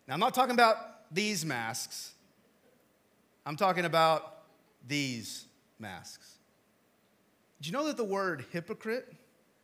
Now, 0.06 0.15
I'm 0.15 0.19
not 0.19 0.34
talking 0.34 0.54
about 0.54 0.76
these 1.13 1.45
masks, 1.45 2.12
I'm 3.45 3.56
talking 3.56 3.86
about 3.86 4.43
these 4.86 5.45
masks. 5.80 6.39
Did 7.62 7.67
you 7.67 7.73
know 7.73 7.86
that 7.86 7.95
the 7.95 8.04
word 8.04 8.43
hypocrite 8.52 9.13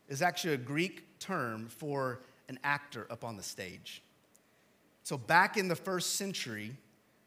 is 0.07 0.21
actually 0.21 0.53
a 0.53 0.57
Greek 0.57 1.19
term 1.19 1.67
for 1.67 2.21
an 2.47 2.57
actor 2.63 3.05
up 3.09 3.25
on 3.25 3.35
the 3.35 3.43
stage? 3.43 4.01
So, 5.03 5.17
back 5.17 5.57
in 5.57 5.67
the 5.67 5.75
first 5.75 6.15
century, 6.15 6.77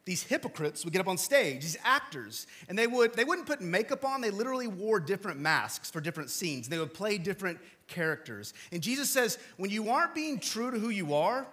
these 0.04 0.22
hypocrites 0.24 0.84
would 0.84 0.92
get 0.92 1.00
up 1.00 1.08
on 1.08 1.16
stage, 1.16 1.62
these 1.62 1.76
actors, 1.84 2.46
and 2.68 2.76
they, 2.76 2.86
would, 2.86 3.14
they 3.14 3.24
wouldn't 3.24 3.46
put 3.46 3.60
makeup 3.60 4.04
on, 4.04 4.20
they 4.20 4.30
literally 4.30 4.66
wore 4.66 4.98
different 4.98 5.38
masks 5.38 5.90
for 5.90 6.00
different 6.00 6.30
scenes. 6.30 6.68
They 6.68 6.78
would 6.78 6.92
play 6.92 7.18
different 7.18 7.60
characters. 7.86 8.52
And 8.72 8.82
Jesus 8.82 9.08
says, 9.08 9.38
when 9.58 9.70
you 9.70 9.90
aren't 9.90 10.14
being 10.14 10.40
true 10.40 10.72
to 10.72 10.78
who 10.78 10.88
you 10.88 11.14
are, 11.14 11.46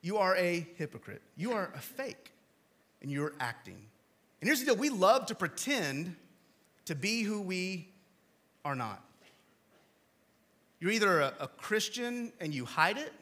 you 0.00 0.16
are 0.16 0.36
a 0.36 0.66
hypocrite. 0.76 1.20
You 1.36 1.52
are 1.52 1.70
a 1.74 1.80
fake, 1.80 2.32
and 3.02 3.10
you're 3.10 3.34
acting. 3.38 3.78
And 4.40 4.48
here's 4.48 4.60
the 4.60 4.66
deal 4.66 4.76
we 4.76 4.90
love 4.90 5.26
to 5.26 5.34
pretend 5.34 6.16
to 6.86 6.94
be 6.94 7.22
who 7.22 7.40
we 7.42 7.88
are 8.64 8.76
not. 8.76 9.02
You're 10.80 10.92
either 10.92 11.20
a, 11.20 11.34
a 11.40 11.48
Christian 11.48 12.32
and 12.40 12.54
you 12.54 12.64
hide 12.64 12.98
it. 12.98 13.12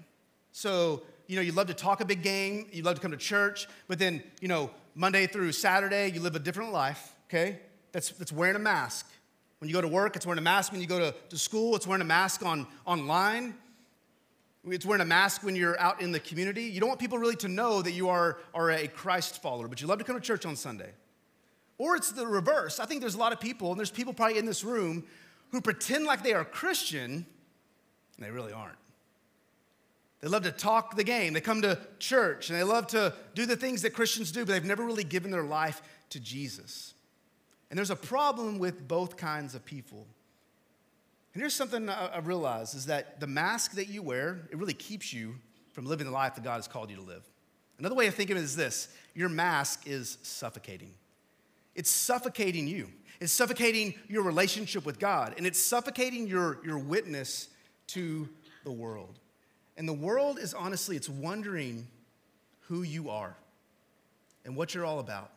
So 0.52 1.02
you 1.26 1.36
know, 1.36 1.42
you 1.42 1.52
love 1.52 1.66
to 1.68 1.74
talk 1.74 2.00
a 2.00 2.04
big 2.04 2.22
game, 2.22 2.66
you 2.72 2.82
love 2.82 2.96
to 2.96 3.00
come 3.00 3.10
to 3.10 3.16
church, 3.16 3.66
but 3.88 3.98
then, 3.98 4.22
you 4.40 4.48
know, 4.48 4.70
Monday 4.94 5.26
through 5.26 5.52
Saturday, 5.52 6.10
you 6.10 6.20
live 6.20 6.36
a 6.36 6.38
different 6.38 6.72
life, 6.72 7.14
okay? 7.28 7.60
That's, 7.92 8.10
that's 8.10 8.32
wearing 8.32 8.56
a 8.56 8.60
mask. 8.60 9.10
When 9.58 9.68
you 9.68 9.74
go 9.74 9.80
to 9.80 9.88
work, 9.88 10.16
it's 10.16 10.26
wearing 10.26 10.38
a 10.38 10.42
mask. 10.42 10.72
When 10.72 10.80
you 10.80 10.86
go 10.86 10.98
to, 10.98 11.14
to 11.30 11.38
school, 11.38 11.74
it's 11.74 11.86
wearing 11.86 12.02
a 12.02 12.04
mask 12.04 12.44
on, 12.44 12.66
online. 12.86 13.54
It's 14.66 14.84
wearing 14.84 15.00
a 15.00 15.06
mask 15.06 15.42
when 15.42 15.56
you're 15.56 15.78
out 15.80 16.00
in 16.00 16.12
the 16.12 16.20
community. 16.20 16.64
You 16.64 16.80
don't 16.80 16.88
want 16.88 17.00
people 17.00 17.18
really 17.18 17.36
to 17.36 17.48
know 17.48 17.82
that 17.82 17.92
you 17.92 18.08
are, 18.08 18.38
are 18.54 18.70
a 18.70 18.88
Christ 18.88 19.42
follower, 19.42 19.68
but 19.68 19.80
you 19.80 19.86
love 19.86 19.98
to 19.98 20.04
come 20.04 20.16
to 20.16 20.22
church 20.22 20.44
on 20.44 20.56
Sunday. 20.56 20.90
Or 21.78 21.96
it's 21.96 22.12
the 22.12 22.26
reverse. 22.26 22.78
I 22.78 22.86
think 22.86 23.00
there's 23.00 23.14
a 23.14 23.18
lot 23.18 23.32
of 23.32 23.40
people, 23.40 23.70
and 23.70 23.78
there's 23.78 23.90
people 23.90 24.12
probably 24.12 24.38
in 24.38 24.46
this 24.46 24.64
room 24.64 25.04
who 25.50 25.60
pretend 25.60 26.04
like 26.04 26.22
they 26.22 26.34
are 26.34 26.44
Christian, 26.44 27.26
and 28.16 28.26
they 28.26 28.30
really 28.30 28.52
aren't. 28.52 28.76
They 30.24 30.30
love 30.30 30.44
to 30.44 30.52
talk 30.52 30.96
the 30.96 31.04
game. 31.04 31.34
They 31.34 31.42
come 31.42 31.60
to 31.60 31.78
church 31.98 32.48
and 32.48 32.58
they 32.58 32.62
love 32.62 32.86
to 32.88 33.12
do 33.34 33.44
the 33.44 33.56
things 33.56 33.82
that 33.82 33.90
Christians 33.90 34.32
do, 34.32 34.46
but 34.46 34.52
they've 34.52 34.64
never 34.64 34.82
really 34.82 35.04
given 35.04 35.30
their 35.30 35.42
life 35.42 35.82
to 36.08 36.18
Jesus. 36.18 36.94
And 37.68 37.76
there's 37.76 37.90
a 37.90 37.96
problem 37.96 38.58
with 38.58 38.88
both 38.88 39.18
kinds 39.18 39.54
of 39.54 39.66
people. 39.66 40.06
And 41.34 41.42
here's 41.42 41.52
something 41.52 41.90
I 41.90 42.20
realize 42.20 42.72
is 42.72 42.86
that 42.86 43.20
the 43.20 43.26
mask 43.26 43.72
that 43.72 43.88
you 43.88 44.02
wear, 44.02 44.48
it 44.50 44.56
really 44.56 44.72
keeps 44.72 45.12
you 45.12 45.34
from 45.72 45.84
living 45.84 46.06
the 46.06 46.12
life 46.12 46.36
that 46.36 46.44
God 46.44 46.54
has 46.54 46.68
called 46.68 46.88
you 46.88 46.96
to 46.96 47.02
live. 47.02 47.28
Another 47.78 47.94
way 47.94 48.06
of 48.06 48.14
thinking 48.14 48.38
is 48.38 48.56
this 48.56 48.88
your 49.14 49.28
mask 49.28 49.82
is 49.84 50.16
suffocating. 50.22 50.94
It's 51.74 51.90
suffocating 51.90 52.66
you. 52.66 52.88
It's 53.20 53.30
suffocating 53.30 53.92
your 54.08 54.22
relationship 54.22 54.86
with 54.86 54.98
God, 54.98 55.34
and 55.36 55.46
it's 55.46 55.62
suffocating 55.62 56.26
your, 56.26 56.64
your 56.64 56.78
witness 56.78 57.50
to 57.88 58.26
the 58.64 58.72
world. 58.72 59.18
And 59.76 59.88
the 59.88 59.92
world 59.92 60.38
is 60.38 60.54
honestly, 60.54 60.96
it's 60.96 61.08
wondering 61.08 61.86
who 62.68 62.82
you 62.82 63.10
are 63.10 63.36
and 64.44 64.56
what 64.56 64.74
you're 64.74 64.84
all 64.84 65.00
about. 65.00 65.30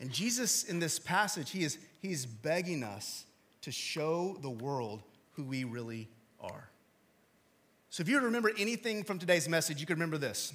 And 0.00 0.10
Jesus, 0.10 0.64
in 0.64 0.80
this 0.80 0.98
passage, 0.98 1.50
he 1.50 1.62
is 1.62 1.78
he's 2.02 2.26
begging 2.26 2.82
us 2.82 3.24
to 3.62 3.70
show 3.70 4.36
the 4.42 4.50
world 4.50 5.02
who 5.32 5.44
we 5.44 5.64
really 5.64 6.08
are. 6.40 6.68
So 7.90 8.00
if 8.00 8.08
you 8.08 8.20
remember 8.20 8.50
anything 8.58 9.04
from 9.04 9.18
today's 9.18 9.48
message, 9.48 9.80
you 9.80 9.86
can 9.86 9.94
remember 9.94 10.18
this. 10.18 10.52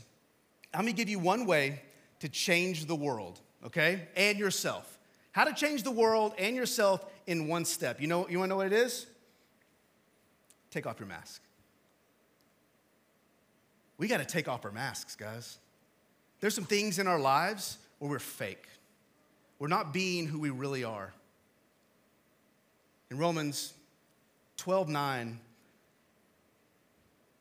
I'm 0.74 0.82
gonna 0.82 0.92
give 0.92 1.10
you 1.10 1.20
one 1.20 1.46
way 1.46 1.82
to 2.20 2.30
change 2.30 2.86
the 2.86 2.96
world, 2.96 3.40
okay? 3.66 4.08
And 4.16 4.38
yourself. 4.38 5.00
How 5.32 5.46
to 5.46 5.54
change 5.54 5.84
the 5.84 5.92
world 5.92 6.34
and 6.38 6.56
yourself 6.56 7.06
in 7.28 7.48
one 7.48 7.66
step. 7.66 8.02
You 8.02 8.08
know, 8.08 8.28
you 8.28 8.38
wanna 8.40 8.50
know 8.50 8.58
what 8.58 8.68
it 8.68 8.74
is? 8.74 9.08
Take 10.70 10.86
off 10.86 11.00
your 11.00 11.08
mask. 11.08 11.42
We 14.00 14.08
gotta 14.08 14.26
take 14.26 14.48
off 14.48 14.66
our 14.66 14.72
masks, 14.72 15.16
guys. 15.16 15.60
There's 16.40 16.56
some 16.56 16.64
things 16.64 16.98
in 16.98 17.06
our 17.06 17.20
lives 17.20 17.78
where 18.00 18.10
we're 18.10 18.20
fake. 18.20 18.66
We're 19.60 19.68
not 19.68 19.94
being 19.94 20.26
who 20.26 20.40
we 20.40 20.50
really 20.50 20.84
are. 20.86 21.14
In 23.12 23.18
Romans 23.18 23.74
12 24.58 24.88
9, 24.88 25.40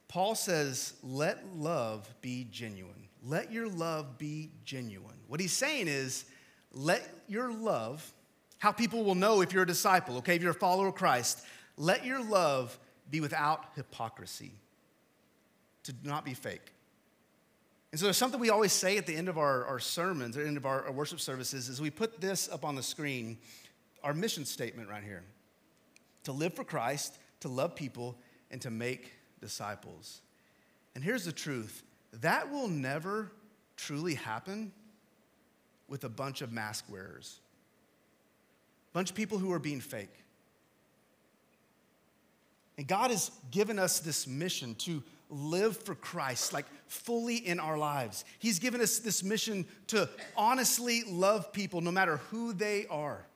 Paul 0.08 0.34
says, 0.34 0.94
Let 1.02 1.44
love 1.56 2.12
be 2.20 2.48
genuine. 2.50 3.08
Let 3.24 3.52
your 3.52 3.68
love 3.68 4.18
be 4.18 4.50
genuine. 4.64 5.16
What 5.28 5.40
he's 5.40 5.52
saying 5.52 5.86
is, 5.86 6.24
let 6.72 7.08
your 7.28 7.52
love, 7.52 8.12
how 8.58 8.72
people 8.72 9.04
will 9.04 9.14
know 9.14 9.42
if 9.42 9.52
you're 9.52 9.62
a 9.62 9.66
disciple, 9.66 10.18
okay, 10.18 10.36
if 10.36 10.42
you're 10.42 10.52
a 10.52 10.54
follower 10.54 10.88
of 10.88 10.94
Christ, 10.94 11.44
let 11.76 12.04
your 12.04 12.22
love 12.22 12.78
be 13.10 13.20
without 13.20 13.66
hypocrisy, 13.76 14.52
to 15.88 15.94
not 16.08 16.24
be 16.24 16.34
fake. 16.34 16.72
And 17.90 17.98
so 17.98 18.04
there's 18.04 18.18
something 18.18 18.38
we 18.38 18.50
always 18.50 18.72
say 18.72 18.98
at 18.98 19.06
the 19.06 19.16
end 19.16 19.28
of 19.28 19.38
our, 19.38 19.64
our 19.64 19.78
sermons, 19.78 20.36
at 20.36 20.42
the 20.42 20.48
end 20.48 20.58
of 20.58 20.66
our, 20.66 20.84
our 20.84 20.92
worship 20.92 21.20
services, 21.20 21.68
is 21.68 21.80
we 21.80 21.90
put 21.90 22.20
this 22.20 22.48
up 22.50 22.64
on 22.64 22.74
the 22.74 22.82
screen, 22.82 23.38
our 24.04 24.12
mission 24.12 24.44
statement 24.44 24.90
right 24.90 25.02
here. 25.02 25.24
To 26.24 26.32
live 26.32 26.52
for 26.52 26.64
Christ, 26.64 27.18
to 27.40 27.48
love 27.48 27.74
people, 27.74 28.18
and 28.50 28.60
to 28.60 28.70
make 28.70 29.12
disciples. 29.40 30.20
And 30.94 31.02
here's 31.02 31.24
the 31.24 31.32
truth 31.32 31.82
that 32.20 32.50
will 32.50 32.68
never 32.68 33.32
truly 33.76 34.14
happen 34.14 34.72
with 35.88 36.04
a 36.04 36.08
bunch 36.08 36.42
of 36.42 36.52
mask 36.52 36.84
wearers, 36.90 37.40
a 38.90 38.94
bunch 38.94 39.10
of 39.10 39.16
people 39.16 39.38
who 39.38 39.52
are 39.52 39.58
being 39.58 39.80
fake. 39.80 40.24
And 42.76 42.86
God 42.86 43.10
has 43.10 43.30
given 43.50 43.78
us 43.78 43.98
this 44.00 44.26
mission 44.26 44.74
to 44.76 45.02
live 45.30 45.76
for 45.76 45.94
Christ, 45.94 46.52
like 46.52 46.66
fully 46.86 47.36
in 47.36 47.60
our 47.60 47.76
lives. 47.76 48.24
He's 48.38 48.58
given 48.58 48.80
us 48.80 48.98
this 48.98 49.22
mission 49.22 49.66
to 49.88 50.08
honestly 50.36 51.04
love 51.04 51.52
people 51.52 51.80
no 51.80 51.90
matter 51.90 52.18
who 52.30 52.52
they 52.52 52.86
are. 52.86 53.26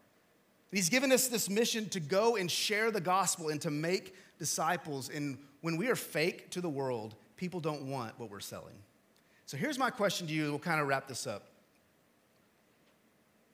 He's 0.70 0.88
given 0.88 1.12
us 1.12 1.28
this 1.28 1.50
mission 1.50 1.88
to 1.90 2.00
go 2.00 2.36
and 2.36 2.50
share 2.50 2.90
the 2.90 3.00
gospel 3.00 3.50
and 3.50 3.60
to 3.60 3.70
make 3.70 4.14
disciples. 4.38 5.10
And 5.10 5.38
when 5.60 5.76
we 5.76 5.88
are 5.88 5.96
fake 5.96 6.50
to 6.50 6.62
the 6.62 6.68
world, 6.68 7.14
people 7.36 7.60
don't 7.60 7.82
want 7.82 8.18
what 8.18 8.30
we're 8.30 8.40
selling. 8.40 8.74
So 9.44 9.58
here's 9.58 9.78
my 9.78 9.90
question 9.90 10.26
to 10.28 10.32
you, 10.32 10.48
we'll 10.50 10.58
kind 10.58 10.80
of 10.80 10.86
wrap 10.86 11.08
this 11.08 11.26
up. 11.26 11.48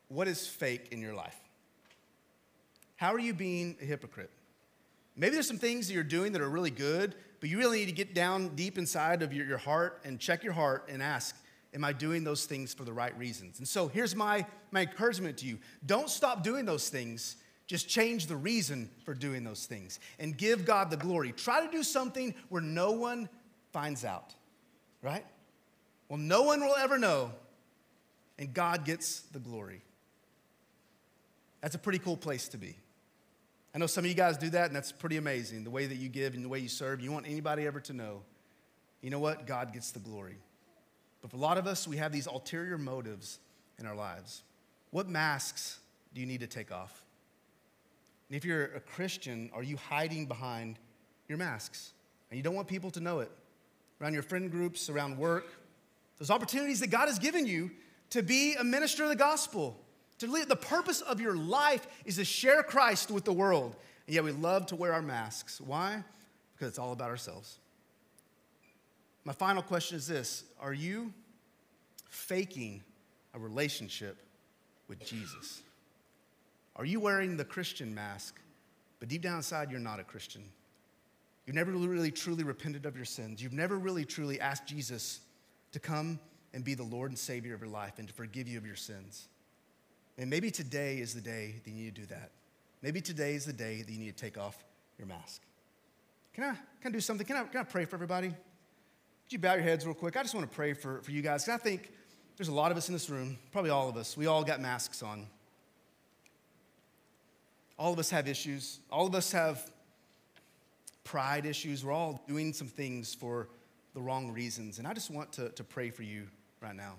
What 0.07 0.29
is 0.29 0.47
fake 0.47 0.89
in 0.93 1.01
your 1.01 1.15
life? 1.15 1.37
How 2.97 3.13
are 3.13 3.19
you 3.19 3.35
being 3.35 3.77
a 3.83 3.85
hypocrite? 3.85 4.31
Maybe 5.17 5.35
there's 5.35 5.49
some 5.49 5.59
things 5.59 5.89
that 5.89 5.95
you're 5.95 6.05
doing 6.05 6.33
that 6.33 6.41
are 6.41 6.49
really 6.49 6.71
good, 6.71 7.17
but 7.41 7.49
you 7.49 7.59
really 7.59 7.81
need 7.81 7.87
to 7.87 7.93
get 7.93 8.15
down 8.15 8.55
deep 8.55 8.79
inside 8.79 9.23
of 9.23 9.33
your, 9.33 9.47
your 9.47 9.59
heart 9.59 10.01
and 10.05 10.19
check 10.19 10.43
your 10.43 10.53
heart 10.53 10.89
and 10.89 11.03
ask, 11.03 11.37
Am 11.75 11.85
I 11.85 11.93
doing 11.93 12.25
those 12.25 12.47
things 12.47 12.73
for 12.73 12.85
the 12.85 12.93
right 12.93 13.17
reasons? 13.19 13.59
And 13.59 13.69
so 13.69 13.89
here's 13.89 14.17
my, 14.17 14.47
my 14.71 14.83
encouragement 14.83 15.37
to 15.39 15.47
you 15.47 15.59
don't 15.85 16.09
stop 16.09 16.43
doing 16.43 16.65
those 16.65 16.89
things. 16.89 17.37
Just 17.67 17.87
change 17.87 18.27
the 18.27 18.37
reason 18.37 18.89
for 19.05 19.13
doing 19.13 19.45
those 19.45 19.67
things 19.67 20.01
and 20.19 20.35
give 20.37 20.65
God 20.65 20.91
the 20.91 20.97
glory. 20.97 21.33
Try 21.33 21.65
to 21.65 21.71
do 21.71 21.83
something 21.83 22.35
where 22.49 22.63
no 22.63 22.93
one 22.93 23.29
finds 23.73 24.07
out, 24.07 24.35
right? 25.03 25.27
Well, 26.09 26.19
no 26.19 26.45
one 26.45 26.61
will 26.61 26.77
ever 26.77 26.99
know, 26.99 27.33
and 28.39 28.55
God 28.55 28.87
gets 28.87 29.21
the 29.21 29.39
glory. 29.39 29.83
That's 31.61 31.75
a 31.75 31.79
pretty 31.79 31.99
cool 31.99 32.17
place 32.17 32.49
to 32.49 32.57
be. 32.57 32.77
I 33.79 33.81
know 33.81 33.87
some 33.87 34.03
of 34.03 34.09
you 34.09 34.17
guys 34.17 34.37
do 34.37 34.51
that, 34.51 34.67
and 34.67 34.75
that's 34.75 34.91
pretty 34.91 35.19
amazing 35.19 35.63
the 35.63 35.71
way 35.71 35.87
that 35.87 35.95
you 35.95 36.09
give 36.09 36.35
and 36.35 36.45
the 36.45 36.49
way 36.49 36.59
you 36.59 36.69
serve. 36.69 37.01
You 37.01 37.13
want 37.13 37.29
anybody 37.29 37.65
ever 37.65 37.79
to 37.83 37.93
know, 37.93 38.23
you 39.03 39.09
know 39.09 39.21
what? 39.21 39.47
God 39.47 39.73
gets 39.73 39.93
the 39.93 40.01
glory. 40.01 40.35
But 41.23 41.31
for 41.31 41.37
a 41.37 41.39
lot 41.39 41.59
of 41.59 41.69
us, 41.69 41.87
we 41.87 41.97
have 41.99 42.11
these 42.11 42.27
ulterior 42.27 42.77
motives 42.77 43.39
in 43.79 43.87
our 43.87 43.95
lives. 43.95 44.43
What 44.91 45.09
masks 45.09 45.79
do 46.13 46.21
you 46.21 46.27
need 46.27 46.41
to 46.41 46.49
take 46.49 46.73
off? 46.73 47.05
And 48.29 48.37
if 48.37 48.45
you're 48.45 48.65
a 48.65 48.81
Christian, 48.81 49.49
are 49.55 49.63
you 49.63 49.77
hiding 49.77 50.27
behind 50.27 50.81
your 51.29 51.39
masks? 51.39 51.93
And 52.33 52.37
you 52.37 52.43
don't 52.43 52.57
want 52.57 52.67
people 52.67 52.91
to 52.91 53.01
know 53.01 53.21
it. 53.21 53.31
Around 54.01 54.13
your 54.13 54.25
friend 54.25 54.51
groups, 54.51 54.91
around 54.91 55.19
work, 55.19 55.47
those 56.19 56.33
opportunities 56.33 56.81
that 56.81 56.91
God 56.91 57.07
has 57.07 57.21
given 57.21 57.47
you 57.47 57.71
to 58.11 58.25
be 58.25 58.57
a 58.57 58.65
minister 58.65 59.05
of 59.05 59.09
the 59.09 59.15
gospel, 59.15 59.79
to 60.19 60.45
the 60.45 60.57
purpose 60.57 61.01
of 61.01 61.21
your 61.21 61.37
life 61.37 61.87
is 62.05 62.17
to 62.17 62.25
share 62.25 62.63
Christ 62.63 63.11
with 63.11 63.25
the 63.25 63.33
world. 63.33 63.77
And 64.07 64.15
yet 64.15 64.25
we 64.25 64.33
love 64.33 64.67
to 64.67 64.77
wear 64.77 64.93
our 64.93 65.03
masks. 65.03 65.61
Why? 65.61 66.03
Because 66.55 66.69
it's 66.69 66.79
all 66.79 66.93
about 66.93 67.11
ourselves. 67.11 67.59
My 69.25 69.33
final 69.33 69.63
question 69.63 69.97
is 69.97 70.07
this 70.07 70.45
Are 70.61 70.73
you 70.73 71.13
faking 72.09 72.83
a 73.35 73.39
relationship 73.39 74.17
with 74.89 75.05
Jesus? 75.05 75.63
Are 76.77 76.85
you 76.85 77.01
wearing 77.01 77.37
the 77.37 77.45
Christian 77.45 77.95
mask, 77.95 78.41
but 79.01 79.09
deep 79.09 79.23
down 79.23 79.37
inside, 79.37 79.71
you're 79.71 79.81
not 79.81 80.01
a 80.01 80.05
Christian? 80.05 80.43
You've 81.45 81.57
never 81.57 81.73
really 81.73 82.11
truly 82.11 82.45
repented 82.45 82.87
of 82.87 82.95
your 82.95 83.05
sins. 83.05 83.43
You've 83.43 83.53
never 83.53 83.79
really 83.79 84.05
truly 84.05 84.41
asked 84.41 84.67
Jesus 84.67 85.21
to 85.73 85.81
come 85.81 86.19
and 86.53 86.63
be 86.63 86.75
the 86.75 86.83
Lord 86.83 87.11
and 87.11 87.19
Savior 87.19 87.55
of 87.55 87.61
your 87.61 87.71
life 87.71 87.95
and 87.99 88.07
to 88.07 88.15
forgive 88.15 88.49
you 88.49 88.59
of 88.59 88.67
your 88.67 88.77
sins. 88.77 89.29
And 90.19 90.29
maybe 90.29 90.51
today 90.51 90.99
is 90.99 91.15
the 91.15 91.21
day 91.21 91.55
that 91.65 91.71
you 91.71 91.77
need 91.77 91.95
to 91.95 92.01
do 92.01 92.07
that. 92.09 92.33
Maybe 92.83 93.01
today 93.01 93.35
is 93.35 93.45
the 93.45 93.53
day 93.53 93.83
that 93.83 93.91
you 93.91 93.99
need 93.99 94.17
to 94.17 94.25
take 94.25 94.37
off 94.37 94.65
your 94.99 95.07
mask. 95.07 95.43
Can 96.35 96.45
I, 96.45 96.55
can 96.83 96.87
I 96.87 96.91
do 96.91 97.01
something? 97.01 97.27
Can 97.27 97.37
I, 97.37 97.45
can 97.45 97.61
I 97.61 97.65
pray 97.65 97.85
for 97.85 97.97
everybody? 97.97 98.29
Could 98.29 99.33
you 99.33 99.39
bow 99.39 99.55
your 99.55 99.63
heads 99.63 99.87
real 99.87 99.95
quick? 99.95 100.17
I 100.17 100.23
just 100.23 100.35
want 100.35 100.49
to 100.49 100.55
pray 100.55 100.73
for, 100.73 101.01
for 101.03 101.13
you 101.13 101.23
guys. 101.23 101.45
Because 101.45 101.61
I 101.61 101.63
think 101.63 101.93
there's 102.37 102.49
a 102.49 102.55
lot 102.55 102.71
of 102.73 102.77
us 102.77 102.89
in 102.89 102.95
this 102.95 103.09
room, 103.09 103.39
probably 103.53 103.71
all 103.71 103.89
of 103.89 103.97
us. 103.97 104.17
We 104.17 104.27
all 104.27 104.43
got 104.43 104.61
masks 104.61 105.03
on. 105.03 105.27
All 107.79 107.93
of 107.93 107.99
us 107.99 108.11
have 108.11 108.27
issues. 108.27 108.81
All 108.91 109.07
of 109.07 109.15
us 109.15 109.31
have 109.33 109.71
pride 111.05 111.47
issues. 111.47 111.85
We're 111.85 111.93
all 111.93 112.23
doing 112.27 112.53
some 112.53 112.69
things 112.69 113.15
for 113.15 113.49
the 113.95 114.01
wrong 114.01 114.33
reasons. 114.33 114.79
And 114.79 114.87
I 114.87 114.95
just 114.95 115.11
want 115.11 115.33
to, 115.35 115.51
to 115.51 115.65
pray 115.65 115.91
for 115.91 116.03
you 116.03 116.27
right 116.61 116.75
now. 116.75 116.95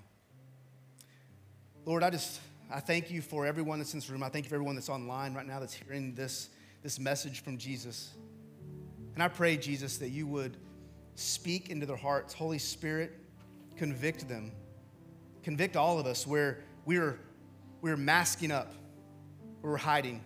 Lord, 1.86 2.04
I 2.04 2.10
just 2.10 2.40
I 2.72 2.80
thank 2.80 3.10
you 3.10 3.22
for 3.22 3.48
everyone 3.48 3.80
that's 3.80 3.94
in 3.94 4.00
this 4.00 4.10
room. 4.12 4.22
I 4.22 4.30
thank 4.30 4.46
you 4.46 4.50
for 4.50 4.56
everyone 4.56 4.76
that's 4.76 4.90
online 4.90 5.34
right 5.34 5.48
now 5.48 5.60
that's 5.60 5.74
hearing 5.74 6.14
this, 6.14 6.50
this 6.84 7.00
message 7.00 7.42
from 7.44 7.58
Jesus. 7.58 8.14
And 9.16 9.24
I 9.24 9.28
pray, 9.28 9.58
Jesus, 9.58 9.98
that 9.98 10.10
you 10.10 10.28
would 10.28 10.56
speak 11.16 11.72
into 11.72 11.88
their 11.88 11.98
hearts. 11.98 12.32
Holy 12.34 12.60
Spirit, 12.60 13.12
convict 13.76 14.30
them. 14.30 14.52
Convict 15.42 15.76
all 15.76 16.00
of 16.00 16.06
us 16.06 16.28
where 16.28 16.60
we're, 16.86 17.20
we're 17.82 17.98
masking 17.98 18.52
up, 18.52 18.72
where 19.62 19.72
we're 19.72 19.78
hiding, 19.78 20.24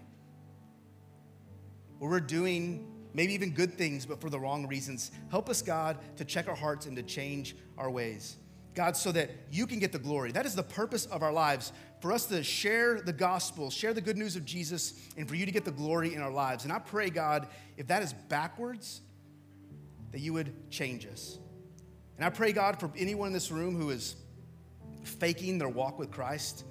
where 1.99 2.11
we're 2.11 2.19
doing 2.19 2.91
maybe 3.13 3.33
even 3.33 3.51
good 3.51 3.73
things, 3.73 4.05
but 4.05 4.19
for 4.19 4.29
the 4.29 4.39
wrong 4.39 4.67
reasons. 4.67 5.11
Help 5.31 5.49
us, 5.49 5.61
God, 5.61 5.97
to 6.17 6.25
check 6.25 6.49
our 6.49 6.55
hearts 6.55 6.87
and 6.87 6.97
to 6.97 7.03
change 7.03 7.55
our 7.77 7.89
ways. 7.89 8.35
God, 8.75 8.97
so 8.97 9.11
that 9.11 9.29
you 9.51 9.67
can 9.67 9.79
get 9.79 9.91
the 9.91 9.99
glory. 9.99 10.31
That 10.31 10.45
is 10.45 10.55
the 10.55 10.63
purpose 10.63 11.05
of 11.05 11.21
our 11.21 11.31
lives 11.31 11.71
for 12.01 12.11
us 12.11 12.25
to 12.27 12.43
share 12.43 13.01
the 13.01 13.13
gospel, 13.13 13.69
share 13.69 13.93
the 13.93 14.01
good 14.01 14.17
news 14.17 14.35
of 14.35 14.45
Jesus, 14.45 14.99
and 15.15 15.27
for 15.27 15.35
you 15.35 15.45
to 15.45 15.51
get 15.51 15.63
the 15.63 15.71
glory 15.71 16.13
in 16.13 16.21
our 16.21 16.31
lives. 16.31 16.63
And 16.63 16.73
I 16.73 16.79
pray, 16.79 17.09
God, 17.09 17.47
if 17.77 17.87
that 17.87 18.01
is 18.03 18.13
backwards, 18.13 19.01
that 20.11 20.19
you 20.19 20.33
would 20.33 20.69
change 20.69 21.05
us. 21.05 21.37
And 22.17 22.25
I 22.25 22.29
pray, 22.29 22.51
God, 22.51 22.79
for 22.79 22.91
anyone 22.97 23.27
in 23.27 23.33
this 23.33 23.51
room 23.51 23.75
who 23.75 23.89
is 23.89 24.15
faking 25.03 25.57
their 25.57 25.69
walk 25.69 25.99
with 25.99 26.11
Christ, 26.11 26.65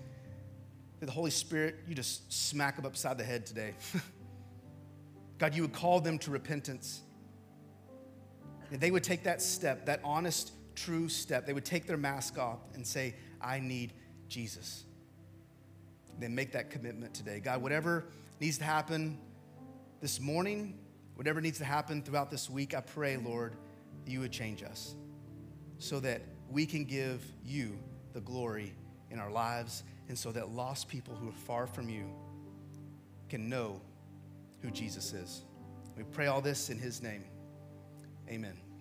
that 1.01 1.07
the 1.07 1.13
Holy 1.13 1.31
Spirit, 1.31 1.77
you 1.89 1.95
just 1.95 2.33
smack 2.33 2.77
them 2.77 2.87
upside 2.87 3.19
the 3.19 3.25
head 3.25 3.47
today. 3.47 3.75
God, 5.39 5.55
you 5.55 5.63
would 5.63 5.73
call 5.73 6.01
them 6.01 6.19
to 6.21 6.31
repentance. 6.31 7.03
And 8.71 8.81
they 8.81 8.91
would 8.91 9.03
take 9.03 9.25
that 9.25 9.43
step, 9.43 9.87
that 9.87 10.01
honest, 10.05 10.53
true 10.75 11.09
step. 11.09 11.47
They 11.47 11.53
would 11.53 11.65
take 11.65 11.87
their 11.87 11.97
mask 11.97 12.39
off 12.39 12.59
and 12.75 12.87
say, 12.87 13.15
I 13.41 13.61
need 13.61 13.93
Jesus. 14.29 14.85
They 16.19 16.29
make 16.29 16.53
that 16.53 16.71
commitment 16.71 17.15
today. 17.15 17.41
God, 17.41 17.63
whatever 17.63 18.05
needs 18.41 18.59
to 18.59 18.65
happen 18.65 19.19
this 20.01 20.21
morning, 20.21 20.79
whatever 21.15 21.41
needs 21.41 21.59
to 21.59 21.65
happen 21.65 22.03
throughout 22.03 22.31
this 22.31 22.51
week, 22.51 22.75
I 22.75 22.81
pray, 22.81 23.17
Lord, 23.17 23.57
that 24.05 24.11
you 24.11 24.21
would 24.21 24.33
change 24.33 24.63
us 24.63 24.95
so 25.79 26.01
that 26.01 26.23
we 26.51 26.67
can 26.67 26.85
give 26.85 27.25
you 27.45 27.79
the 28.13 28.21
glory 28.21 28.75
in 29.11 29.19
our 29.19 29.31
lives 29.31 29.85
and 30.09 30.19
so 30.19 30.33
that 30.33 30.51
lost 30.51 30.89
people 30.89 31.15
who 31.15 31.29
are 31.29 31.33
far 31.47 31.67
from 31.67 31.89
you 31.89 32.05
can 33.29 33.49
know 33.49 33.81
who 34.61 34.71
Jesus 34.71 35.13
is. 35.13 35.43
We 35.97 36.05
pray 36.05 36.27
all 36.27 36.41
this 36.41 36.71
in 36.71 36.79
his 36.79 37.03
name. 37.03 37.25
Amen. 38.29 38.72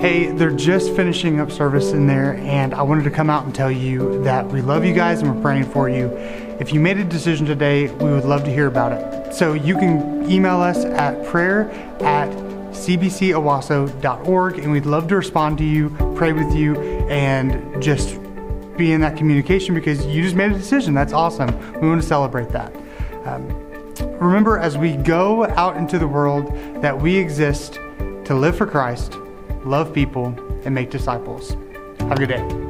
Hey, 0.00 0.30
they're 0.30 0.52
just 0.52 0.94
finishing 0.94 1.40
up 1.40 1.50
service 1.50 1.90
in 1.90 2.06
there, 2.06 2.34
and 2.34 2.72
I 2.72 2.82
wanted 2.82 3.02
to 3.02 3.10
come 3.10 3.28
out 3.28 3.46
and 3.46 3.52
tell 3.52 3.68
you 3.68 4.22
that 4.22 4.46
we 4.46 4.62
love 4.62 4.84
you 4.84 4.94
guys 4.94 5.22
and 5.22 5.34
we're 5.34 5.42
praying 5.42 5.64
for 5.64 5.88
you. 5.88 6.06
If 6.60 6.72
you 6.72 6.78
made 6.78 6.98
a 6.98 7.04
decision 7.04 7.46
today, 7.46 7.88
we 7.94 8.12
would 8.12 8.24
love 8.24 8.44
to 8.44 8.50
hear 8.52 8.68
about 8.68 8.92
it. 8.92 9.34
So 9.34 9.54
you 9.54 9.74
can 9.76 10.30
email 10.30 10.60
us 10.60 10.84
at 10.84 11.26
prayer 11.26 11.68
at 12.00 12.30
cbcowasso.org, 12.70 14.58
and 14.60 14.70
we'd 14.70 14.86
love 14.86 15.08
to 15.08 15.16
respond 15.16 15.58
to 15.58 15.64
you, 15.64 15.90
pray 16.14 16.32
with 16.32 16.54
you, 16.54 16.76
and 17.08 17.82
just 17.82 18.20
be 18.76 18.92
in 18.92 19.00
that 19.00 19.16
communication 19.16 19.74
because 19.74 20.06
you 20.06 20.22
just 20.22 20.36
made 20.36 20.52
a 20.52 20.54
decision. 20.56 20.94
That's 20.94 21.12
awesome. 21.12 21.48
We 21.80 21.88
want 21.88 22.00
to 22.00 22.06
celebrate 22.06 22.50
that. 22.50 22.72
Um, 23.24 23.48
remember, 24.20 24.58
as 24.58 24.78
we 24.78 24.92
go 24.92 25.46
out 25.46 25.76
into 25.76 25.98
the 25.98 26.06
world, 26.06 26.54
that 26.82 26.96
we 26.96 27.16
exist 27.16 27.80
to 28.26 28.34
live 28.36 28.56
for 28.56 28.64
Christ 28.64 29.18
love 29.64 29.92
people, 29.92 30.34
and 30.64 30.74
make 30.74 30.90
disciples. 30.90 31.56
Have 32.00 32.12
a 32.12 32.26
good 32.26 32.28
day. 32.28 32.67